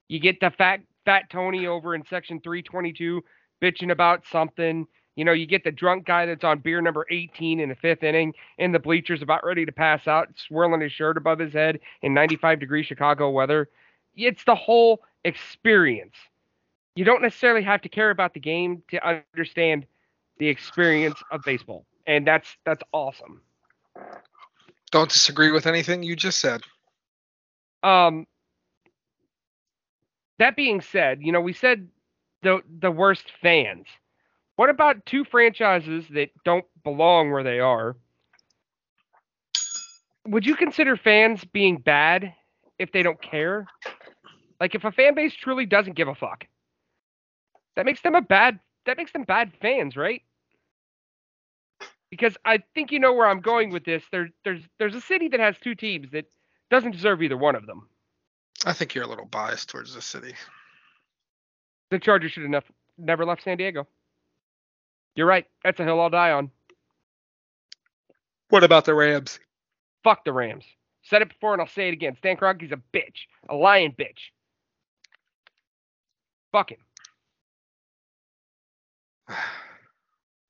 You 0.08 0.20
get 0.20 0.40
the 0.40 0.50
fat 0.50 0.80
fat 1.04 1.30
Tony 1.30 1.66
over 1.66 1.94
in 1.94 2.04
section 2.08 2.40
322 2.40 3.22
bitching 3.62 3.90
about 3.90 4.24
something. 4.26 4.86
You 5.16 5.24
know, 5.24 5.32
you 5.32 5.46
get 5.46 5.64
the 5.64 5.72
drunk 5.72 6.06
guy 6.06 6.26
that's 6.26 6.44
on 6.44 6.60
beer 6.60 6.80
number 6.80 7.06
18 7.10 7.60
in 7.60 7.68
the 7.68 7.74
fifth 7.74 8.02
inning 8.02 8.32
in 8.58 8.72
the 8.72 8.78
bleachers 8.78 9.22
about 9.22 9.44
ready 9.44 9.66
to 9.66 9.72
pass 9.72 10.06
out, 10.06 10.28
swirling 10.36 10.80
his 10.80 10.92
shirt 10.92 11.16
above 11.16 11.38
his 11.38 11.52
head 11.52 11.80
in 12.02 12.14
95 12.14 12.60
degree 12.60 12.82
Chicago 12.82 13.30
weather. 13.30 13.68
It's 14.14 14.44
the 14.44 14.54
whole 14.54 15.02
experience. 15.24 16.14
You 16.94 17.04
don't 17.04 17.22
necessarily 17.22 17.62
have 17.62 17.82
to 17.82 17.88
care 17.88 18.10
about 18.10 18.34
the 18.34 18.40
game 18.40 18.82
to 18.90 19.06
understand 19.06 19.86
the 20.38 20.48
experience 20.48 21.22
of 21.30 21.42
baseball. 21.44 21.86
And 22.06 22.26
that's 22.26 22.56
that's 22.64 22.82
awesome. 22.92 23.40
Don't 24.90 25.10
disagree 25.10 25.52
with 25.52 25.66
anything 25.66 26.02
you 26.02 26.16
just 26.16 26.40
said. 26.40 26.62
Um, 27.82 28.26
that 30.38 30.56
being 30.56 30.80
said, 30.80 31.20
you 31.22 31.32
know, 31.32 31.40
we 31.40 31.52
said 31.52 31.88
the 32.42 32.60
the 32.80 32.90
worst 32.90 33.24
fans. 33.40 33.86
What 34.56 34.68
about 34.68 35.06
two 35.06 35.24
franchises 35.24 36.04
that 36.10 36.30
don't 36.44 36.66
belong 36.82 37.30
where 37.30 37.42
they 37.42 37.60
are? 37.60 37.96
Would 40.26 40.44
you 40.44 40.54
consider 40.54 40.96
fans 40.96 41.44
being 41.44 41.78
bad 41.78 42.34
if 42.78 42.92
they 42.92 43.02
don't 43.02 43.20
care? 43.22 43.66
Like 44.60 44.74
if 44.74 44.84
a 44.84 44.92
fan 44.92 45.14
base 45.14 45.34
truly 45.34 45.64
doesn't 45.64 45.96
give 45.96 46.08
a 46.08 46.14
fuck. 46.14 46.46
That 47.80 47.86
makes 47.86 48.02
them 48.02 48.14
a 48.14 48.20
bad 48.20 48.60
that 48.84 48.98
makes 48.98 49.10
them 49.10 49.24
bad 49.24 49.54
fans, 49.62 49.96
right? 49.96 50.20
Because 52.10 52.36
I 52.44 52.58
think 52.74 52.92
you 52.92 52.98
know 52.98 53.14
where 53.14 53.26
I'm 53.26 53.40
going 53.40 53.70
with 53.70 53.86
this. 53.86 54.02
There 54.12 54.28
there's 54.44 54.60
there's 54.78 54.94
a 54.94 55.00
city 55.00 55.28
that 55.28 55.40
has 55.40 55.56
two 55.56 55.74
teams 55.74 56.10
that 56.10 56.26
doesn't 56.70 56.90
deserve 56.90 57.22
either 57.22 57.38
one 57.38 57.54
of 57.54 57.64
them. 57.64 57.88
I 58.66 58.74
think 58.74 58.94
you're 58.94 59.04
a 59.04 59.06
little 59.06 59.24
biased 59.24 59.70
towards 59.70 59.94
the 59.94 60.02
city. 60.02 60.34
The 61.90 61.98
Chargers 61.98 62.32
should 62.32 62.42
have 62.42 62.50
nef- 62.50 62.72
never 62.98 63.24
left 63.24 63.44
San 63.44 63.56
Diego. 63.56 63.88
You're 65.16 65.26
right. 65.26 65.46
That's 65.64 65.80
a 65.80 65.84
hill 65.84 66.02
I'll 66.02 66.10
die 66.10 66.32
on. 66.32 66.50
What 68.50 68.62
about 68.62 68.84
the 68.84 68.94
Rams? 68.94 69.40
Fuck 70.04 70.26
the 70.26 70.34
Rams. 70.34 70.66
Said 71.04 71.22
it 71.22 71.28
before 71.30 71.54
and 71.54 71.62
I'll 71.62 71.66
say 71.68 71.88
it 71.88 71.94
again. 71.94 72.14
Stan 72.18 72.36
Kroenke's 72.36 72.72
a 72.72 72.82
bitch, 72.94 73.24
a 73.48 73.54
lying 73.54 73.92
bitch. 73.98 74.32
Fuck 76.52 76.72
him. 76.72 76.78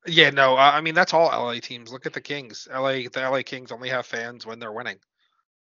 Yeah, 0.06 0.30
no, 0.30 0.56
I 0.56 0.80
mean 0.80 0.94
that's 0.94 1.12
all 1.12 1.30
LA 1.30 1.60
teams. 1.60 1.92
Look 1.92 2.06
at 2.06 2.12
the 2.12 2.20
Kings. 2.20 2.66
LA, 2.70 3.08
the 3.08 3.20
LA 3.22 3.42
Kings 3.42 3.70
only 3.70 3.88
have 3.90 4.06
fans 4.06 4.46
when 4.46 4.58
they're 4.58 4.72
winning. 4.72 4.98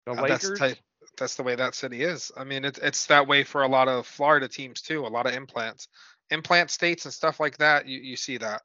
The 0.05 0.13
Uh, 0.15 0.23
that's 0.25 0.49
Lakers. 0.49 0.59
type, 0.59 0.77
that's 1.17 1.35
the 1.35 1.43
way 1.43 1.55
that 1.55 1.75
city 1.75 2.03
is. 2.03 2.31
I 2.37 2.43
mean, 2.43 2.65
it's 2.65 2.79
it's 2.79 3.05
that 3.07 3.27
way 3.27 3.43
for 3.43 3.63
a 3.63 3.67
lot 3.67 3.87
of 3.87 4.07
Florida 4.07 4.47
teams 4.47 4.81
too. 4.81 5.05
A 5.05 5.07
lot 5.07 5.25
of 5.27 5.33
implants, 5.33 5.87
implant 6.31 6.69
states 6.71 7.05
and 7.05 7.13
stuff 7.13 7.39
like 7.39 7.57
that. 7.57 7.87
You 7.87 7.99
you 7.99 8.15
see 8.17 8.37
that. 8.37 8.61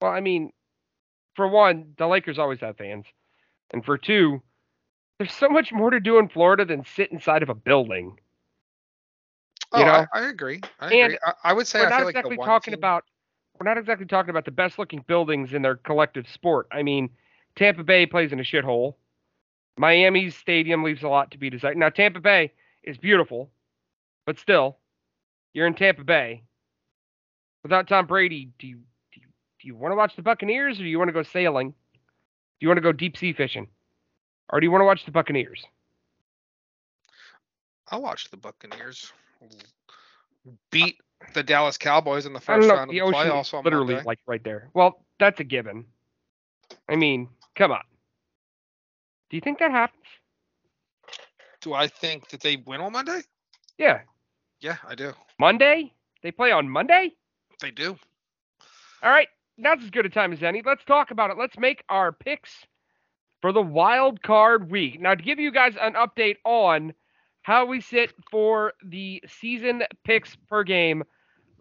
Well, 0.00 0.10
I 0.12 0.20
mean, 0.20 0.52
for 1.34 1.46
one, 1.48 1.94
the 1.98 2.06
Lakers 2.06 2.38
always 2.38 2.60
have 2.60 2.76
fans, 2.76 3.06
and 3.72 3.84
for 3.84 3.98
two, 3.98 4.42
there's 5.18 5.32
so 5.32 5.48
much 5.48 5.72
more 5.72 5.90
to 5.90 6.00
do 6.00 6.18
in 6.18 6.28
Florida 6.28 6.64
than 6.64 6.84
sit 6.84 7.12
inside 7.12 7.42
of 7.42 7.48
a 7.50 7.54
building. 7.54 8.18
Oh, 9.72 9.84
know? 9.84 10.06
I, 10.12 10.20
I 10.20 10.28
agree. 10.28 10.60
I 10.80 10.90
And 10.90 11.12
agree. 11.12 11.18
I, 11.24 11.32
I 11.44 11.52
would 11.52 11.66
say 11.66 11.80
we're 11.80 11.86
I 11.86 11.90
not 11.90 11.96
feel 11.96 12.04
like 12.06 12.16
exactly 12.16 12.36
one 12.36 12.48
talking 12.48 12.72
team- 12.72 12.74
about 12.74 13.04
we're 13.58 13.68
not 13.68 13.78
exactly 13.78 14.06
talking 14.06 14.30
about 14.30 14.44
the 14.44 14.50
best 14.50 14.78
looking 14.78 15.04
buildings 15.06 15.52
in 15.52 15.62
their 15.62 15.76
collective 15.76 16.28
sport. 16.28 16.66
I 16.72 16.82
mean, 16.82 17.10
Tampa 17.56 17.84
Bay 17.84 18.06
plays 18.06 18.32
in 18.32 18.40
a 18.40 18.44
shithole. 18.44 18.94
Miami's 19.76 20.36
stadium 20.36 20.82
leaves 20.82 21.02
a 21.02 21.08
lot 21.08 21.30
to 21.30 21.38
be 21.38 21.50
desired. 21.50 21.76
Now 21.76 21.88
Tampa 21.88 22.20
Bay 22.20 22.52
is 22.82 22.98
beautiful, 22.98 23.50
but 24.26 24.38
still, 24.38 24.78
you're 25.54 25.66
in 25.66 25.74
Tampa 25.74 26.04
Bay. 26.04 26.42
Without 27.62 27.88
Tom 27.88 28.06
Brady, 28.06 28.50
do 28.58 28.66
you 28.66 28.78
do 29.12 29.20
you, 29.20 29.26
do 29.60 29.68
you 29.68 29.76
want 29.76 29.92
to 29.92 29.96
watch 29.96 30.16
the 30.16 30.22
Buccaneers 30.22 30.80
or 30.80 30.82
do 30.82 30.88
you 30.88 30.98
want 30.98 31.08
to 31.08 31.12
go 31.12 31.22
sailing? 31.22 31.70
Do 31.70 31.74
you 32.60 32.68
want 32.68 32.78
to 32.78 32.82
go 32.82 32.92
deep 32.92 33.16
sea 33.16 33.32
fishing? 33.32 33.68
Or 34.50 34.60
do 34.60 34.66
you 34.66 34.70
want 34.70 34.82
to 34.82 34.86
watch 34.86 35.04
the 35.04 35.12
Buccaneers? 35.12 35.64
I 37.90 37.96
watched 37.96 38.30
the 38.30 38.36
Buccaneers 38.36 39.12
beat 40.70 40.96
the 41.34 41.42
Dallas 41.42 41.76
Cowboys 41.78 42.26
in 42.26 42.32
the 42.32 42.40
first 42.40 42.68
know. 42.68 42.74
round 42.74 42.90
of 42.90 42.94
The 42.94 43.00
the 43.00 43.12
playoffs 43.12 43.54
on 43.54 43.64
literally 43.64 43.94
Monday. 43.94 44.02
like 44.04 44.18
right 44.26 44.42
there. 44.42 44.70
Well, 44.74 45.04
that's 45.18 45.40
a 45.40 45.44
given. 45.44 45.86
I 46.88 46.96
mean, 46.96 47.28
come 47.54 47.72
on. 47.72 47.82
Do 49.30 49.36
you 49.36 49.40
think 49.40 49.58
that 49.58 49.70
happens? 49.70 50.04
Do 51.60 51.74
I 51.74 51.88
think 51.88 52.28
that 52.30 52.40
they 52.40 52.56
win 52.56 52.80
on 52.80 52.92
Monday? 52.92 53.22
Yeah. 53.78 54.00
Yeah, 54.60 54.76
I 54.86 54.94
do. 54.94 55.12
Monday? 55.38 55.92
They 56.22 56.30
play 56.30 56.52
on 56.52 56.68
Monday? 56.68 57.12
They 57.60 57.70
do. 57.70 57.98
All 59.02 59.10
right, 59.10 59.28
now's 59.58 59.82
as 59.82 59.90
good 59.90 60.06
a 60.06 60.10
time 60.10 60.32
as 60.32 60.42
any. 60.42 60.62
Let's 60.64 60.84
talk 60.84 61.10
about 61.10 61.30
it. 61.30 61.38
Let's 61.38 61.58
make 61.58 61.82
our 61.88 62.12
picks 62.12 62.66
for 63.40 63.52
the 63.52 63.62
wild 63.62 64.22
card 64.22 64.70
week. 64.70 65.00
Now, 65.00 65.14
to 65.14 65.22
give 65.22 65.38
you 65.38 65.50
guys 65.50 65.74
an 65.80 65.94
update 65.94 66.36
on 66.44 66.92
how 67.42 67.64
we 67.66 67.80
sit 67.80 68.12
for 68.30 68.72
the 68.84 69.22
season 69.26 69.82
picks 70.04 70.36
per 70.48 70.62
game 70.62 71.02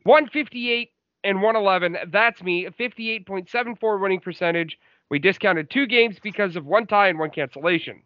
158 0.04 0.90
and 1.24 1.42
111. 1.42 1.98
That's 2.12 2.42
me, 2.42 2.68
58.74 2.80 4.02
winning 4.02 4.20
percentage. 4.20 4.78
We 5.10 5.20
discounted 5.20 5.70
two 5.70 5.88
games 5.88 6.18
because 6.22 6.56
of 6.56 6.66
one 6.66 6.88
tie 6.88 7.10
and 7.10 7.20
one 7.20 7.32
cancellation. 7.32 8.02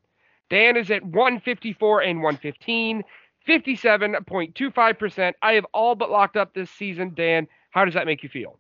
Dan 0.50 0.78
is 0.78 0.92
at 0.92 1.04
154 1.04 2.02
and 2.02 2.22
115, 2.22 3.04
57.25%. 3.48 5.34
I 5.42 5.54
have 5.54 5.66
all 5.74 5.96
but 5.96 6.12
locked 6.12 6.38
up 6.38 6.54
this 6.54 6.70
season. 6.72 7.14
Dan, 7.16 7.48
how 7.72 7.86
does 7.86 7.94
that 7.94 8.06
make 8.06 8.24
you 8.24 8.30
feel? 8.30 8.60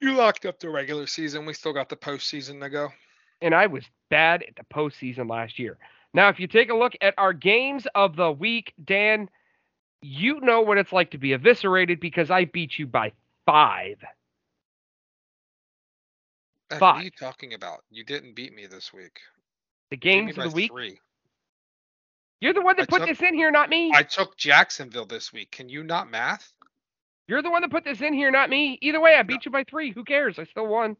You 0.00 0.14
locked 0.14 0.46
up 0.46 0.60
the 0.60 0.70
regular 0.70 1.06
season. 1.06 1.44
We 1.44 1.54
still 1.54 1.72
got 1.72 1.88
the 1.88 1.96
postseason 1.96 2.60
to 2.60 2.70
go. 2.70 2.88
And 3.40 3.54
I 3.54 3.66
was 3.66 3.84
bad 4.10 4.42
at 4.42 4.56
the 4.56 4.64
postseason 4.72 5.28
last 5.28 5.58
year. 5.58 5.78
Now, 6.14 6.28
if 6.28 6.40
you 6.40 6.46
take 6.46 6.70
a 6.70 6.76
look 6.76 6.94
at 7.00 7.14
our 7.18 7.32
games 7.32 7.86
of 7.94 8.16
the 8.16 8.30
week, 8.30 8.74
Dan, 8.84 9.28
you 10.02 10.40
know 10.40 10.60
what 10.62 10.78
it's 10.78 10.92
like 10.92 11.10
to 11.12 11.18
be 11.18 11.32
eviscerated 11.32 12.00
because 12.00 12.30
I 12.30 12.44
beat 12.46 12.78
you 12.78 12.86
by 12.86 13.12
five. 13.46 13.96
What 16.70 16.78
Five. 16.80 16.96
are 16.96 17.04
you 17.04 17.10
talking 17.10 17.54
about? 17.54 17.84
You 17.90 18.04
didn't 18.04 18.34
beat 18.34 18.54
me 18.54 18.66
this 18.66 18.92
week. 18.92 19.20
The 19.90 19.96
You 20.02 20.10
beat 20.10 20.24
me 20.26 20.32
games 20.32 20.38
of 20.38 20.44
the 20.44 20.50
week. 20.50 20.70
Three. 20.70 21.00
You're 22.40 22.52
the 22.52 22.62
one 22.62 22.76
that 22.76 22.82
I 22.82 22.86
put 22.86 22.98
took- 23.00 23.08
this 23.08 23.22
in 23.22 23.34
here, 23.34 23.50
not 23.50 23.70
me. 23.70 23.90
I 23.94 24.02
took 24.02 24.36
Jacksonville 24.36 25.06
this 25.06 25.32
week. 25.32 25.50
Can 25.50 25.68
you 25.68 25.82
not 25.82 26.10
math? 26.10 26.52
You're 27.26 27.42
the 27.42 27.50
one 27.50 27.62
that 27.62 27.70
put 27.70 27.84
this 27.84 28.00
in 28.00 28.14
here, 28.14 28.30
not 28.30 28.50
me. 28.50 28.78
Either 28.82 29.00
way, 29.00 29.16
I 29.16 29.22
beat 29.22 29.44
you 29.46 29.50
by 29.50 29.64
three. 29.64 29.92
Who 29.92 30.04
cares? 30.04 30.38
I 30.38 30.44
still 30.44 30.66
won. 30.66 30.96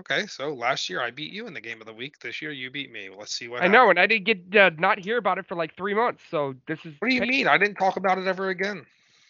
Okay, 0.00 0.26
so 0.26 0.54
last 0.54 0.88
year 0.88 1.02
I 1.02 1.10
beat 1.10 1.32
you 1.32 1.46
in 1.46 1.52
the 1.52 1.60
game 1.60 1.80
of 1.80 1.86
the 1.86 1.92
week. 1.92 2.18
This 2.20 2.40
year 2.40 2.52
you 2.52 2.70
beat 2.70 2.90
me. 2.90 3.10
Let's 3.16 3.34
see 3.34 3.48
what. 3.48 3.62
I 3.62 3.66
know, 3.66 3.90
and 3.90 3.98
I 3.98 4.06
didn't 4.06 4.24
get 4.24 4.56
uh, 4.56 4.70
not 4.78 4.98
hear 4.98 5.18
about 5.18 5.38
it 5.38 5.46
for 5.46 5.56
like 5.56 5.76
three 5.76 5.94
months. 5.94 6.22
So 6.30 6.54
this 6.66 6.78
is 6.86 6.94
What 7.00 7.10
do 7.10 7.14
you 7.14 7.20
mean? 7.22 7.46
I 7.46 7.58
didn't 7.58 7.76
talk 7.76 7.96
about 7.96 8.16
it 8.18 8.26
ever 8.26 8.48
again. 8.48 8.86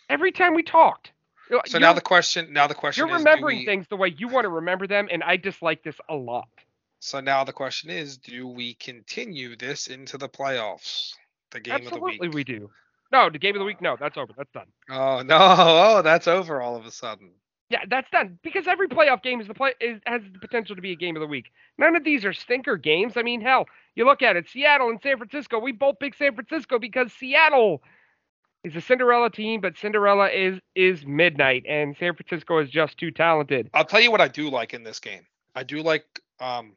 every 0.09 0.31
time 0.31 0.55
we 0.55 0.63
talked. 0.63 1.11
So 1.49 1.61
you're, 1.67 1.81
now 1.81 1.93
the 1.93 2.01
question. 2.01 2.53
Now 2.53 2.69
the 2.69 2.75
question 2.75 3.07
you're 3.07 3.17
is. 3.17 3.21
remembering 3.21 3.59
we- 3.59 3.65
things 3.67 3.87
the 3.89 3.97
way 3.97 4.15
you 4.17 4.29
want 4.29 4.45
to 4.45 4.49
remember 4.49 4.87
them, 4.87 5.09
and 5.11 5.23
I 5.25 5.37
dislike 5.37 5.83
this 5.83 5.97
a 6.09 6.15
lot. 6.15 6.49
So 7.01 7.19
now 7.19 7.43
the 7.45 7.53
question 7.53 7.91
is, 7.91 8.19
do 8.19 8.47
we 8.47 8.75
continue 8.75 9.57
this 9.57 9.89
into 9.89 10.19
the 10.19 10.29
playoffs? 10.29 11.15
The 11.51 11.61
game 11.61 11.75
Absolutely, 11.75 12.15
of 12.15 12.21
the 12.21 12.27
week. 12.29 12.35
we 12.35 12.45
do. 12.45 12.71
No, 13.11 13.29
the 13.29 13.39
game 13.39 13.57
of 13.57 13.59
the 13.59 13.65
week. 13.65 13.81
No, 13.81 13.97
that's 13.99 14.17
over. 14.17 14.33
That's 14.37 14.53
done. 14.53 14.67
Oh 14.89 15.23
no! 15.27 15.39
Oh, 15.41 16.03
that's 16.03 16.29
over 16.29 16.63
all 16.63 16.77
of 16.77 16.87
a 16.87 16.93
sudden. 16.93 17.33
Yeah, 17.71 17.85
that's 17.89 18.11
done 18.11 18.39
because 18.43 18.67
every 18.67 18.89
playoff 18.89 19.23
game 19.23 19.41
is 19.41 19.47
the 19.47 19.55
play 19.55 19.75
is, 19.81 20.01
has 20.05 20.23
the 20.33 20.41
potential 20.41 20.75
to 20.75 20.83
be 20.83 20.91
a 20.91 20.97
game 20.97 21.15
of 21.15 21.21
the 21.21 21.27
week. 21.27 21.53
None 21.79 21.95
of 21.95 22.03
these 22.03 22.25
are 22.25 22.33
stinker 22.33 22.77
games. 22.77 23.13
I 23.17 23.23
mean, 23.23 23.41
hell, 23.41 23.67
you 23.95 24.05
look 24.05 24.23
at 24.23 24.35
it, 24.35 24.49
Seattle 24.49 24.91
and 24.91 25.01
San 25.01 25.17
Francisco. 25.17 25.61
We 25.61 25.71
both 25.71 26.01
pick 26.01 26.15
San 26.15 26.35
Francisco 26.35 26.81
because 26.81 27.13
Seattle 27.13 27.81
is 28.65 28.75
a 28.75 28.81
Cinderella 28.81 29.31
team, 29.31 29.61
but 29.61 29.79
Cinderella 29.79 30.29
is 30.29 30.59
is 30.75 31.07
midnight, 31.07 31.65
and 31.69 31.97
San 31.97 32.15
Francisco 32.15 32.59
is 32.59 32.69
just 32.71 32.99
too 32.99 33.13
talented. 33.13 33.71
I'll 33.73 33.85
tell 33.85 34.01
you 34.01 34.11
what 34.11 34.21
I 34.21 34.29
do 34.29 34.51
like 34.51 34.75
in 34.75 34.83
this 34.83 34.99
game. 34.99 35.25
I 35.55 35.63
do 35.63 35.81
like. 35.81 36.05
Um, 36.41 36.77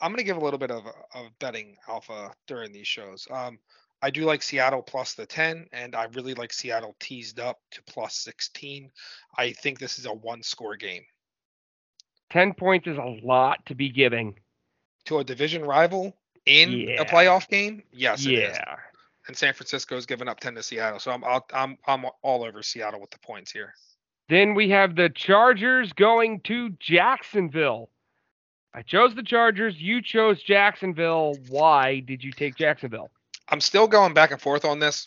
I'm 0.00 0.12
gonna 0.12 0.22
give 0.22 0.36
a 0.36 0.44
little 0.44 0.58
bit 0.58 0.70
of 0.70 0.86
of 0.86 1.38
betting 1.40 1.76
alpha 1.88 2.32
during 2.46 2.72
these 2.72 2.86
shows. 2.86 3.26
Um, 3.28 3.58
I 4.02 4.10
do 4.10 4.24
like 4.24 4.42
Seattle 4.42 4.82
plus 4.82 5.14
the 5.14 5.24
10, 5.26 5.68
and 5.72 5.94
I 5.94 6.04
really 6.14 6.34
like 6.34 6.52
Seattle 6.52 6.96
teased 6.98 7.38
up 7.38 7.60
to 7.70 7.82
plus 7.84 8.16
16. 8.16 8.90
I 9.38 9.52
think 9.52 9.78
this 9.78 9.98
is 9.98 10.06
a 10.06 10.12
one 10.12 10.42
score 10.42 10.76
game 10.76 11.04
Ten 12.30 12.52
points 12.54 12.86
is 12.86 12.96
a 12.98 13.18
lot 13.24 13.64
to 13.66 13.74
be 13.74 13.88
giving. 13.90 14.38
to 15.04 15.18
a 15.18 15.24
division 15.24 15.64
rival 15.64 16.16
in 16.46 16.72
Yeah. 16.72 17.02
a 17.02 17.04
playoff 17.04 17.48
game. 17.48 17.82
Yes, 17.92 18.24
it 18.26 18.32
is. 18.34 18.56
yeah. 18.56 18.76
And 19.28 19.36
San 19.36 19.52
Francisco 19.54 19.96
is 19.96 20.06
giving 20.06 20.28
up 20.28 20.40
10 20.40 20.54
to 20.56 20.62
Seattle, 20.62 20.98
so 20.98 21.10
I'm 21.12 21.22
I'm 21.52 21.78
I'm 21.86 22.04
all 22.22 22.42
over 22.44 22.62
Seattle 22.62 23.00
with 23.00 23.10
the 23.10 23.18
points 23.20 23.52
here. 23.52 23.72
Then 24.28 24.54
we 24.54 24.70
have 24.70 24.96
the 24.96 25.10
Chargers 25.10 25.92
going 25.92 26.40
to 26.42 26.70
Jacksonville. 26.80 27.90
I 28.74 28.82
chose 28.82 29.14
the 29.14 29.22
Chargers. 29.22 29.80
You 29.80 30.00
chose 30.02 30.42
Jacksonville. 30.42 31.34
Why 31.48 32.00
did 32.00 32.24
you 32.24 32.32
take 32.32 32.56
Jacksonville? 32.56 33.10
I'm 33.52 33.60
still 33.60 33.86
going 33.86 34.14
back 34.14 34.30
and 34.30 34.40
forth 34.40 34.64
on 34.64 34.78
this, 34.78 35.06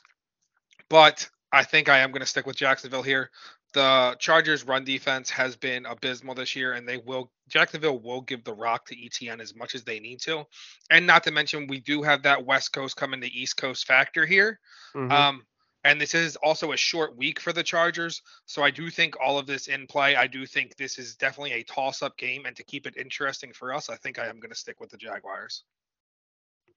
but 0.87 1.27
I 1.51 1.63
think 1.63 1.89
I 1.89 1.99
am 1.99 2.11
going 2.11 2.21
to 2.21 2.27
stick 2.27 2.45
with 2.45 2.55
Jacksonville 2.55 3.01
here. 3.01 3.31
The 3.73 4.15
Chargers' 4.19 4.63
run 4.63 4.85
defense 4.85 5.29
has 5.31 5.55
been 5.57 5.85
abysmal 5.85 6.35
this 6.35 6.55
year, 6.55 6.73
and 6.73 6.87
they 6.87 6.97
will 6.97 7.31
Jacksonville 7.49 7.99
will 7.99 8.21
give 8.21 8.43
the 8.43 8.53
rock 8.53 8.85
to 8.85 8.95
ETN 8.95 9.41
as 9.41 9.55
much 9.55 9.75
as 9.75 9.83
they 9.83 9.99
need 9.99 10.21
to, 10.21 10.45
and 10.91 11.05
not 11.05 11.23
to 11.23 11.31
mention 11.31 11.67
we 11.67 11.81
do 11.81 12.03
have 12.03 12.23
that 12.23 12.45
West 12.45 12.71
Coast 12.71 12.95
coming 12.95 13.19
to 13.19 13.33
East 13.33 13.57
Coast 13.57 13.85
factor 13.85 14.25
here. 14.25 14.59
Mhm. 14.93 15.11
Um, 15.11 15.45
and 15.83 15.99
this 15.99 16.13
is 16.13 16.35
also 16.37 16.71
a 16.71 16.77
short 16.77 17.17
week 17.17 17.39
for 17.39 17.51
the 17.51 17.63
Chargers, 17.63 18.21
so 18.45 18.63
I 18.63 18.71
do 18.71 18.89
think 18.89 19.15
all 19.19 19.37
of 19.37 19.47
this 19.47 19.67
in 19.67 19.87
play. 19.87 20.15
I 20.15 20.27
do 20.27 20.45
think 20.45 20.75
this 20.77 20.97
is 20.97 21.15
definitely 21.15 21.53
a 21.53 21.63
toss-up 21.63 22.15
game, 22.17 22.45
and 22.45 22.55
to 22.55 22.63
keep 22.63 22.87
it 22.87 22.95
interesting 22.95 23.53
for 23.53 23.73
us, 23.73 23.89
I 23.89 23.95
think 23.95 24.19
I 24.19 24.27
am 24.27 24.39
going 24.39 24.51
to 24.51 24.55
stick 24.55 24.79
with 24.79 24.91
the 24.91 24.97
Jaguars. 24.97 25.63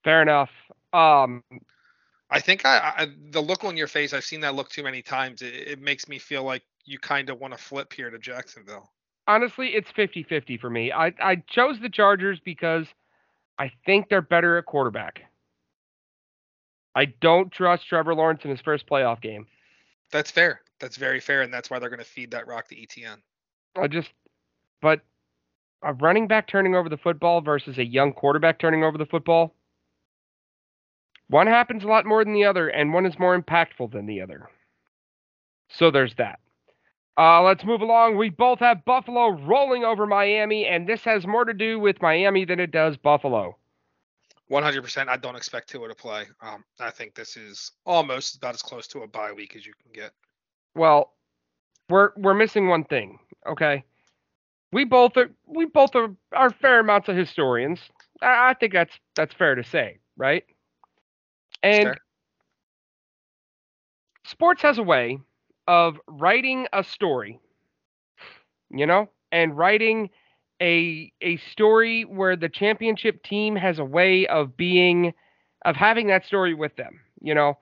Fair 0.04 0.22
enough. 0.22 0.50
Um, 0.92 1.42
I 2.30 2.40
think 2.40 2.64
I, 2.64 2.92
I 2.96 3.06
the 3.30 3.40
look 3.40 3.64
on 3.64 3.76
your 3.76 3.88
face. 3.88 4.12
I've 4.12 4.24
seen 4.24 4.40
that 4.40 4.54
look 4.54 4.70
too 4.70 4.82
many 4.82 5.02
times. 5.02 5.42
It, 5.42 5.54
it 5.54 5.80
makes 5.80 6.08
me 6.08 6.18
feel 6.18 6.44
like 6.44 6.62
you 6.84 6.98
kind 6.98 7.30
of 7.30 7.38
want 7.38 7.52
to 7.52 7.58
flip 7.62 7.92
here 7.92 8.10
to 8.10 8.18
Jacksonville. 8.18 8.90
honestly, 9.28 9.68
it's 9.68 9.90
50-50 9.92 10.58
for 10.58 10.70
me. 10.70 10.90
I, 10.90 11.12
I 11.20 11.36
chose 11.46 11.78
the 11.80 11.90
Chargers 11.90 12.40
because 12.44 12.86
I 13.58 13.70
think 13.86 14.08
they're 14.08 14.22
better 14.22 14.58
at 14.58 14.64
quarterback. 14.64 15.20
I 16.94 17.04
don't 17.20 17.52
trust 17.52 17.86
Trevor 17.86 18.14
Lawrence 18.14 18.40
in 18.44 18.50
his 18.50 18.60
first 18.60 18.88
playoff 18.88 19.20
game. 19.20 19.46
That's 20.10 20.30
fair. 20.30 20.62
That's 20.80 20.96
very 20.96 21.20
fair, 21.20 21.42
and 21.42 21.52
that's 21.52 21.70
why 21.70 21.78
they're 21.78 21.90
going 21.90 21.98
to 21.98 22.04
feed 22.04 22.30
that 22.32 22.46
rock 22.46 22.68
to 22.68 22.74
ETN. 22.74 23.18
I 23.76 23.86
just, 23.86 24.08
but 24.80 25.00
a 25.82 25.92
running 25.92 26.26
back 26.26 26.48
turning 26.48 26.74
over 26.74 26.88
the 26.88 26.96
football 26.96 27.40
versus 27.40 27.78
a 27.78 27.84
young 27.84 28.12
quarterback 28.12 28.58
turning 28.58 28.82
over 28.82 28.98
the 28.98 29.06
football, 29.06 29.54
one 31.28 31.46
happens 31.46 31.84
a 31.84 31.88
lot 31.88 32.06
more 32.06 32.24
than 32.24 32.34
the 32.34 32.44
other, 32.44 32.68
and 32.68 32.92
one 32.92 33.06
is 33.06 33.18
more 33.18 33.40
impactful 33.40 33.92
than 33.92 34.06
the 34.06 34.20
other. 34.20 34.48
So 35.68 35.90
there's 35.90 36.14
that. 36.16 36.40
Uh, 37.18 37.42
let's 37.42 37.64
move 37.64 37.80
along. 37.80 38.16
We 38.16 38.30
both 38.30 38.60
have 38.60 38.84
Buffalo 38.84 39.30
rolling 39.30 39.84
over 39.84 40.06
Miami, 40.06 40.66
and 40.66 40.88
this 40.88 41.02
has 41.04 41.26
more 41.26 41.44
to 41.44 41.52
do 41.52 41.78
with 41.78 42.00
Miami 42.00 42.44
than 42.44 42.60
it 42.60 42.70
does 42.70 42.96
Buffalo. 42.96 43.56
100%. 44.50 45.08
I 45.08 45.16
don't 45.16 45.36
expect 45.36 45.68
Tua 45.68 45.88
to 45.88 45.94
play. 45.94 46.24
Um, 46.40 46.64
I 46.80 46.90
think 46.90 47.14
this 47.14 47.36
is 47.36 47.72
almost 47.84 48.36
about 48.36 48.54
as 48.54 48.62
close 48.62 48.86
to 48.88 49.00
a 49.00 49.06
bye 49.06 49.32
week 49.32 49.56
as 49.56 49.66
you 49.66 49.72
can 49.82 49.92
get. 49.92 50.12
Well, 50.74 51.12
we're 51.90 52.10
we're 52.16 52.34
missing 52.34 52.68
one 52.68 52.84
thing. 52.84 53.18
Okay, 53.46 53.84
we 54.72 54.84
both 54.84 55.16
are 55.16 55.30
we 55.46 55.66
both 55.66 55.94
are, 55.96 56.14
are 56.32 56.50
fair 56.50 56.80
amounts 56.80 57.08
of 57.08 57.16
historians. 57.16 57.80
I, 58.22 58.50
I 58.50 58.54
think 58.54 58.72
that's 58.72 58.92
that's 59.16 59.34
fair 59.34 59.54
to 59.54 59.64
say, 59.64 59.98
right? 60.16 60.44
And 61.62 61.84
fair. 61.84 61.96
sports 64.24 64.62
has 64.62 64.78
a 64.78 64.82
way 64.82 65.18
of 65.66 65.98
writing 66.08 66.66
a 66.72 66.82
story, 66.82 67.40
you 68.70 68.86
know, 68.86 69.08
and 69.32 69.56
writing 69.56 70.10
a 70.60 71.12
a 71.20 71.36
story 71.38 72.04
where 72.04 72.36
the 72.36 72.48
championship 72.48 73.22
team 73.22 73.56
has 73.56 73.78
a 73.78 73.84
way 73.84 74.26
of 74.26 74.56
being 74.56 75.12
of 75.64 75.76
having 75.76 76.06
that 76.08 76.24
story 76.24 76.54
with 76.54 76.74
them. 76.76 77.00
You 77.20 77.34
know, 77.34 77.58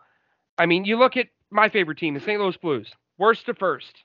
I 0.58 0.66
mean, 0.66 0.84
you 0.84 0.98
look 0.98 1.16
at 1.16 1.28
my 1.50 1.68
favorite 1.68 1.98
team, 1.98 2.14
the 2.14 2.20
St. 2.20 2.40
Louis 2.40 2.56
Blues, 2.56 2.92
worst 3.18 3.46
to 3.46 3.54
first. 3.54 4.04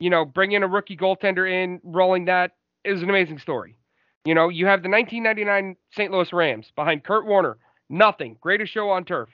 You 0.00 0.10
know, 0.10 0.24
bringing 0.24 0.62
a 0.62 0.68
rookie 0.68 0.96
goaltender 0.96 1.50
in, 1.50 1.80
rolling 1.82 2.26
that 2.26 2.52
is 2.84 3.02
an 3.02 3.10
amazing 3.10 3.38
story. 3.38 3.76
You 4.24 4.34
know, 4.34 4.48
you 4.48 4.66
have 4.66 4.82
the 4.82 4.88
1999 4.88 5.76
St. 5.92 6.12
Louis 6.12 6.32
Rams 6.32 6.70
behind 6.76 7.04
Kurt 7.04 7.26
Warner, 7.26 7.58
nothing, 7.88 8.36
greatest 8.40 8.72
show 8.72 8.90
on 8.90 9.04
turf, 9.04 9.28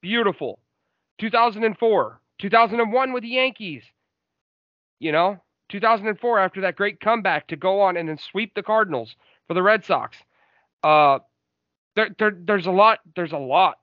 beautiful. 0.00 0.58
2004, 1.18 2.20
2001 2.40 3.12
with 3.12 3.22
the 3.22 3.28
Yankees. 3.28 3.82
You 4.98 5.12
know, 5.12 5.40
2004 5.70 6.38
after 6.38 6.60
that 6.62 6.76
great 6.76 7.00
comeback 7.00 7.48
to 7.48 7.56
go 7.56 7.80
on 7.80 7.96
and 7.96 8.08
then 8.08 8.18
sweep 8.18 8.54
the 8.54 8.62
Cardinals 8.62 9.14
for 9.48 9.54
the 9.54 9.62
Red 9.62 9.84
Sox. 9.84 10.16
Uh, 10.82 11.18
there, 11.96 12.10
there, 12.18 12.36
there's 12.36 12.66
a 12.66 12.70
lot. 12.70 13.00
There's 13.14 13.32
a 13.32 13.38
lot 13.38 13.78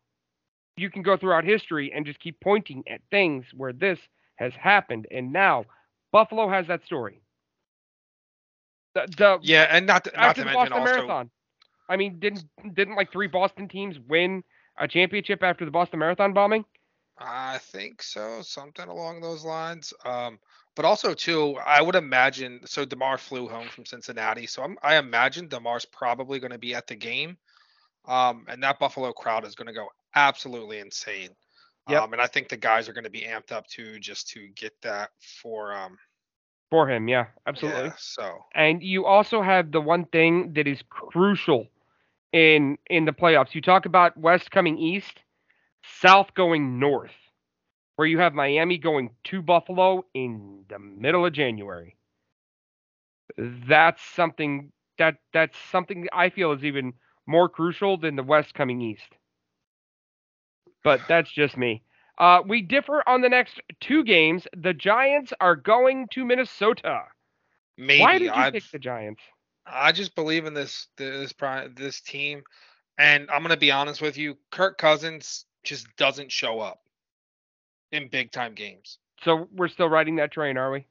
you 0.79 0.89
can 0.89 1.01
go 1.01 1.17
throughout 1.17 1.43
history 1.43 1.91
and 1.93 2.05
just 2.05 2.19
keep 2.19 2.39
pointing 2.39 2.83
at 2.87 3.01
things 3.11 3.45
where 3.55 3.73
this 3.73 3.99
has 4.35 4.53
happened, 4.53 5.07
and 5.11 5.31
now 5.33 5.65
Buffalo 6.11 6.49
has 6.49 6.67
that 6.67 6.85
story. 6.85 7.21
The, 8.95 9.07
the 9.17 9.39
Yeah, 9.41 9.67
and 9.69 9.85
not 9.85 10.05
to, 10.05 10.11
not 10.11 10.23
after 10.23 10.41
to 10.41 10.49
the 10.49 10.53
mention 10.53 10.69
Boston 10.69 10.81
also. 10.81 10.93
Marathon. 10.93 11.29
I 11.89 11.97
mean, 11.97 12.19
didn't 12.19 12.45
didn't 12.73 12.95
like 12.95 13.11
three 13.11 13.27
Boston 13.27 13.67
teams 13.67 13.99
win 13.99 14.43
a 14.77 14.87
championship 14.87 15.43
after 15.43 15.65
the 15.65 15.71
Boston 15.71 15.99
Marathon 15.99 16.33
bombing? 16.33 16.63
I 17.17 17.57
think 17.57 18.01
so, 18.01 18.41
something 18.41 18.87
along 18.87 19.19
those 19.19 19.43
lines. 19.43 19.93
Um, 20.05 20.39
But 20.75 20.85
also 20.85 21.13
too, 21.13 21.57
I 21.65 21.81
would 21.81 21.95
imagine 21.95 22.61
so 22.65 22.85
Damar 22.85 23.17
flew 23.17 23.49
home 23.49 23.67
from 23.67 23.85
Cincinnati, 23.85 24.45
so 24.47 24.63
I'm, 24.63 24.77
I 24.81 24.95
imagine 24.95 25.49
Damar's 25.49 25.83
probably 25.83 26.39
going 26.39 26.53
to 26.53 26.57
be 26.57 26.73
at 26.73 26.87
the 26.87 26.95
game, 26.95 27.37
um, 28.05 28.45
and 28.47 28.63
that 28.63 28.79
Buffalo 28.79 29.11
crowd 29.11 29.45
is 29.45 29.55
going 29.55 29.67
to 29.67 29.73
go 29.73 29.89
absolutely 30.15 30.79
insane. 30.79 31.31
Yep. 31.89 32.01
Um, 32.01 32.13
and 32.13 32.21
I 32.21 32.27
think 32.27 32.47
the 32.47 32.55
guys 32.55 32.87
are 32.87 32.93
going 32.93 33.03
to 33.03 33.09
be 33.09 33.21
amped 33.21 33.51
up 33.51 33.67
too, 33.67 33.99
just 33.99 34.29
to 34.29 34.47
get 34.55 34.73
that 34.81 35.09
for 35.19 35.73
um. 35.73 35.97
For 36.69 36.87
him, 36.87 37.09
yeah, 37.09 37.25
absolutely. 37.47 37.85
Yeah, 37.85 37.93
so 37.97 38.45
And 38.53 38.81
you 38.83 39.05
also 39.05 39.41
have 39.41 39.71
the 39.71 39.81
one 39.81 40.05
thing 40.05 40.53
that 40.53 40.67
is 40.67 40.81
crucial 40.89 41.67
in 42.33 42.77
in 42.89 43.05
the 43.05 43.11
playoffs. 43.11 43.53
You 43.55 43.61
talk 43.61 43.85
about 43.85 44.17
West 44.17 44.51
coming 44.51 44.77
east, 44.77 45.21
South 45.83 46.33
going 46.33 46.79
north, 46.79 47.15
where 47.95 48.07
you 48.07 48.19
have 48.19 48.33
Miami 48.33 48.77
going 48.77 49.15
to 49.25 49.41
Buffalo 49.41 50.05
in 50.13 50.65
the 50.69 50.79
middle 50.79 51.25
of 51.25 51.33
January. 51.33 51.95
That's 53.37 54.01
something 54.01 54.71
that 54.97 55.17
that's 55.33 55.57
something 55.57 56.07
I 56.13 56.29
feel 56.29 56.51
is 56.53 56.63
even 56.63 56.93
more 57.25 57.49
crucial 57.49 57.97
than 57.97 58.15
the 58.15 58.23
West 58.23 58.53
coming 58.53 58.81
east. 58.81 59.15
But 60.83 61.07
that's 61.07 61.31
just 61.31 61.57
me. 61.57 61.83
Uh, 62.17 62.41
we 62.45 62.61
differ 62.61 63.03
on 63.07 63.21
the 63.21 63.29
next 63.29 63.61
two 63.79 64.03
games. 64.03 64.47
The 64.55 64.73
Giants 64.73 65.33
are 65.39 65.55
going 65.55 66.07
to 66.09 66.25
Minnesota. 66.25 67.05
maybe 67.77 67.99
Why 67.99 68.17
did 68.19 68.33
you 68.33 68.33
I 68.35 68.51
pick 68.51 68.69
the 68.71 68.79
Giants? 68.79 69.21
I 69.71 69.91
just 69.91 70.15
believe 70.15 70.45
in 70.45 70.53
this 70.53 70.87
this 70.97 71.33
this 71.75 72.01
team, 72.01 72.43
and 72.97 73.29
I'm 73.29 73.41
going 73.41 73.51
to 73.51 73.57
be 73.57 73.71
honest 73.71 74.01
with 74.01 74.17
you. 74.17 74.37
Kirk 74.51 74.77
Cousins 74.77 75.45
just 75.63 75.87
doesn't 75.97 76.31
show 76.31 76.59
up 76.59 76.81
in 77.91 78.09
big 78.09 78.31
time 78.31 78.53
games. 78.53 78.97
So 79.23 79.47
we're 79.53 79.67
still 79.67 79.89
riding 79.89 80.15
that 80.17 80.31
train, 80.31 80.57
are 80.57 80.71
we? 80.71 80.85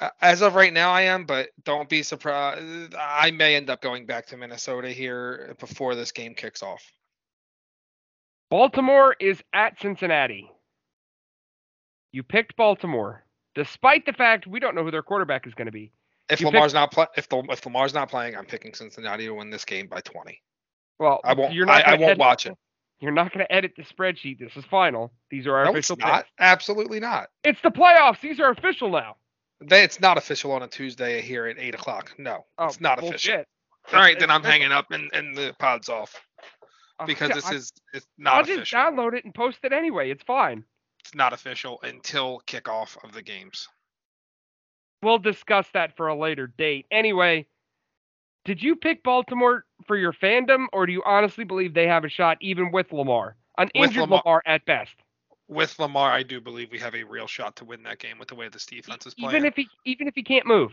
As 0.20 0.42
of 0.42 0.54
right 0.54 0.72
now, 0.72 0.90
I 0.90 1.02
am, 1.02 1.26
but 1.26 1.50
don't 1.64 1.88
be 1.88 2.02
surprised. 2.02 2.94
I 2.98 3.30
may 3.30 3.54
end 3.54 3.70
up 3.70 3.82
going 3.82 4.06
back 4.06 4.26
to 4.28 4.36
Minnesota 4.36 4.88
here 4.88 5.54
before 5.60 5.94
this 5.94 6.12
game 6.12 6.34
kicks 6.34 6.62
off. 6.62 6.82
Baltimore 8.50 9.14
is 9.20 9.42
at 9.52 9.80
Cincinnati. 9.80 10.50
You 12.10 12.22
picked 12.22 12.56
Baltimore, 12.56 13.24
despite 13.54 14.04
the 14.04 14.12
fact 14.12 14.46
we 14.46 14.60
don't 14.60 14.74
know 14.74 14.84
who 14.84 14.90
their 14.90 15.02
quarterback 15.02 15.46
is 15.46 15.54
going 15.54 15.66
to 15.66 15.72
be. 15.72 15.92
If 16.30 16.40
You 16.40 16.46
Lamar's 16.46 16.72
not 16.74 16.92
play, 16.92 17.06
if 17.16 17.28
the, 17.28 17.42
if 17.50 17.64
Lamar's 17.66 17.92
not 17.94 18.08
playing, 18.10 18.36
I'm 18.36 18.46
picking 18.46 18.72
Cincinnati 18.74 19.26
to 19.26 19.32
win 19.32 19.50
this 19.50 19.64
game 19.64 19.86
by 19.86 20.00
20. 20.00 20.40
Well, 20.98 21.20
I 21.24 21.34
won't. 21.34 21.52
You're 21.52 21.68
I, 21.68 21.78
not 21.78 21.86
I 21.86 21.90
gonna 21.90 22.00
won't 22.00 22.10
edit- 22.12 22.18
watch 22.18 22.46
it. 22.46 22.56
You're 23.00 23.10
not 23.10 23.32
going 23.34 23.44
to 23.44 23.52
edit 23.52 23.72
the 23.76 23.82
spreadsheet. 23.82 24.38
This 24.38 24.52
is 24.56 24.64
final. 24.70 25.12
These 25.28 25.48
are 25.48 25.56
our 25.56 25.64
No, 25.64 25.74
it's 25.74 25.90
official 25.90 25.96
not. 26.08 26.18
picks. 26.20 26.30
Absolutely 26.38 27.00
not. 27.00 27.26
It's 27.42 27.58
the 27.64 27.70
playoffs. 27.70 28.20
These 28.20 28.38
are 28.38 28.50
official 28.52 28.90
now. 28.90 29.16
They, 29.60 29.82
it's 29.82 29.98
not 30.00 30.16
official 30.18 30.52
on 30.52 30.62
a 30.62 30.68
Tuesday 30.68 31.20
here 31.20 31.46
at 31.46 31.58
eight 31.58 31.74
o'clock. 31.74 32.12
No, 32.18 32.46
Oh, 32.58 32.66
it's 32.66 32.80
not 32.80 33.00
official. 33.02 33.38
All 33.38 33.44
right, 33.94 34.10
It's- 34.12 34.20
then 34.20 34.30
I'm 34.30 34.40
official. 34.42 34.52
hanging 34.52 34.72
up 34.72 34.86
and, 34.92 35.10
and 35.12 35.36
the 35.36 35.52
pod's 35.58 35.88
off 35.88 36.14
Oh, 37.00 37.06
because 37.06 37.30
yeah, 37.30 37.34
this 37.34 37.46
I- 37.46 37.54
is 37.54 37.72
it's 37.92 38.06
not 38.18 38.42
official. 38.42 38.58
I'll 38.60 38.64
just 38.64 38.96
download 38.96 39.14
it 39.18 39.24
and 39.24 39.34
post 39.34 39.58
it 39.64 39.72
anyway. 39.72 40.10
It's 40.12 40.22
fine. 40.22 40.64
It's 41.00 41.14
not 41.16 41.32
official 41.32 41.80
until 41.82 42.40
kickoff 42.46 42.96
of 43.02 43.12
the 43.12 43.22
games. 43.22 43.66
We'll 45.02 45.18
discuss 45.18 45.66
that 45.74 45.96
for 45.96 46.08
a 46.08 46.14
later 46.16 46.46
date. 46.46 46.86
Anyway, 46.90 47.46
did 48.44 48.62
you 48.62 48.76
pick 48.76 49.02
Baltimore 49.02 49.64
for 49.86 49.96
your 49.96 50.12
fandom, 50.12 50.66
or 50.72 50.86
do 50.86 50.92
you 50.92 51.02
honestly 51.04 51.44
believe 51.44 51.74
they 51.74 51.86
have 51.86 52.04
a 52.04 52.08
shot 52.08 52.38
even 52.40 52.70
with 52.72 52.92
Lamar? 52.92 53.36
An 53.58 53.70
With 53.74 53.90
injured 53.90 54.02
Lamar- 54.02 54.22
Lamar 54.24 54.42
at 54.46 54.64
best. 54.64 54.94
With 55.48 55.78
Lamar, 55.78 56.10
I 56.10 56.22
do 56.22 56.40
believe 56.40 56.70
we 56.70 56.78
have 56.78 56.94
a 56.94 57.02
real 57.02 57.26
shot 57.26 57.56
to 57.56 57.64
win 57.64 57.82
that 57.82 57.98
game 57.98 58.18
with 58.18 58.28
the 58.28 58.34
way 58.34 58.48
this 58.48 58.64
defense 58.64 59.06
is 59.06 59.14
playing. 59.14 59.36
Even 59.36 59.44
if 59.44 59.56
he 59.56 59.68
even 59.84 60.08
if 60.08 60.14
he 60.14 60.22
can't 60.22 60.46
move. 60.46 60.72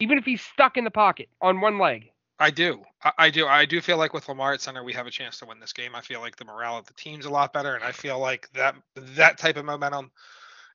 Even 0.00 0.18
if 0.18 0.24
he's 0.24 0.42
stuck 0.42 0.76
in 0.76 0.82
the 0.84 0.90
pocket 0.90 1.28
on 1.40 1.60
one 1.60 1.78
leg. 1.78 2.10
I 2.40 2.50
do. 2.50 2.82
I, 3.04 3.12
I 3.18 3.30
do. 3.30 3.46
I 3.46 3.64
do 3.64 3.80
feel 3.80 3.96
like 3.96 4.12
with 4.12 4.28
Lamar 4.28 4.54
at 4.54 4.60
center, 4.60 4.82
we 4.82 4.92
have 4.94 5.06
a 5.06 5.10
chance 5.10 5.38
to 5.38 5.46
win 5.46 5.60
this 5.60 5.72
game. 5.72 5.94
I 5.94 6.00
feel 6.00 6.20
like 6.20 6.34
the 6.34 6.44
morale 6.44 6.76
of 6.78 6.86
the 6.86 6.94
team's 6.94 7.26
a 7.26 7.30
lot 7.30 7.52
better, 7.52 7.76
and 7.76 7.84
I 7.84 7.92
feel 7.92 8.18
like 8.18 8.50
that 8.54 8.74
that 8.96 9.38
type 9.38 9.56
of 9.56 9.64
momentum 9.64 10.10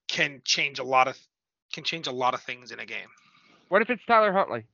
can 0.08 0.42
change 0.46 0.80
a 0.80 0.84
lot 0.84 1.10
of 1.10 1.18
can 1.74 1.84
change 1.84 2.08
a 2.08 2.12
lot 2.12 2.34
of 2.34 2.42
things 2.42 2.72
in 2.72 2.80
a 2.80 2.86
game. 2.86 3.08
What 3.70 3.82
if 3.82 3.90
it's 3.90 4.04
Tyler 4.06 4.34
Huntley? 4.34 4.66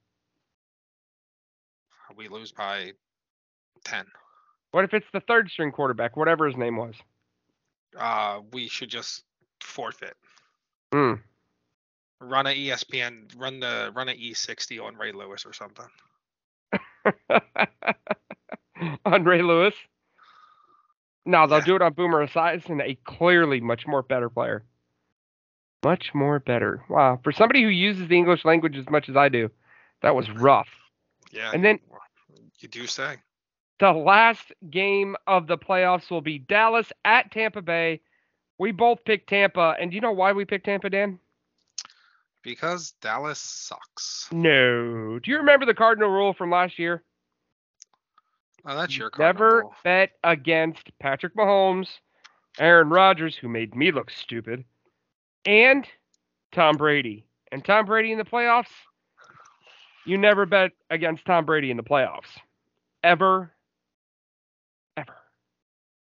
We 2.16 2.28
lose 2.30 2.52
by 2.52 2.92
ten. 3.84 4.06
What 4.72 4.86
if 4.86 4.94
it's 4.94 5.06
the 5.14 5.20
third 5.22 5.50
string 5.50 5.72
quarterback, 5.72 6.16
whatever 6.16 6.46
his 6.48 6.56
name 6.56 6.78
was? 6.78 6.96
Uh, 7.98 8.42
we 8.52 8.68
should 8.68 8.90
just 8.90 9.24
forfeit. 9.62 10.16
Mm. 10.94 11.20
Run 12.22 12.48
a 12.48 12.56
ESPN. 12.56 13.32
Run 13.38 13.60
the 13.60 13.92
run 13.96 14.10
a 14.10 14.14
E60 14.14 14.84
on 14.84 14.96
Ray 14.96 15.12
Lewis 15.12 15.46
or 15.46 15.54
something. 15.54 15.86
on 19.06 19.24
Ray 19.24 19.42
Lewis. 19.42 19.74
No, 21.26 21.48
they'll 21.48 21.60
Yeah. 21.60 21.66
do 21.66 21.76
it 21.78 21.82
on 21.82 21.94
Boomer 21.94 22.26
Esiason, 22.28 22.82
a 22.84 22.96
clearly 23.04 23.60
much 23.60 23.88
more 23.88 24.04
better 24.04 24.30
player. 24.30 24.64
Much 25.86 26.16
more 26.16 26.40
better. 26.40 26.84
Wow. 26.90 27.20
For 27.24 27.32
somebody 27.32 27.62
who 27.62 27.68
uses 27.68 28.08
the 28.08 28.18
English 28.18 28.44
language 28.44 28.76
as 28.76 28.90
much 28.90 29.08
as 29.08 29.16
I 29.16 29.30
do, 29.30 29.52
that 30.02 30.16
was 30.16 30.28
rough. 30.32 30.68
Yeah. 31.32 31.52
And 31.54 31.64
then 31.64 31.80
you 32.60 32.68
do 32.68 32.88
say. 32.88 33.18
the 33.80 33.92
last 33.92 34.52
game 34.72 35.16
of 35.28 35.48
the 35.48 35.58
playoffs 35.60 36.10
will 36.10 36.22
be 36.22 36.40
Dallas 36.40 36.92
at 37.04 37.32
Tampa 37.32 37.62
Bay. 37.62 38.02
We 38.58 38.72
both 38.72 39.06
picked 39.06 39.30
Tampa, 39.30 39.76
and 39.80 39.92
do 39.92 39.96
you 39.96 40.02
know 40.02 40.12
why 40.12 40.32
we 40.32 40.46
picked 40.46 40.66
Tampa, 40.66 40.90
Dan? 40.90 41.20
Because 42.42 42.94
Dallas 43.02 43.40
sucks. 43.40 44.28
No. 44.32 45.20
Do 45.20 45.32
you 45.32 45.38
remember 45.38 45.66
the 45.66 45.74
Cardinal 45.74 46.10
rule 46.10 46.34
from 46.34 46.52
last 46.52 46.80
year? 46.80 47.04
Oh, 48.66 48.76
that's 48.76 48.98
your 48.98 49.12
cardinal 49.12 49.34
Never 49.34 49.50
Cardinal. 49.62 49.76
bet 49.84 50.12
against 50.24 50.98
Patrick 51.00 51.36
Mahomes, 51.36 51.90
Aaron 52.58 52.90
Rodgers, 52.90 53.36
who 53.36 53.50
made 53.50 53.76
me 53.76 53.92
look 53.92 54.10
stupid, 54.10 54.64
and 55.46 55.86
Tom 56.52 56.78
Brady. 56.78 57.26
And 57.52 57.64
Tom 57.64 57.86
Brady 57.86 58.12
in 58.12 58.18
the 58.18 58.26
playoffs, 58.26 58.72
you 60.06 60.18
never 60.18 60.46
bet 60.46 60.72
against 60.90 61.26
Tom 61.26 61.46
Brady 61.46 61.72
in 61.72 61.78
the 61.78 61.84
playoffs. 61.84 62.38
Ever. 63.04 63.52
Ever. 64.98 65.16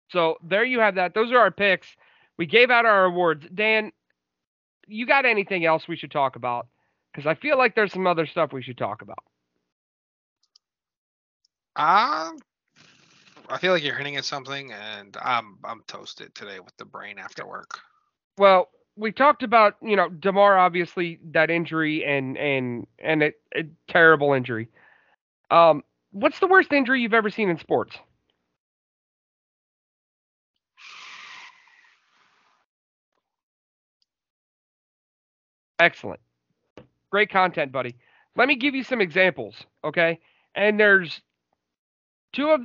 So 0.09 0.37
there 0.43 0.63
you 0.63 0.79
have 0.79 0.95
that. 0.95 1.13
Those 1.13 1.31
are 1.31 1.37
our 1.37 1.51
picks. 1.51 1.87
We 2.37 2.45
gave 2.45 2.69
out 2.71 2.85
our 2.85 3.05
awards. 3.05 3.45
Dan, 3.53 3.91
you 4.87 5.05
got 5.05 5.25
anything 5.25 5.65
else 5.65 5.87
we 5.87 5.95
should 5.95 6.11
talk 6.11 6.35
about? 6.35 6.67
Because 7.11 7.27
I 7.27 7.35
feel 7.35 7.57
like 7.57 7.75
there's 7.75 7.93
some 7.93 8.07
other 8.07 8.25
stuff 8.25 8.53
we 8.53 8.61
should 8.61 8.77
talk 8.77 9.01
about. 9.01 9.19
Um, 11.75 12.37
I 13.47 13.57
feel 13.59 13.71
like 13.71 13.83
you're 13.83 13.95
hinting 13.95 14.17
at 14.17 14.25
something, 14.25 14.71
and 14.71 15.15
I'm 15.21 15.57
I'm 15.63 15.81
toasted 15.87 16.35
today 16.35 16.59
with 16.59 16.75
the 16.77 16.85
brain 16.85 17.17
after 17.17 17.47
work. 17.47 17.79
Well, 18.37 18.69
we 18.99 19.11
talked 19.13 19.43
about 19.43 19.75
you 19.81 19.95
know 19.95 20.09
Damar 20.09 20.57
obviously 20.57 21.19
that 21.31 21.49
injury 21.49 22.03
and 22.03 22.37
and 22.37 22.85
and 22.99 23.23
a, 23.23 23.31
a 23.55 23.63
terrible 23.87 24.33
injury. 24.33 24.67
Um, 25.49 25.83
what's 26.11 26.39
the 26.39 26.47
worst 26.47 26.71
injury 26.73 27.01
you've 27.01 27.13
ever 27.13 27.29
seen 27.29 27.49
in 27.49 27.57
sports? 27.57 27.97
Excellent, 35.79 36.19
great 37.09 37.31
content, 37.31 37.71
buddy. 37.71 37.95
Let 38.35 38.49
me 38.49 38.55
give 38.55 38.75
you 38.75 38.83
some 38.83 38.99
examples, 38.99 39.55
okay? 39.83 40.19
And 40.55 40.77
there's 40.77 41.21
two 42.33 42.49
of 42.49 42.61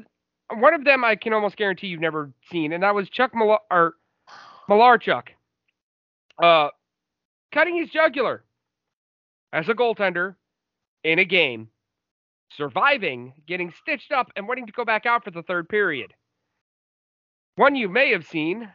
one 0.58 0.74
of 0.74 0.84
them 0.84 1.04
I 1.04 1.14
can 1.14 1.32
almost 1.32 1.56
guarantee 1.56 1.86
you've 1.86 2.00
never 2.00 2.32
seen, 2.50 2.72
and 2.72 2.82
that 2.82 2.94
was 2.94 3.08
Chuck 3.08 3.32
Mal- 3.34 3.64
or 3.70 3.94
Malarchuk 4.68 5.28
uh, 6.42 6.68
cutting 7.52 7.76
his 7.76 7.90
jugular 7.90 8.44
as 9.52 9.68
a 9.68 9.74
goaltender 9.74 10.34
in 11.02 11.18
a 11.18 11.24
game, 11.24 11.68
surviving, 12.56 13.32
getting 13.46 13.72
stitched 13.82 14.12
up, 14.12 14.30
and 14.36 14.48
wanting 14.48 14.66
to 14.66 14.72
go 14.72 14.84
back 14.84 15.06
out 15.06 15.24
for 15.24 15.30
the 15.30 15.42
third 15.42 15.68
period. 15.68 16.12
One 17.56 17.76
you 17.76 17.88
may 17.88 18.10
have 18.10 18.26
seen, 18.26 18.68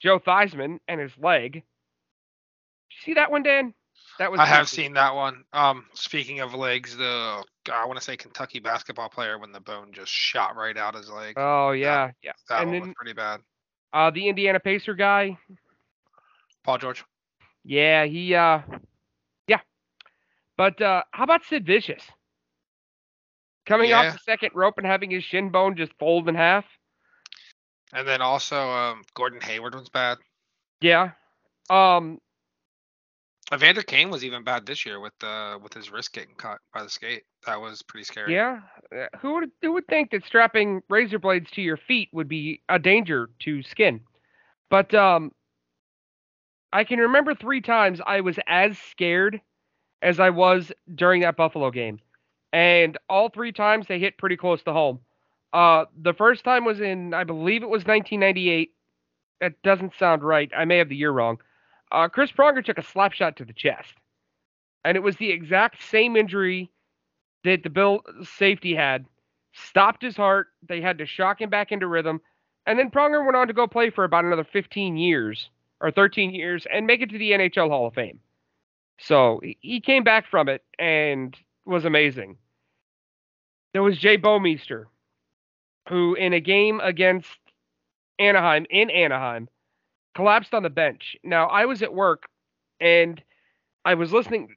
Joe 0.00 0.18
Theismann 0.18 0.78
and 0.88 1.00
his 1.00 1.12
leg. 1.16 1.52
Did 1.52 1.62
you 1.62 3.02
see 3.04 3.14
that 3.14 3.30
one, 3.30 3.42
Dan? 3.42 3.74
That 4.18 4.30
was 4.30 4.40
I 4.40 4.46
have 4.46 4.68
seen 4.68 4.94
that 4.94 5.14
one. 5.14 5.44
Um, 5.52 5.86
speaking 5.94 6.40
of 6.40 6.54
legs, 6.54 6.96
the 6.96 7.42
I 7.72 7.84
want 7.86 7.98
to 7.98 8.04
say 8.04 8.16
Kentucky 8.16 8.60
basketball 8.60 9.08
player 9.08 9.38
when 9.38 9.50
the 9.50 9.60
bone 9.60 9.90
just 9.92 10.12
shot 10.12 10.56
right 10.56 10.76
out 10.76 10.94
his 10.94 11.10
leg. 11.10 11.34
Oh 11.36 11.72
yeah, 11.72 12.10
yeah. 12.22 12.32
that 12.48 12.62
and 12.62 12.70
one 12.70 12.80
then- 12.80 12.88
was 12.88 12.94
pretty 12.96 13.12
bad. 13.12 13.40
Uh, 13.92 14.10
the 14.10 14.28
Indiana 14.28 14.58
Pacer 14.58 14.94
guy. 14.94 15.38
Paul 16.64 16.78
George. 16.78 17.04
Yeah, 17.64 18.04
he. 18.04 18.34
Uh, 18.34 18.60
yeah. 19.46 19.60
But 20.56 20.80
uh, 20.80 21.02
how 21.12 21.24
about 21.24 21.44
Sid 21.44 21.64
Vicious? 21.66 22.02
Coming 23.66 23.90
Yeah. 23.90 24.08
off 24.08 24.12
the 24.12 24.18
second 24.18 24.50
rope 24.54 24.74
and 24.78 24.86
having 24.86 25.10
his 25.10 25.24
shin 25.24 25.50
bone 25.50 25.76
just 25.76 25.92
fold 25.98 26.28
in 26.28 26.34
half. 26.34 26.64
And 27.92 28.06
then 28.06 28.20
also 28.20 28.56
um, 28.56 29.02
Gordon 29.14 29.40
Hayward 29.40 29.74
was 29.74 29.88
bad. 29.88 30.18
Yeah. 30.80 31.12
Um 31.70 32.18
Evander 33.52 33.82
Kane 33.82 34.10
was 34.10 34.24
even 34.24 34.42
bad 34.42 34.64
this 34.66 34.86
year 34.86 35.00
with 35.00 35.12
the 35.20 35.58
with 35.62 35.72
his 35.74 35.90
wrist 35.90 36.12
getting 36.12 36.34
caught 36.34 36.60
by 36.72 36.82
the 36.82 36.88
skate. 36.88 37.24
That 37.46 37.60
was 37.60 37.82
pretty 37.82 38.04
scary. 38.04 38.34
Yeah, 38.34 38.60
uh, 38.94 39.06
who 39.20 39.34
would 39.34 39.50
who 39.60 39.72
would 39.72 39.86
think 39.86 40.10
that 40.10 40.24
strapping 40.24 40.82
razor 40.88 41.18
blades 41.18 41.50
to 41.52 41.62
your 41.62 41.76
feet 41.76 42.08
would 42.12 42.28
be 42.28 42.62
a 42.68 42.78
danger 42.78 43.28
to 43.40 43.62
skin? 43.62 44.00
But 44.70 44.94
um, 44.94 45.32
I 46.74 46.82
can 46.82 46.98
remember 46.98 47.36
three 47.36 47.60
times 47.60 48.00
I 48.04 48.20
was 48.20 48.36
as 48.48 48.76
scared 48.90 49.40
as 50.02 50.18
I 50.18 50.30
was 50.30 50.72
during 50.92 51.20
that 51.20 51.36
Buffalo 51.36 51.70
game, 51.70 52.00
and 52.52 52.98
all 53.08 53.28
three 53.28 53.52
times 53.52 53.86
they 53.86 54.00
hit 54.00 54.18
pretty 54.18 54.36
close 54.36 54.60
to 54.64 54.72
home. 54.72 54.98
Uh, 55.52 55.84
the 55.96 56.12
first 56.12 56.42
time 56.42 56.64
was 56.64 56.80
in 56.80 57.14
I 57.14 57.22
believe 57.22 57.62
it 57.62 57.68
was 57.68 57.84
1998. 57.84 58.72
That 59.40 59.62
doesn't 59.62 59.92
sound 60.00 60.24
right. 60.24 60.50
I 60.54 60.64
may 60.64 60.78
have 60.78 60.88
the 60.88 60.96
year 60.96 61.12
wrong. 61.12 61.38
Uh, 61.92 62.08
Chris 62.08 62.32
Pronger 62.32 62.64
took 62.64 62.78
a 62.78 62.82
slap 62.82 63.12
shot 63.12 63.36
to 63.36 63.44
the 63.44 63.52
chest, 63.52 63.94
and 64.84 64.96
it 64.96 65.02
was 65.02 65.14
the 65.16 65.30
exact 65.30 65.80
same 65.80 66.16
injury 66.16 66.72
that 67.44 67.62
the 67.62 67.70
Bill 67.70 68.00
safety 68.36 68.74
had. 68.74 69.06
Stopped 69.52 70.02
his 70.02 70.16
heart. 70.16 70.48
They 70.68 70.80
had 70.80 70.98
to 70.98 71.06
shock 71.06 71.40
him 71.40 71.50
back 71.50 71.70
into 71.70 71.86
rhythm, 71.86 72.20
and 72.66 72.76
then 72.76 72.90
Pronger 72.90 73.24
went 73.24 73.36
on 73.36 73.46
to 73.46 73.52
go 73.52 73.68
play 73.68 73.90
for 73.90 74.02
about 74.02 74.24
another 74.24 74.42
15 74.42 74.96
years 74.96 75.50
or 75.80 75.90
13 75.90 76.34
years 76.34 76.66
and 76.72 76.86
make 76.86 77.00
it 77.00 77.10
to 77.10 77.18
the 77.18 77.32
NHL 77.32 77.68
Hall 77.68 77.86
of 77.86 77.94
Fame. 77.94 78.20
So 78.98 79.40
he 79.60 79.80
came 79.80 80.04
back 80.04 80.26
from 80.30 80.48
it 80.48 80.62
and 80.78 81.36
was 81.66 81.84
amazing. 81.84 82.36
There 83.72 83.82
was 83.82 83.98
Jay 83.98 84.16
Bouwmeester, 84.16 84.84
who 85.88 86.14
in 86.14 86.32
a 86.32 86.40
game 86.40 86.80
against 86.80 87.38
Anaheim 88.18 88.66
in 88.70 88.90
Anaheim 88.90 89.48
collapsed 90.14 90.54
on 90.54 90.62
the 90.62 90.70
bench. 90.70 91.16
Now 91.24 91.46
I 91.46 91.66
was 91.66 91.82
at 91.82 91.92
work 91.92 92.28
and 92.80 93.22
I 93.84 93.94
was 93.94 94.12
listening 94.12 94.54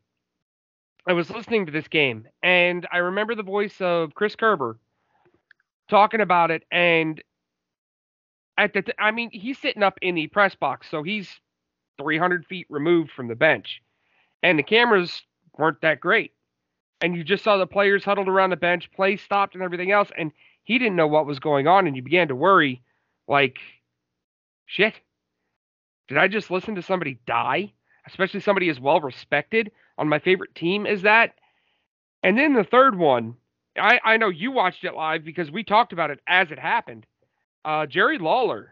I 1.07 1.13
was 1.13 1.29
listening 1.29 1.65
to 1.65 1.71
this 1.71 1.87
game 1.87 2.27
and 2.43 2.85
I 2.91 2.97
remember 2.97 3.33
the 3.33 3.43
voice 3.43 3.79
of 3.79 4.13
Chris 4.13 4.35
Kerber 4.35 4.77
talking 5.89 6.21
about 6.21 6.51
it 6.51 6.63
and 6.71 7.21
at 8.57 8.73
the 8.73 8.81
t- 8.81 8.93
I 8.99 9.11
mean 9.11 9.29
he's 9.31 9.59
sitting 9.59 9.83
up 9.83 9.97
in 10.01 10.15
the 10.15 10.27
press 10.27 10.55
box 10.55 10.87
so 10.89 11.03
he's 11.03 11.29
300 11.99 12.45
feet 12.45 12.67
removed 12.69 13.11
from 13.11 13.27
the 13.27 13.35
bench 13.35 13.81
and 14.43 14.57
the 14.57 14.63
cameras 14.63 15.23
weren't 15.57 15.81
that 15.81 15.99
great 15.99 16.33
and 17.01 17.15
you 17.15 17.23
just 17.23 17.43
saw 17.43 17.57
the 17.57 17.67
players 17.67 18.03
huddled 18.03 18.27
around 18.27 18.51
the 18.51 18.55
bench 18.55 18.91
play 18.91 19.17
stopped 19.17 19.55
and 19.55 19.63
everything 19.63 19.91
else 19.91 20.09
and 20.17 20.31
he 20.63 20.77
didn't 20.77 20.95
know 20.95 21.07
what 21.07 21.25
was 21.25 21.39
going 21.39 21.67
on 21.67 21.87
and 21.87 21.95
you 21.95 22.01
began 22.01 22.27
to 22.27 22.35
worry 22.35 22.81
like 23.27 23.57
shit 24.65 24.93
did 26.07 26.17
I 26.17 26.27
just 26.27 26.49
listen 26.49 26.75
to 26.75 26.81
somebody 26.81 27.19
die? 27.25 27.73
Especially 28.05 28.39
somebody 28.39 28.69
as 28.69 28.79
well 28.79 29.01
respected 29.01 29.71
on 29.97 30.07
my 30.07 30.19
favorite 30.19 30.55
team 30.55 30.85
as 30.85 31.01
that. 31.01 31.33
And 32.23 32.37
then 32.37 32.53
the 32.53 32.63
third 32.63 32.97
one, 32.97 33.35
I, 33.77 33.99
I 34.03 34.17
know 34.17 34.29
you 34.29 34.51
watched 34.51 34.83
it 34.85 34.95
live 34.95 35.23
because 35.25 35.51
we 35.51 35.63
talked 35.63 35.93
about 35.93 36.11
it 36.11 36.21
as 36.27 36.51
it 36.51 36.59
happened. 36.59 37.05
Uh, 37.67 37.85
Jerry 37.85 38.17
Lawler 38.17 38.69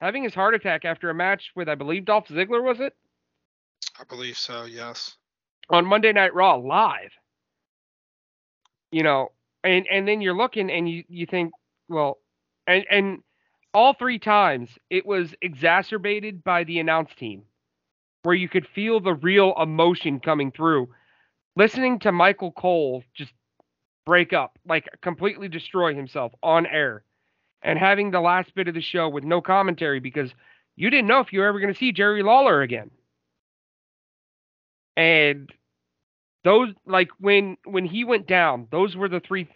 having 0.00 0.22
his 0.22 0.32
heart 0.32 0.54
attack 0.54 0.84
after 0.84 1.10
a 1.10 1.14
match 1.14 1.50
with, 1.56 1.68
I 1.68 1.74
believe, 1.74 2.04
Dolph 2.04 2.28
Ziggler, 2.28 2.62
was 2.62 2.78
it? 2.78 2.94
I 3.98 4.04
believe 4.04 4.38
so, 4.38 4.64
yes. 4.64 5.16
On 5.70 5.84
Monday 5.84 6.12
Night 6.12 6.32
Raw 6.32 6.54
live. 6.54 7.10
You 8.92 9.02
know, 9.02 9.32
and 9.64 9.88
and 9.90 10.06
then 10.06 10.20
you're 10.20 10.36
looking 10.36 10.70
and 10.70 10.88
you 10.88 11.02
you 11.08 11.26
think, 11.26 11.52
well, 11.88 12.18
and 12.68 12.84
and 12.88 13.22
all 13.74 13.94
three 13.94 14.20
times 14.20 14.70
it 14.88 15.04
was 15.04 15.34
exacerbated 15.42 16.44
by 16.44 16.62
the 16.62 16.78
announce 16.78 17.10
team 17.18 17.42
where 18.22 18.36
you 18.36 18.48
could 18.48 18.68
feel 18.68 19.00
the 19.00 19.14
real 19.14 19.52
emotion 19.60 20.20
coming 20.20 20.52
through 20.52 20.88
listening 21.56 21.98
to 21.98 22.12
michael 22.12 22.52
cole 22.52 23.02
just 23.14 23.32
break 24.04 24.32
up 24.32 24.58
like 24.66 24.88
completely 25.00 25.48
destroy 25.48 25.94
himself 25.94 26.32
on 26.42 26.66
air 26.66 27.02
and 27.62 27.78
having 27.78 28.10
the 28.10 28.20
last 28.20 28.54
bit 28.54 28.68
of 28.68 28.74
the 28.74 28.80
show 28.80 29.08
with 29.08 29.24
no 29.24 29.40
commentary 29.40 30.00
because 30.00 30.30
you 30.76 30.90
didn't 30.90 31.06
know 31.06 31.20
if 31.20 31.32
you 31.32 31.40
were 31.40 31.46
ever 31.46 31.60
going 31.60 31.72
to 31.72 31.78
see 31.78 31.92
jerry 31.92 32.22
lawler 32.22 32.62
again 32.62 32.90
and 34.96 35.50
those 36.44 36.70
like 36.86 37.10
when 37.18 37.56
when 37.64 37.84
he 37.86 38.04
went 38.04 38.26
down 38.26 38.66
those 38.70 38.96
were 38.96 39.08
the 39.08 39.20
three 39.20 39.48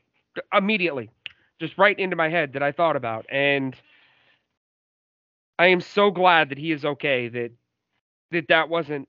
immediately 0.53 1.11
just 1.61 1.77
right 1.79 1.99
into 1.99 2.17
my 2.17 2.29
head 2.29 2.53
that 2.53 2.63
i 2.63 2.73
thought 2.73 2.97
about 2.97 3.27
and 3.31 3.77
I 5.59 5.69
am 5.69 5.81
so 5.81 6.11
glad 6.11 6.51
that 6.51 6.59
he 6.59 6.73
is 6.73 6.85
okay. 6.85 7.29
That 7.29 7.51
that 8.33 8.49
that 8.49 8.69
wasn't 8.69 9.09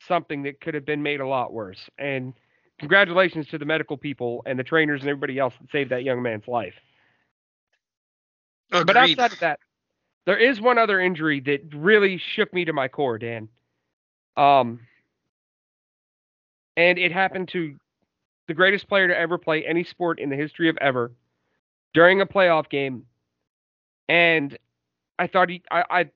something 0.00 0.42
that 0.42 0.60
could 0.60 0.74
have 0.74 0.86
been 0.86 1.02
made 1.02 1.20
a 1.20 1.26
lot 1.28 1.52
worse. 1.52 1.88
And 1.98 2.34
congratulations 2.78 3.46
to 3.48 3.58
the 3.58 3.64
medical 3.64 3.96
people 3.96 4.42
and 4.46 4.58
the 4.58 4.64
trainers 4.64 5.00
and 5.02 5.10
everybody 5.10 5.38
else 5.38 5.54
that 5.60 5.70
saved 5.70 5.90
that 5.90 6.04
young 6.04 6.22
man's 6.22 6.48
life. 6.48 6.74
Agreed. 8.72 8.86
But 8.86 8.96
outside 8.96 9.32
of 9.32 9.40
that, 9.40 9.60
there 10.26 10.38
is 10.38 10.60
one 10.60 10.78
other 10.78 11.00
injury 11.00 11.40
that 11.40 11.62
really 11.74 12.18
shook 12.18 12.52
me 12.52 12.64
to 12.64 12.72
my 12.72 12.88
core, 12.88 13.18
Dan. 13.18 13.48
Um, 14.36 14.80
and 16.76 16.98
it 16.98 17.12
happened 17.12 17.48
to 17.48 17.76
the 18.48 18.54
greatest 18.54 18.88
player 18.88 19.08
to 19.08 19.16
ever 19.16 19.38
play 19.38 19.64
any 19.64 19.84
sport 19.84 20.18
in 20.18 20.30
the 20.30 20.36
history 20.36 20.68
of 20.68 20.76
ever 20.78 21.12
during 21.92 22.20
a 22.20 22.26
playoff 22.26 22.68
game. 22.68 23.04
And 24.08 24.58
I 25.18 25.26
thought 25.26 25.48
he, 25.48 25.62
I, 25.70 25.84
I, 25.90 26.10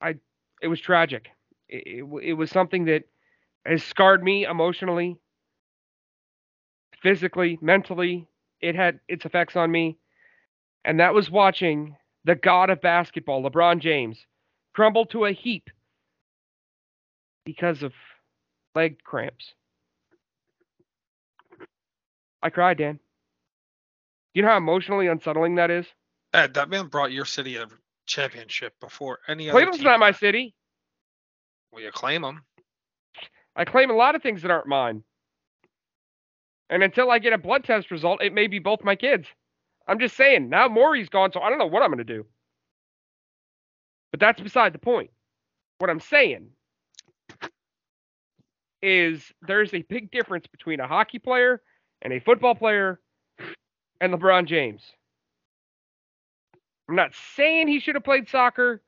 I 0.00 0.14
it 0.62 0.68
was 0.68 0.80
tragic. 0.80 1.28
It, 1.68 2.04
it, 2.04 2.22
it 2.22 2.32
was 2.34 2.50
something 2.50 2.84
that 2.86 3.04
has 3.66 3.82
scarred 3.82 4.22
me 4.22 4.44
emotionally, 4.44 5.18
physically, 7.02 7.58
mentally. 7.60 8.28
It 8.60 8.74
had 8.74 9.00
its 9.08 9.24
effects 9.24 9.56
on 9.56 9.70
me, 9.70 9.98
and 10.88 11.00
that 11.00 11.12
was 11.12 11.30
watching 11.30 11.94
the 12.24 12.34
god 12.34 12.70
of 12.70 12.80
basketball, 12.80 13.42
LeBron 13.42 13.78
James, 13.78 14.24
crumble 14.74 15.04
to 15.04 15.26
a 15.26 15.32
heap 15.32 15.68
because 17.44 17.82
of 17.82 17.92
leg 18.74 18.96
cramps. 19.04 19.52
I 22.42 22.48
cried, 22.48 22.78
Dan. 22.78 22.98
You 24.32 24.40
know 24.40 24.48
how 24.48 24.56
emotionally 24.56 25.08
unsettling 25.08 25.56
that 25.56 25.70
is? 25.70 25.84
Ed, 26.32 26.54
that 26.54 26.70
man 26.70 26.86
brought 26.86 27.12
your 27.12 27.26
city 27.26 27.56
a 27.56 27.66
championship 28.06 28.72
before 28.80 29.18
any 29.28 29.50
other. 29.50 29.58
Cleveland's 29.58 29.84
not 29.84 30.00
my 30.00 30.12
city. 30.12 30.54
Well, 31.70 31.82
you 31.82 31.90
claim 31.92 32.22
them. 32.22 32.44
I 33.54 33.66
claim 33.66 33.90
a 33.90 33.94
lot 33.94 34.14
of 34.14 34.22
things 34.22 34.40
that 34.40 34.50
aren't 34.50 34.66
mine. 34.66 35.02
And 36.70 36.82
until 36.82 37.10
I 37.10 37.18
get 37.18 37.34
a 37.34 37.38
blood 37.38 37.64
test 37.64 37.90
result, 37.90 38.22
it 38.22 38.32
may 38.32 38.46
be 38.46 38.58
both 38.58 38.82
my 38.82 38.96
kids. 38.96 39.26
I'm 39.88 39.98
just 39.98 40.16
saying. 40.16 40.50
Now 40.50 40.68
Maury's 40.68 41.08
gone, 41.08 41.32
so 41.32 41.40
I 41.40 41.48
don't 41.48 41.58
know 41.58 41.66
what 41.66 41.82
I'm 41.82 41.88
going 41.88 41.98
to 41.98 42.04
do. 42.04 42.26
But 44.10 44.20
that's 44.20 44.40
beside 44.40 44.72
the 44.72 44.78
point. 44.78 45.10
What 45.78 45.90
I'm 45.90 46.00
saying 46.00 46.48
is 48.82 49.32
there's 49.42 49.74
a 49.74 49.82
big 49.82 50.10
difference 50.10 50.46
between 50.46 50.80
a 50.80 50.86
hockey 50.86 51.18
player 51.18 51.62
and 52.02 52.12
a 52.12 52.20
football 52.20 52.54
player 52.54 53.00
and 54.00 54.12
LeBron 54.12 54.46
James. 54.46 54.82
I'm 56.88 56.96
not 56.96 57.12
saying 57.36 57.68
he 57.68 57.80
should 57.80 57.96
have 57.96 58.04
played 58.04 58.28
soccer, 58.28 58.82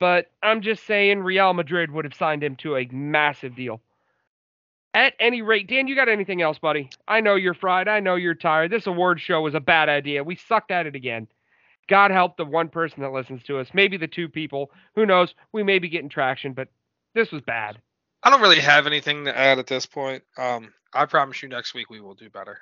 but 0.00 0.30
I'm 0.42 0.62
just 0.62 0.86
saying 0.86 1.20
Real 1.20 1.52
Madrid 1.54 1.90
would 1.90 2.04
have 2.04 2.14
signed 2.14 2.42
him 2.42 2.56
to 2.56 2.76
a 2.76 2.88
massive 2.92 3.56
deal. 3.56 3.80
At 4.94 5.14
any 5.20 5.42
rate, 5.42 5.68
Dan, 5.68 5.86
you 5.86 5.94
got 5.94 6.08
anything 6.08 6.42
else, 6.42 6.58
buddy? 6.58 6.90
I 7.06 7.20
know 7.20 7.34
you're 7.34 7.54
fried. 7.54 7.88
I 7.88 8.00
know 8.00 8.14
you're 8.14 8.34
tired. 8.34 8.70
This 8.70 8.86
award 8.86 9.20
show 9.20 9.42
was 9.42 9.54
a 9.54 9.60
bad 9.60 9.88
idea. 9.88 10.24
We 10.24 10.36
sucked 10.36 10.70
at 10.70 10.86
it 10.86 10.96
again. 10.96 11.28
God 11.88 12.10
help 12.10 12.36
the 12.36 12.44
one 12.44 12.68
person 12.68 13.02
that 13.02 13.12
listens 13.12 13.42
to 13.44 13.58
us. 13.58 13.68
Maybe 13.72 13.96
the 13.96 14.06
two 14.06 14.28
people. 14.28 14.70
Who 14.94 15.06
knows? 15.06 15.34
We 15.52 15.62
may 15.62 15.78
be 15.78 15.88
getting 15.88 16.08
traction, 16.08 16.52
but 16.52 16.68
this 17.14 17.30
was 17.30 17.42
bad. 17.42 17.80
I 18.22 18.30
don't 18.30 18.42
really 18.42 18.60
have 18.60 18.86
anything 18.86 19.24
to 19.24 19.36
add 19.36 19.58
at 19.58 19.66
this 19.66 19.86
point. 19.86 20.22
Um, 20.36 20.72
I 20.92 21.06
promise 21.06 21.42
you 21.42 21.48
next 21.48 21.74
week 21.74 21.90
we 21.90 22.00
will 22.00 22.14
do 22.14 22.30
better. 22.30 22.58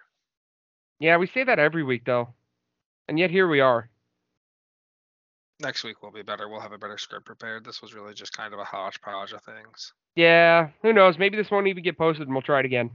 Yeah, 0.98 1.16
we 1.16 1.26
say 1.26 1.44
that 1.44 1.58
every 1.58 1.82
week, 1.82 2.04
though. 2.04 2.28
And 3.08 3.18
yet 3.18 3.30
here 3.30 3.48
we 3.48 3.60
are. 3.60 3.88
Next 5.60 5.84
week 5.84 6.02
will 6.02 6.10
be 6.10 6.22
better. 6.22 6.48
We'll 6.48 6.60
have 6.60 6.72
a 6.72 6.78
better 6.78 6.98
script 6.98 7.24
prepared. 7.24 7.64
This 7.64 7.80
was 7.80 7.94
really 7.94 8.12
just 8.12 8.36
kind 8.36 8.52
of 8.52 8.60
a 8.60 8.64
hodgepodge 8.64 9.32
of 9.32 9.42
things. 9.42 9.94
Yeah, 10.14 10.68
who 10.82 10.92
knows? 10.92 11.18
Maybe 11.18 11.36
this 11.36 11.50
won't 11.50 11.66
even 11.66 11.82
get 11.82 11.96
posted 11.96 12.26
and 12.26 12.34
we'll 12.34 12.42
try 12.42 12.60
it 12.60 12.66
again. 12.66 12.90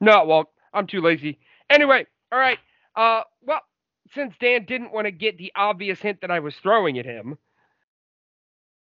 No, 0.00 0.24
won't. 0.24 0.48
I'm 0.72 0.86
too 0.86 1.00
lazy. 1.00 1.38
Anyway, 1.70 2.06
all 2.32 2.38
right. 2.38 2.58
Uh, 2.96 3.22
well, 3.42 3.60
since 4.14 4.34
Dan 4.40 4.64
didn't 4.64 4.92
want 4.92 5.06
to 5.06 5.12
get 5.12 5.38
the 5.38 5.52
obvious 5.54 6.00
hint 6.00 6.20
that 6.22 6.30
I 6.30 6.40
was 6.40 6.56
throwing 6.56 6.98
at 6.98 7.04
him, 7.04 7.38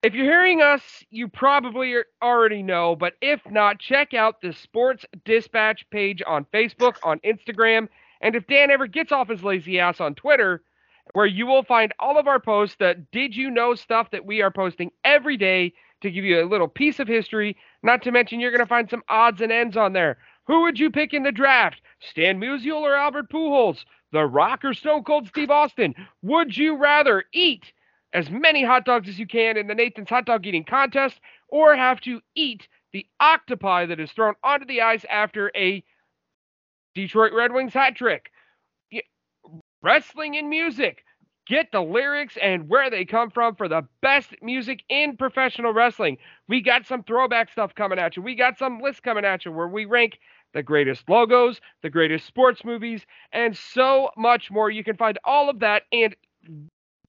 if 0.03 0.13
you're 0.13 0.25
hearing 0.25 0.61
us, 0.61 0.81
you 1.09 1.29
probably 1.29 1.95
already 2.21 2.61
know, 2.61 2.95
but 2.95 3.13
if 3.21 3.39
not, 3.49 3.79
check 3.79 4.13
out 4.13 4.41
the 4.41 4.51
Sports 4.51 5.05
Dispatch 5.23 5.89
page 5.91 6.21
on 6.27 6.45
Facebook, 6.53 6.97
on 7.03 7.19
Instagram, 7.19 7.87
and 8.19 8.35
if 8.35 8.45
Dan 8.47 8.69
ever 8.69 8.85
gets 8.85 9.13
off 9.13 9.29
his 9.29 9.43
lazy 9.43 9.79
ass 9.79 10.01
on 10.01 10.13
Twitter, 10.13 10.61
where 11.11 11.25
you 11.25 11.45
will 11.45 11.63
find 11.63 11.93
all 11.99 12.17
of 12.17 12.27
our 12.27 12.39
posts, 12.39 12.77
that 12.79 13.11
did 13.11 13.35
you 13.35 13.51
know 13.51 13.75
stuff 13.75 14.11
that 14.11 14.25
we 14.25 14.41
are 14.41 14.51
posting 14.51 14.91
every 15.03 15.37
day 15.37 15.73
to 16.01 16.09
give 16.09 16.23
you 16.23 16.41
a 16.41 16.47
little 16.49 16.67
piece 16.67 16.99
of 16.99 17.07
history 17.07 17.57
Not 17.83 18.01
to 18.03 18.11
mention, 18.11 18.39
you're 18.39 18.51
going 18.51 18.59
to 18.59 18.65
find 18.65 18.89
some 18.89 19.03
odds 19.09 19.41
and 19.41 19.51
ends 19.51 19.75
on 19.75 19.93
there. 19.93 20.17
Who 20.47 20.61
would 20.61 20.79
you 20.79 20.89
pick 20.89 21.13
in 21.13 21.23
the 21.23 21.31
draft? 21.31 21.81
Stan 21.99 22.39
Musial 22.39 22.81
or 22.81 22.95
Albert 22.95 23.29
Pujols? 23.29 23.83
The 24.11 24.25
Rock 24.25 24.63
or 24.63 24.73
Stone 24.73 25.03
Cold 25.03 25.27
Steve 25.27 25.49
Austin? 25.51 25.93
Would 26.21 26.55
you 26.55 26.77
rather 26.77 27.25
eat 27.33 27.73
as 28.13 28.29
many 28.29 28.63
hot 28.63 28.85
dogs 28.85 29.09
as 29.09 29.19
you 29.19 29.27
can 29.27 29.57
in 29.57 29.67
the 29.67 29.75
Nathan's 29.75 30.09
hot 30.09 30.25
dog 30.25 30.45
eating 30.45 30.63
contest 30.63 31.19
or 31.49 31.75
have 31.75 31.99
to 32.01 32.21
eat 32.35 32.67
the 32.91 33.05
octopi 33.19 33.85
that 33.87 33.99
is 33.99 34.11
thrown 34.11 34.35
onto 34.43 34.65
the 34.65 34.81
ice 34.81 35.05
after 35.09 35.51
a 35.55 35.83
Detroit 36.95 37.33
Red 37.33 37.53
Wings 37.53 37.73
hat 37.73 37.95
trick? 37.95 38.29
Wrestling 39.83 40.37
and 40.37 40.49
music. 40.49 41.03
Get 41.45 41.71
the 41.73 41.81
lyrics 41.81 42.37
and 42.41 42.69
where 42.69 42.89
they 42.89 43.03
come 43.03 43.29
from 43.29 43.55
for 43.55 43.67
the 43.67 43.83
best 44.01 44.29
music 44.41 44.81
in 44.89 45.17
professional 45.17 45.73
wrestling. 45.73 46.17
We 46.47 46.61
got 46.61 46.87
some 46.87 47.03
throwback 47.03 47.51
stuff 47.51 47.75
coming 47.75 47.99
at 47.99 48.15
you. 48.15 48.23
We 48.23 48.35
got 48.35 48.57
some 48.57 48.79
lists 48.79 49.01
coming 49.01 49.25
at 49.25 49.43
you 49.45 49.51
where 49.51 49.67
we 49.67 49.85
rank 49.85 50.19
the 50.53 50.63
greatest 50.63 51.09
logos, 51.09 51.59
the 51.81 51.89
greatest 51.89 52.25
sports 52.25 52.63
movies, 52.63 53.05
and 53.33 53.57
so 53.57 54.09
much 54.15 54.51
more. 54.51 54.69
You 54.71 54.85
can 54.85 54.95
find 54.95 55.19
all 55.25 55.49
of 55.49 55.59
that 55.59 55.83
and 55.91 56.15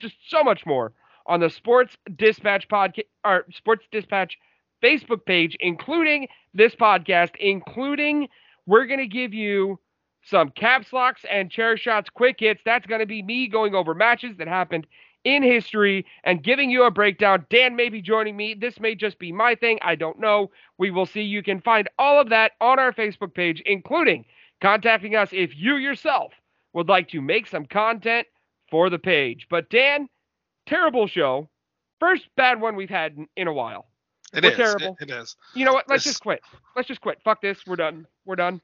just 0.01 0.17
so 0.29 0.43
much 0.43 0.67
more 0.67 0.93
on 1.27 1.41
the 1.41 1.51
Sports 1.51 1.97
Dispatch 2.17 2.69
podcast 2.69 3.05
or 3.25 3.47
Sports 3.53 3.87
Dispatch 3.93 4.37
Facebook 4.83 5.25
page, 5.25 5.57
including 5.61 6.27
this 6.55 6.75
podcast, 6.75 7.37
including 7.39 8.29
we're 8.67 8.87
going 8.87 9.01
to 9.01 9.07
give 9.07 9.33
you 9.33 9.79
some 10.27 10.51
caps 10.51 10.93
locks 10.93 11.23
and 11.31 11.51
chair 11.51 11.77
shots 11.77 12.11
quick 12.11 12.37
hits. 12.41 12.61
That's 12.65 12.87
going 12.87 13.01
to 13.01 13.07
be 13.07 13.23
me 13.23 13.47
going 13.49 13.75
over 13.75 13.95
matches 13.95 14.37
that 14.39 14.49
happened 14.49 14.87
in 15.25 15.43
history 15.43 16.05
and 16.25 16.43
giving 16.43 16.71
you 16.71 16.85
a 16.85 16.91
breakdown. 16.91 17.47
Dan 17.51 17.77
may 17.77 17.89
be 17.89 18.03
joining 18.03 18.37
me. 18.37 18.55
This 18.55 18.79
may 18.81 18.95
just 18.95 19.19
be 19.19 19.33
my 19.33 19.55
thing. 19.55 19.79
I 19.83 19.95
don't 19.95 20.21
know. 20.21 20.51
We 20.79 20.91
will 20.91 21.07
see. 21.07 21.23
You 21.23 21.43
can 21.43 21.61
find 21.61 21.89
all 21.99 22.21
of 22.21 22.29
that 22.31 22.53
on 22.61 22.79
our 22.79 22.93
Facebook 22.93 23.35
page, 23.35 23.63
including 23.67 24.25
contacting 24.61 25.15
us 25.17 25.31
if 25.33 25.57
you 25.57 25.77
yourself 25.77 26.33
would 26.73 26.89
like 26.89 27.09
to 27.09 27.21
make 27.21 27.47
some 27.47 27.65
content 27.67 28.27
for 28.71 28.91
the 28.91 28.99
page. 28.99 29.47
But 29.49 29.71
Dan, 29.71 30.09
terrible 30.67 31.07
show. 31.07 31.49
First 32.01 32.29
bad 32.37 32.61
one 32.61 32.77
we've 32.77 32.91
had 32.91 33.17
in, 33.17 33.29
in 33.37 33.47
a 33.47 33.53
while. 33.53 33.87
It 34.35 34.43
We're 34.45 34.51
is. 34.51 34.57
terrible. 34.57 34.97
It, 35.01 35.09
it 35.09 35.15
is. 35.15 35.37
You 35.55 35.65
know 35.65 35.73
what? 35.73 35.89
Let's 35.89 36.05
This- 36.05 36.15
just 36.15 36.23
quit. 36.23 36.41
Let's 36.77 36.89
just 36.89 37.01
quit. 37.01 37.19
Fuck 37.25 37.41
this. 37.41 37.59
We're 37.67 37.77
done. 37.77 38.07
We're 38.27 38.37
done. 38.37 38.61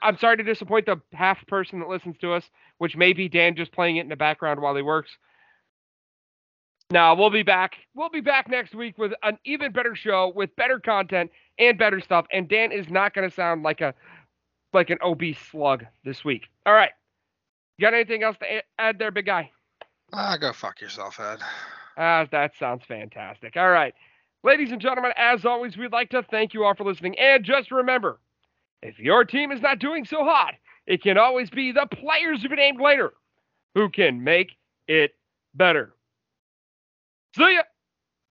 I'm 0.00 0.16
sorry 0.18 0.36
to 0.38 0.42
disappoint 0.42 0.86
the 0.86 1.00
half 1.12 1.46
person 1.46 1.80
that 1.80 1.88
listens 1.88 2.16
to 2.18 2.32
us, 2.32 2.44
which 2.78 2.96
may 2.96 3.12
be 3.12 3.28
Dan 3.28 3.56
just 3.56 3.72
playing 3.72 3.96
it 3.96 4.02
in 4.02 4.08
the 4.08 4.16
background 4.16 4.60
while 4.60 4.74
he 4.74 4.82
works. 4.82 5.10
Now 6.90 7.14
we'll 7.14 7.30
be 7.30 7.42
back. 7.42 7.76
We'll 7.94 8.10
be 8.10 8.20
back 8.20 8.48
next 8.48 8.74
week 8.74 8.98
with 8.98 9.12
an 9.22 9.38
even 9.44 9.72
better 9.72 9.94
show 9.94 10.32
with 10.34 10.54
better 10.56 10.78
content 10.78 11.30
and 11.58 11.78
better 11.78 12.00
stuff. 12.00 12.26
And 12.32 12.48
Dan 12.48 12.70
is 12.72 12.88
not 12.90 13.14
going 13.14 13.28
to 13.28 13.34
sound 13.34 13.62
like 13.62 13.80
a 13.80 13.94
like 14.72 14.90
an 14.90 14.98
obese 15.02 15.38
slug 15.50 15.84
this 16.04 16.24
week. 16.24 16.48
All 16.66 16.74
right. 16.74 16.90
You 17.78 17.86
got 17.86 17.94
anything 17.94 18.22
else 18.22 18.36
to 18.38 18.62
add 18.78 18.98
there, 18.98 19.10
big 19.10 19.26
guy? 19.26 19.50
Ah, 20.12 20.36
go 20.36 20.52
fuck 20.52 20.80
yourself, 20.80 21.18
Ed. 21.18 21.38
Ah, 21.96 22.26
that 22.30 22.52
sounds 22.58 22.84
fantastic. 22.86 23.56
All 23.56 23.70
right. 23.70 23.94
Ladies 24.44 24.72
and 24.72 24.80
gentlemen, 24.80 25.12
as 25.16 25.44
always, 25.44 25.76
we'd 25.76 25.92
like 25.92 26.10
to 26.10 26.22
thank 26.22 26.52
you 26.52 26.64
all 26.64 26.74
for 26.74 26.84
listening. 26.84 27.18
And 27.18 27.44
just 27.44 27.70
remember, 27.70 28.18
if 28.82 28.98
your 28.98 29.24
team 29.24 29.52
is 29.52 29.60
not 29.60 29.78
doing 29.78 30.04
so 30.04 30.24
hot, 30.24 30.54
it 30.86 31.02
can 31.02 31.16
always 31.18 31.50
be 31.50 31.72
the 31.72 31.86
players 31.92 32.42
who 32.42 32.48
be 32.48 32.56
named 32.56 32.80
later 32.80 33.12
who 33.74 33.88
can 33.88 34.22
make 34.22 34.50
it 34.88 35.12
better. 35.54 35.94
See 37.36 37.54
ya. 37.54 37.62